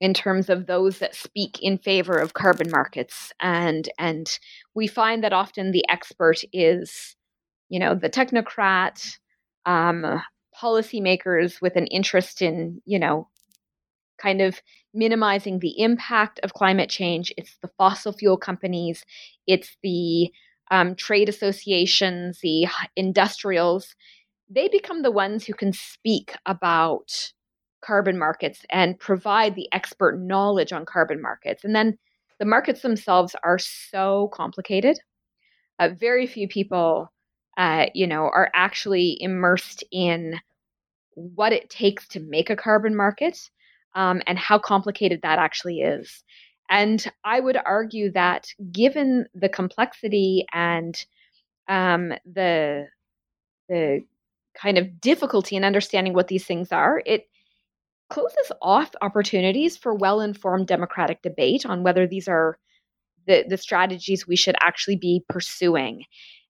in 0.00 0.14
terms 0.14 0.48
of 0.48 0.66
those 0.66 0.98
that 0.98 1.14
speak 1.14 1.58
in 1.62 1.78
favor 1.78 2.16
of 2.16 2.34
carbon 2.34 2.70
markets? 2.70 3.32
And 3.40 3.88
and 3.98 4.38
we 4.74 4.86
find 4.86 5.22
that 5.22 5.32
often 5.32 5.72
the 5.72 5.84
expert 5.88 6.42
is, 6.52 7.15
you 7.68 7.78
know, 7.78 7.94
the 7.94 8.10
technocrat, 8.10 9.18
um, 9.64 10.22
policymakers 10.60 11.60
with 11.60 11.76
an 11.76 11.86
interest 11.88 12.40
in, 12.40 12.80
you 12.84 12.98
know, 12.98 13.28
kind 14.18 14.40
of 14.40 14.60
minimizing 14.94 15.58
the 15.58 15.80
impact 15.80 16.40
of 16.42 16.54
climate 16.54 16.88
change. 16.88 17.32
It's 17.36 17.56
the 17.60 17.70
fossil 17.76 18.12
fuel 18.12 18.38
companies, 18.38 19.04
it's 19.46 19.76
the 19.82 20.30
um, 20.70 20.94
trade 20.94 21.28
associations, 21.28 22.40
the 22.42 22.66
industrials. 22.96 23.94
They 24.48 24.68
become 24.68 25.02
the 25.02 25.12
ones 25.12 25.44
who 25.44 25.54
can 25.54 25.72
speak 25.72 26.34
about 26.46 27.32
carbon 27.84 28.18
markets 28.18 28.64
and 28.70 28.98
provide 28.98 29.54
the 29.54 29.68
expert 29.72 30.18
knowledge 30.18 30.72
on 30.72 30.84
carbon 30.84 31.20
markets. 31.20 31.64
And 31.64 31.74
then 31.74 31.98
the 32.38 32.44
markets 32.44 32.82
themselves 32.82 33.36
are 33.44 33.58
so 33.58 34.30
complicated. 34.32 34.98
Uh, 35.78 35.90
very 35.98 36.26
few 36.26 36.48
people, 36.48 37.12
uh, 37.56 37.86
you 37.94 38.06
know, 38.06 38.22
are 38.22 38.50
actually 38.54 39.16
immersed 39.20 39.82
in 39.90 40.38
what 41.14 41.52
it 41.52 41.70
takes 41.70 42.06
to 42.08 42.20
make 42.20 42.50
a 42.50 42.56
carbon 42.56 42.94
market 42.94 43.38
um, 43.94 44.20
and 44.26 44.38
how 44.38 44.58
complicated 44.58 45.20
that 45.22 45.38
actually 45.38 45.80
is. 45.80 46.22
And 46.68 47.04
I 47.24 47.40
would 47.40 47.56
argue 47.64 48.10
that 48.12 48.48
given 48.72 49.26
the 49.34 49.48
complexity 49.48 50.44
and 50.52 50.94
um, 51.68 52.12
the 52.24 52.86
the 53.68 54.04
kind 54.54 54.78
of 54.78 55.00
difficulty 55.00 55.56
in 55.56 55.64
understanding 55.64 56.12
what 56.12 56.28
these 56.28 56.44
things 56.44 56.72
are, 56.72 57.02
it 57.04 57.28
closes 58.08 58.52
off 58.62 58.90
opportunities 59.00 59.76
for 59.76 59.94
well-informed 59.94 60.66
democratic 60.66 61.20
debate 61.22 61.66
on 61.66 61.82
whether 61.82 62.06
these 62.06 62.28
are 62.28 62.58
the, 63.26 63.44
the 63.48 63.56
strategies 63.56 64.26
we 64.26 64.36
should 64.36 64.54
actually 64.60 64.96
be 64.96 65.24
pursuing. 65.28 66.04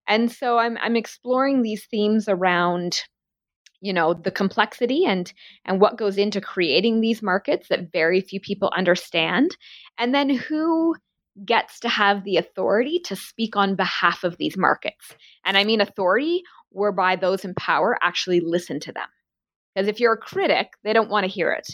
And 0.09 0.31
so 0.31 0.59
I'm 0.59 0.77
I'm 0.79 0.97
exploring 0.97 1.63
these 1.63 1.85
themes 1.87 2.29
around 2.29 3.03
you 3.81 3.93
know 3.93 4.15
the 4.15 4.31
complexity 4.31 5.05
and 5.05 5.33
and 5.65 5.81
what 5.81 5.99
goes 5.99 6.17
into 6.17 6.41
creating 6.41 7.01
these 7.01 7.23
markets 7.23 7.69
that 7.69 7.93
very 7.93 8.21
few 8.21 8.41
people 8.41 8.73
understand 8.77 9.57
and 9.99 10.15
then 10.15 10.31
who 10.31 10.95
gets 11.45 11.81
to 11.81 11.89
have 11.89 12.25
the 12.25 12.39
authority 12.39 12.99
to 13.05 13.15
speak 13.15 13.57
on 13.57 13.77
behalf 13.77 14.25
of 14.25 14.39
these 14.39 14.57
markets. 14.57 15.15
And 15.45 15.57
i 15.57 15.65
mean 15.65 15.81
authority 15.81 16.43
whereby 16.71 17.17
those 17.17 17.45
in 17.45 17.55
power 17.55 17.99
actually 18.03 18.41
listen 18.41 18.81
to 18.81 18.93
them. 18.93 19.09
Because 19.75 19.89
if 19.89 20.01
you're 20.01 20.15
a 20.15 20.19
critic 20.19 20.73
they 20.83 20.93
don't 20.93 21.11
want 21.11 21.25
to 21.25 21.31
hear 21.33 21.53
it. 21.53 21.69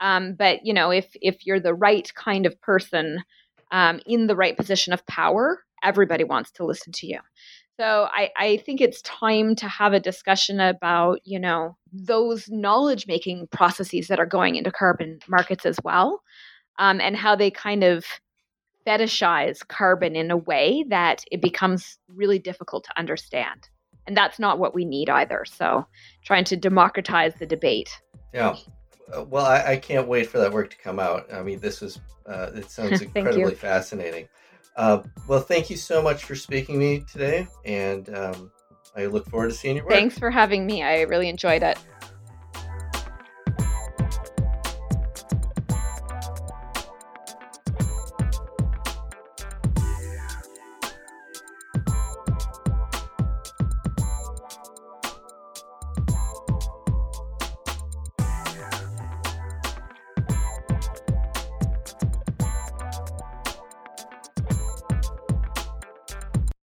Um, 0.00 0.34
but 0.38 0.64
you 0.64 0.74
know 0.74 0.90
if 0.90 1.06
if 1.14 1.46
you're 1.46 1.60
the 1.60 1.74
right 1.74 2.12
kind 2.14 2.46
of 2.46 2.60
person 2.60 3.22
um, 3.72 4.00
in 4.06 4.26
the 4.26 4.36
right 4.36 4.56
position 4.56 4.92
of 4.92 5.06
power 5.06 5.64
everybody 5.82 6.24
wants 6.24 6.50
to 6.52 6.64
listen 6.64 6.92
to 6.92 7.06
you 7.06 7.18
so 7.78 8.08
I, 8.10 8.30
I 8.36 8.56
think 8.58 8.80
it's 8.80 9.00
time 9.02 9.54
to 9.56 9.68
have 9.68 9.92
a 9.92 10.00
discussion 10.00 10.58
about, 10.58 11.20
you 11.24 11.38
know, 11.38 11.76
those 11.92 12.48
knowledge 12.48 13.06
making 13.06 13.46
processes 13.52 14.08
that 14.08 14.18
are 14.18 14.26
going 14.26 14.56
into 14.56 14.72
carbon 14.72 15.20
markets 15.28 15.64
as 15.64 15.78
well, 15.84 16.22
um, 16.78 17.00
and 17.00 17.16
how 17.16 17.36
they 17.36 17.50
kind 17.50 17.84
of 17.84 18.04
fetishize 18.84 19.66
carbon 19.68 20.16
in 20.16 20.30
a 20.30 20.36
way 20.36 20.84
that 20.88 21.24
it 21.30 21.40
becomes 21.40 21.98
really 22.08 22.38
difficult 22.38 22.84
to 22.84 22.98
understand. 22.98 23.68
And 24.08 24.16
that's 24.16 24.38
not 24.38 24.58
what 24.58 24.74
we 24.74 24.84
need 24.84 25.08
either. 25.08 25.44
So 25.44 25.86
trying 26.24 26.44
to 26.44 26.56
democratize 26.56 27.34
the 27.34 27.46
debate. 27.46 27.90
Yeah. 28.32 28.56
Uh, 29.14 29.22
well, 29.24 29.44
I, 29.44 29.72
I 29.72 29.76
can't 29.76 30.08
wait 30.08 30.28
for 30.28 30.38
that 30.38 30.52
work 30.52 30.70
to 30.70 30.78
come 30.78 30.98
out. 30.98 31.32
I 31.32 31.42
mean, 31.42 31.60
this 31.60 31.82
is, 31.82 32.00
uh, 32.26 32.50
it 32.54 32.70
sounds 32.70 33.02
incredibly 33.14 33.54
fascinating. 33.54 34.28
Uh, 34.78 35.02
well, 35.26 35.40
thank 35.40 35.68
you 35.70 35.76
so 35.76 36.00
much 36.00 36.24
for 36.24 36.36
speaking 36.36 36.76
to 36.76 36.78
me 36.78 37.00
today, 37.00 37.48
and 37.64 38.14
um, 38.14 38.52
I 38.96 39.06
look 39.06 39.28
forward 39.28 39.48
to 39.48 39.54
seeing 39.54 39.76
work. 39.78 39.88
Thanks 39.90 40.16
for 40.16 40.30
having 40.30 40.64
me. 40.64 40.84
I 40.84 41.02
really 41.02 41.28
enjoyed 41.28 41.64
it. 41.64 41.78